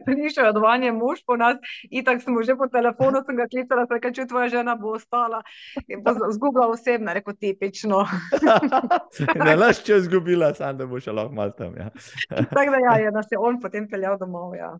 prišel 0.06 0.46
je 0.46 0.50
odvanje 0.50 0.92
mož 0.92 1.20
po 1.22 1.36
nas, 1.38 1.60
itak 1.94 2.24
smo 2.26 2.42
že 2.42 2.56
po 2.58 2.66
telefonu, 2.74 3.22
sem 3.22 3.38
ga 3.38 3.46
klicala, 3.46 3.84
rekel, 3.86 4.16
če 4.18 4.26
tvoja 4.26 4.48
žena 4.50 4.74
bo 4.74 4.96
ostala. 4.98 5.44
Zgubila 6.34 6.66
osebno, 6.74 7.14
rekel, 7.14 7.38
tipično. 7.38 8.00
ne 9.46 9.54
laž, 9.54 9.84
če 9.86 9.94
je 9.94 10.00
izgubila, 10.08 10.50
sam 10.58 10.82
da 10.82 10.90
bo 10.90 10.98
še 10.98 11.14
lahko 11.14 11.38
mal 11.38 11.54
tam. 11.54 11.78
Ja. 11.78 11.94
Tako 12.56 12.66
da 12.74 12.82
ja, 12.82 12.98
je 12.98 13.14
nas 13.14 13.30
je 13.30 13.38
on 13.38 13.62
potem 13.62 13.86
peljal 13.86 14.18
domov, 14.18 14.58
ja. 14.58 14.74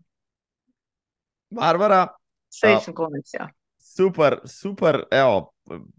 Barbara, 1.54 2.08
Srečen 2.50 2.98
konec, 2.98 3.30
ja. 3.38 3.46
Super, 3.96 4.40
super. 4.44 5.04
Evo, 5.10 5.54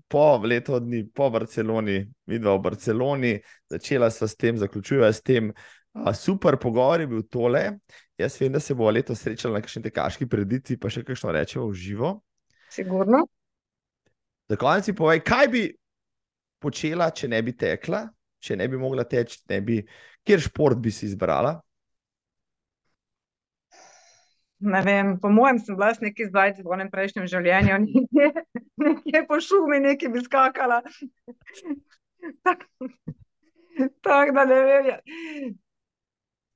po 0.07 0.37
letu 0.43 0.79
dni, 0.79 1.05
po 1.13 1.29
Barceloni, 1.29 2.01
vidva 2.25 2.55
v 2.57 2.61
Barceloni, 2.61 3.33
začela 3.69 4.09
sva 4.11 4.27
s 4.27 4.35
tem, 4.35 4.57
zaključujem 4.57 5.13
s 5.13 5.21
tem. 5.21 5.53
Super 6.13 6.57
pogovor 6.57 7.01
je 7.01 7.07
bil 7.07 7.23
tole. 7.29 7.79
Jaz 8.17 8.39
vem, 8.41 8.51
da 8.53 8.59
se 8.59 8.73
bo 8.73 8.89
letos 8.89 9.21
srečala 9.21 9.57
na 9.57 9.61
kakšni 9.61 9.83
tekaški 9.89 10.27
preditvi, 10.29 10.77
pa 10.77 10.89
še 10.89 11.03
kakšno 11.05 11.33
rečemo 11.33 11.67
v 11.69 11.77
živo. 11.77 12.11
Sigurno. 12.73 13.25
Za 14.49 14.57
konec 14.59 14.89
mi 14.89 14.95
povej, 14.97 15.21
kaj 15.25 15.47
bi 15.53 15.63
počela, 16.61 17.11
če 17.13 17.29
ne 17.29 17.41
bi 17.45 17.53
tekla, 17.57 18.07
če 18.43 18.57
ne 18.59 18.67
bi 18.69 18.79
mogla 18.79 19.05
teči, 19.09 19.39
ne 19.51 19.61
bi, 19.61 19.79
kjer 20.25 20.41
šport 20.41 20.81
bi 20.81 20.91
si 20.91 21.05
izbrala? 21.09 21.55
Ne 24.63 24.79
vem, 24.85 25.17
po 25.19 25.27
mojem 25.33 25.59
sem 25.59 25.75
bila 25.75 25.91
neki 25.99 26.29
zajec 26.31 26.61
v 26.63 26.71
onem 26.71 26.89
prejšnjem 26.91 27.27
življenju, 27.27 27.79
nekje, 27.83 28.45
nekje 28.79 29.23
po 29.27 29.39
šumi, 29.43 29.81
nekje 29.83 30.11
bi 30.13 30.23
skakala. 30.23 30.81
Tako 32.47 32.87
tak, 34.01 34.33
da 34.33 34.45
ne 34.45 34.61
vem. 34.63 34.85
ja. 34.85 34.99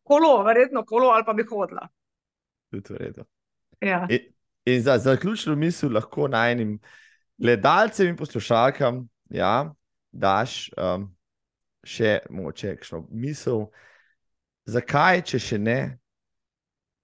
Kolo, 0.04 0.44
verjetno 0.44 0.86
kolo 0.86 1.08
ali 1.08 1.26
pa 1.26 1.34
bi 1.34 1.44
hodila. 1.44 1.88
Tudi 2.72 2.94
v 2.94 2.98
redu. 2.98 3.26
Ja. 3.82 4.06
In, 4.10 4.20
in 4.66 4.82
za 4.82 4.98
zaključno 4.98 5.56
misel 5.56 5.94
lahko 5.94 6.28
najnim 6.28 6.80
gledalcem 7.38 8.08
in 8.08 8.16
poslušalkam 8.16 9.08
ja, 9.30 9.74
daš 10.12 10.70
um, 10.78 11.10
še 11.84 12.20
moče 12.30 12.76
kakšno 12.76 13.04
misel, 13.12 13.68
zakaj, 14.66 15.22
če 15.28 15.40
še 15.40 15.60
ne, 15.60 15.80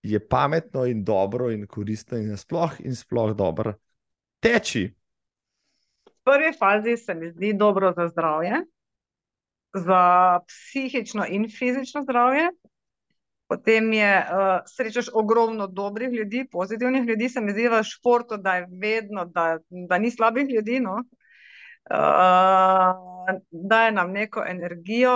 je 0.03 0.19
pametno 0.27 0.85
in 0.85 1.03
dobro 1.03 1.51
in 1.51 1.67
koristno 1.67 2.17
in 2.17 2.37
sploh 2.37 2.79
in 2.79 2.95
sploh 2.95 3.35
dobro 3.35 3.73
teči. 4.39 4.91
V 6.05 6.23
prvi 6.23 6.51
fazi 6.59 6.97
se 6.97 7.13
mi 7.13 7.31
zdi 7.31 7.53
dobro 7.53 7.93
za 7.95 8.07
zdravje, 8.07 8.63
za 9.73 10.39
psihično 10.47 11.25
in 11.29 11.47
fizično 11.49 12.01
zdravje. 12.03 12.49
Potem 13.47 13.93
je, 13.93 14.17
uh, 14.17 14.61
srečaš 14.65 15.05
ogromno 15.13 15.67
dobrih 15.67 16.09
ljudi, 16.09 16.47
pozitivnih 16.51 17.03
ljudi, 17.03 17.29
se 17.29 17.41
mi 17.41 17.51
zdi 17.51 17.67
v 17.67 17.83
športu, 17.83 18.37
da 18.37 18.55
je 18.55 18.67
vedno, 18.81 19.25
da, 19.25 19.57
da 19.69 19.97
ni 19.97 20.11
slabih 20.11 20.49
ljudi, 20.49 20.79
no. 20.79 21.03
Uh, 21.91 23.39
daje 23.51 23.91
nam 23.91 24.11
neko 24.11 24.43
energijo. 24.47 25.11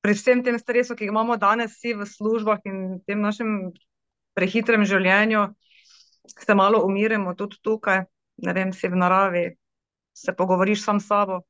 Pri 0.00 0.14
vsem 0.14 0.42
tem 0.46 0.58
stresu, 0.58 0.94
ki 0.94 1.08
ga 1.08 1.12
imamo 1.12 1.36
danes 1.36 1.74
vsi 1.74 1.94
v 1.98 2.06
službah 2.06 2.62
in 2.70 3.00
tem 3.06 3.18
našem 3.20 3.72
prehitrem 4.38 4.84
življenju, 4.86 5.48
se 6.28 6.54
malo 6.54 6.84
umirimo 6.86 7.34
tudi 7.34 7.58
tukaj, 7.62 8.04
ne 8.46 8.52
vem, 8.54 8.72
si 8.72 8.88
v 8.88 8.98
naravi, 8.98 9.44
se 10.14 10.34
pogovoriš 10.36 10.84
sam 10.84 11.00
s 11.00 11.08
sabo. 11.10 11.40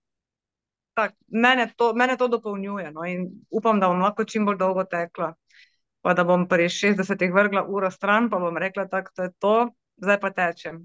Tak, 0.97 1.15
mene, 1.29 1.69
to, 1.77 1.93
mene 1.95 2.17
to 2.19 2.29
dopolnjuje 2.29 2.91
no, 2.93 3.05
in 3.07 3.29
upam, 3.51 3.81
da 3.81 3.91
bom 3.93 4.01
lahko 4.03 4.25
čim 4.25 4.49
bolj 4.49 4.59
dolgo 4.59 4.85
tekla. 4.85 5.35
Pa 6.03 6.15
da 6.15 6.25
bom 6.25 6.47
pri 6.49 6.71
60-ih 6.73 7.35
vrgla 7.35 7.67
uro 7.69 7.91
stran, 7.91 8.31
pa 8.31 8.41
bom 8.43 8.57
rekla, 8.57 8.89
to 8.89 9.23
je 9.23 9.31
to, 9.39 9.55
zdaj 10.03 10.19
pa 10.23 10.31
tečem. 10.35 10.83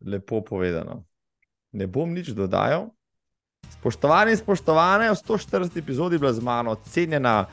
Lepo 0.00 0.40
povedano. 0.44 1.02
Ne 1.72 1.88
bom 1.90 2.12
nič 2.14 2.32
dodajal. 2.32 2.88
Spoštovani 3.70 4.30
in 4.30 4.36
spoštovane, 4.36 5.10
v 5.10 5.14
140 5.14 5.78
epizodi 5.78 6.14
je 6.14 6.18
bila 6.18 6.32
z 6.32 6.42
mano 6.42 6.74
cenjena 6.74 7.46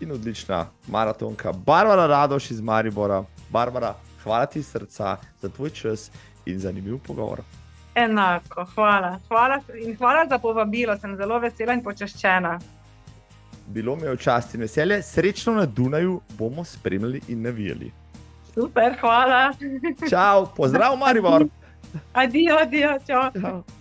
in 0.00 0.12
odlična 0.12 0.66
maratonka 0.86 1.52
Barbara 1.52 2.06
Radoš 2.06 2.50
iz 2.50 2.60
Maribora. 2.60 3.24
Barbara, 3.50 3.94
hvala 4.22 4.46
ti 4.46 4.62
srca 4.62 5.16
za 5.40 5.48
tvoj 5.48 5.70
čas 5.70 6.10
in 6.46 6.58
zanimiv 6.58 6.98
pogovor. 7.06 7.42
Enako, 7.94 8.64
hvala. 8.74 9.18
hvala. 9.28 9.60
In 9.84 9.96
hvala 9.96 10.26
za 10.28 10.38
povabilo, 10.38 10.96
sem 10.98 11.16
zelo 11.16 11.38
vesela 11.38 11.74
in 11.74 11.82
počaščena. 11.82 12.58
bilo 13.66 13.96
mi 13.96 14.02
je 14.02 14.12
v 14.12 14.16
čast 14.16 14.54
in 14.54 14.60
veselje. 14.60 15.02
Srečno 15.02 15.54
na 15.54 15.66
Dunaju 15.66 16.20
bomo 16.38 16.64
spremljali 16.64 17.20
in 17.28 17.42
navijali. 17.42 17.92
Super, 18.54 18.96
hvala. 19.00 19.52
Čau, 20.10 20.46
pozdrav, 20.56 20.96
Maribor. 20.96 21.44
Adijo, 22.12 22.56
adijo, 22.56 22.98
čau. 23.06 23.30
Čau. 23.40 23.77